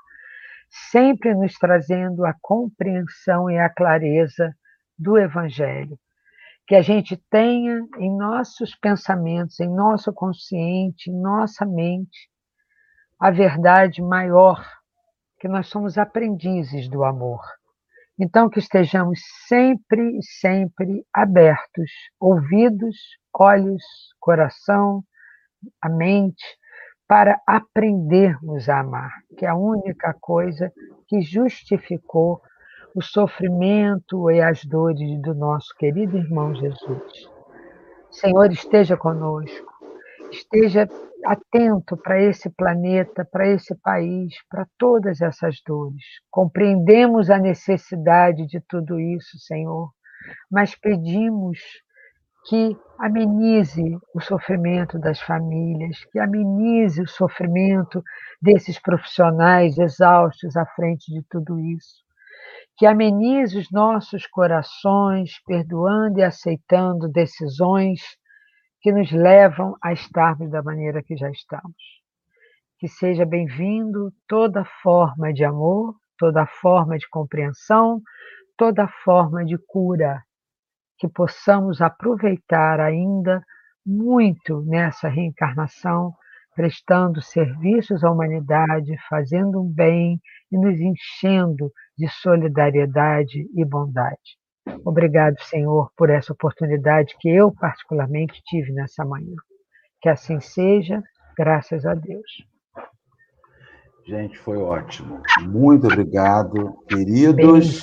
sempre 0.91 1.35
nos 1.35 1.55
trazendo 1.55 2.27
a 2.27 2.35
compreensão 2.41 3.51
e 3.51 3.59
a 3.59 3.69
clareza 3.69 4.55
do 4.99 5.17
Evangelho 5.17 5.99
que 6.67 6.75
a 6.75 6.83
gente 6.83 7.17
tenha 7.31 7.81
em 7.99 8.17
nossos 8.17 8.75
pensamentos, 8.75 9.61
em 9.61 9.69
nosso 9.69 10.13
consciente, 10.13 11.11
em 11.11 11.21
nossa 11.21 11.65
mente, 11.65 12.29
a 13.21 13.31
verdade 13.31 14.03
maior 14.03 14.65
que 15.39 15.49
nós 15.49 15.69
somos 15.69 15.97
aprendizes 15.97 16.89
do 16.89 17.05
amor. 17.05 17.41
Então, 18.19 18.49
que 18.49 18.59
estejamos 18.59 19.21
sempre, 19.47 20.19
sempre 20.41 21.07
abertos, 21.13 21.91
ouvidos, 22.19 22.97
olhos, 23.33 23.85
coração, 24.19 25.05
a 25.81 25.89
mente, 25.89 26.45
para 27.07 27.41
aprendermos 27.47 28.69
a 28.69 28.81
amar, 28.81 29.13
que 29.37 29.45
é 29.47 29.49
a 29.49 29.55
única 29.55 30.15
coisa 30.21 30.73
que 31.07 31.21
justificou 31.21 32.41
o 32.97 33.03
sofrimento 33.03 34.31
e 34.31 34.41
as 34.41 34.65
dores 34.65 35.21
do 35.21 35.35
nosso 35.35 35.69
querido 35.77 36.17
irmão 36.17 36.55
Jesus. 36.55 37.31
Senhor, 38.11 38.51
esteja 38.51 38.97
conosco, 38.97 39.71
esteja 40.33 40.89
atento 41.23 41.95
para 41.99 42.23
esse 42.23 42.49
planeta, 42.49 43.23
para 43.23 43.49
esse 43.49 43.75
país, 43.75 44.33
para 44.49 44.67
todas 44.79 45.21
essas 45.21 45.61
dores. 45.61 46.03
Compreendemos 46.31 47.29
a 47.29 47.39
necessidade 47.39 48.47
de 48.47 48.63
tudo 48.67 48.99
isso, 48.99 49.37
Senhor, 49.41 49.91
mas 50.51 50.75
pedimos 50.75 51.59
que 52.49 52.75
amenize 52.99 53.99
o 54.15 54.23
sofrimento 54.23 54.99
das 54.99 55.21
famílias, 55.21 56.03
que 56.07 56.19
amenize 56.19 57.03
o 57.03 57.07
sofrimento 57.07 58.03
desses 58.41 58.81
profissionais 58.81 59.77
exaustos 59.77 60.57
à 60.57 60.65
frente 60.65 61.13
de 61.13 61.23
tudo 61.29 61.61
isso, 61.61 62.06
que 62.77 62.85
amenize 62.85 63.59
os 63.59 63.71
nossos 63.71 64.27
corações, 64.27 65.41
perdoando 65.47 66.19
e 66.19 66.23
aceitando 66.23 67.09
decisões 67.09 68.01
que 68.81 68.93
nos 68.93 69.11
levam 69.11 69.75
a 69.83 69.93
estarmos 69.93 70.51
da 70.51 70.63
maneira 70.63 71.03
que 71.03 71.17
já 71.17 71.31
estamos. 71.31 71.75
Que 72.79 72.87
seja 72.87 73.25
bem-vindo 73.25 74.13
toda 74.29 74.65
forma 74.83 75.33
de 75.33 75.43
amor, 75.43 75.95
toda 76.19 76.47
forma 76.47 76.99
de 76.99 77.09
compreensão, 77.09 78.03
toda 78.59 78.87
forma 78.87 79.43
de 79.45 79.57
cura 79.67 80.23
que 80.99 81.09
possamos 81.09 81.81
aproveitar 81.81 82.79
ainda 82.81 83.43
muito 83.85 84.63
nessa 84.63 85.09
reencarnação, 85.09 86.15
prestando 86.55 87.23
serviços 87.23 88.05
à 88.05 88.11
humanidade, 88.11 88.97
fazendo 89.09 89.63
um 89.63 89.73
bem 89.73 90.21
e 90.51 90.59
nos 90.59 90.79
enchendo 90.79 91.71
de 91.97 92.09
solidariedade 92.09 93.49
e 93.55 93.65
bondade. 93.65 94.39
Obrigado, 94.85 95.41
Senhor, 95.43 95.91
por 95.97 96.11
essa 96.11 96.33
oportunidade 96.33 97.15
que 97.21 97.29
eu 97.29 97.53
particularmente 97.53 98.43
tive 98.45 98.73
nessa 98.73 99.05
manhã. 99.05 99.35
Que 100.01 100.09
assim 100.09 100.41
seja, 100.41 101.03
graças 101.37 101.87
a 101.87 101.95
Deus. 101.95 102.27
Gente, 104.07 104.39
foi 104.39 104.59
ótimo. 104.59 105.21
Muito 105.43 105.87
obrigado, 105.87 106.79
queridos. 106.89 107.83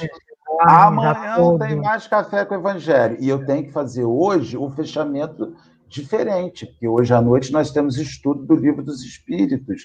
Amanhã 0.62 1.58
tem 1.60 1.76
mais 1.76 2.08
café 2.08 2.46
com 2.46 2.56
o 2.56 2.60
Evangelho. 2.60 3.18
E 3.20 3.28
eu 3.28 3.46
tenho 3.46 3.66
que 3.66 3.72
fazer 3.72 4.06
hoje 4.06 4.58
um 4.58 4.72
fechamento 4.72 5.54
diferente, 5.88 6.66
porque 6.66 6.88
hoje 6.88 7.14
à 7.14 7.22
noite 7.22 7.52
nós 7.52 7.72
temos 7.72 7.98
estudo 7.98 8.46
do 8.46 8.56
Livro 8.56 8.82
dos 8.84 9.04
Espíritos. 9.04 9.84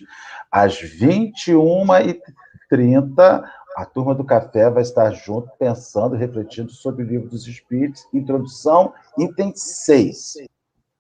Às 0.51 0.81
21h30, 0.81 3.43
a 3.79 3.85
turma 3.85 4.12
do 4.12 4.24
café 4.24 4.68
vai 4.68 4.83
estar 4.83 5.09
junto, 5.12 5.49
pensando, 5.57 6.16
refletindo 6.16 6.72
sobre 6.72 7.05
o 7.05 7.07
Livro 7.07 7.29
dos 7.29 7.47
Espíritos, 7.47 8.09
introdução, 8.12 8.93
item 9.16 9.53
6, 9.55 10.33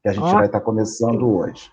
que 0.00 0.08
a 0.08 0.12
gente 0.12 0.32
vai 0.32 0.46
estar 0.46 0.60
começando 0.60 1.28
hoje. 1.28 1.68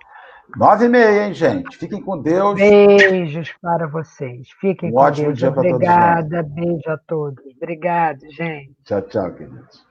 Nove 0.57 0.85
e 0.85 0.89
meia, 0.89 1.27
hein, 1.27 1.33
gente? 1.35 1.77
Fiquem 1.77 2.01
com 2.01 2.19
Deus. 2.19 2.55
Beijos 2.55 3.53
para 3.61 3.85
vocês. 3.85 4.47
Fiquem 4.59 4.89
um 4.89 4.93
com 4.93 4.99
ótimo 4.99 5.27
Deus. 5.27 5.37
dia 5.37 5.51
para 5.51 5.61
todos. 5.61 5.75
Obrigada, 5.75 6.43
beijo 6.43 6.89
a 6.89 6.97
todos. 6.97 7.45
Obrigado, 7.55 8.19
gente. 8.31 8.73
Tchau, 8.83 9.01
tchau, 9.03 9.31
queridos. 9.31 9.85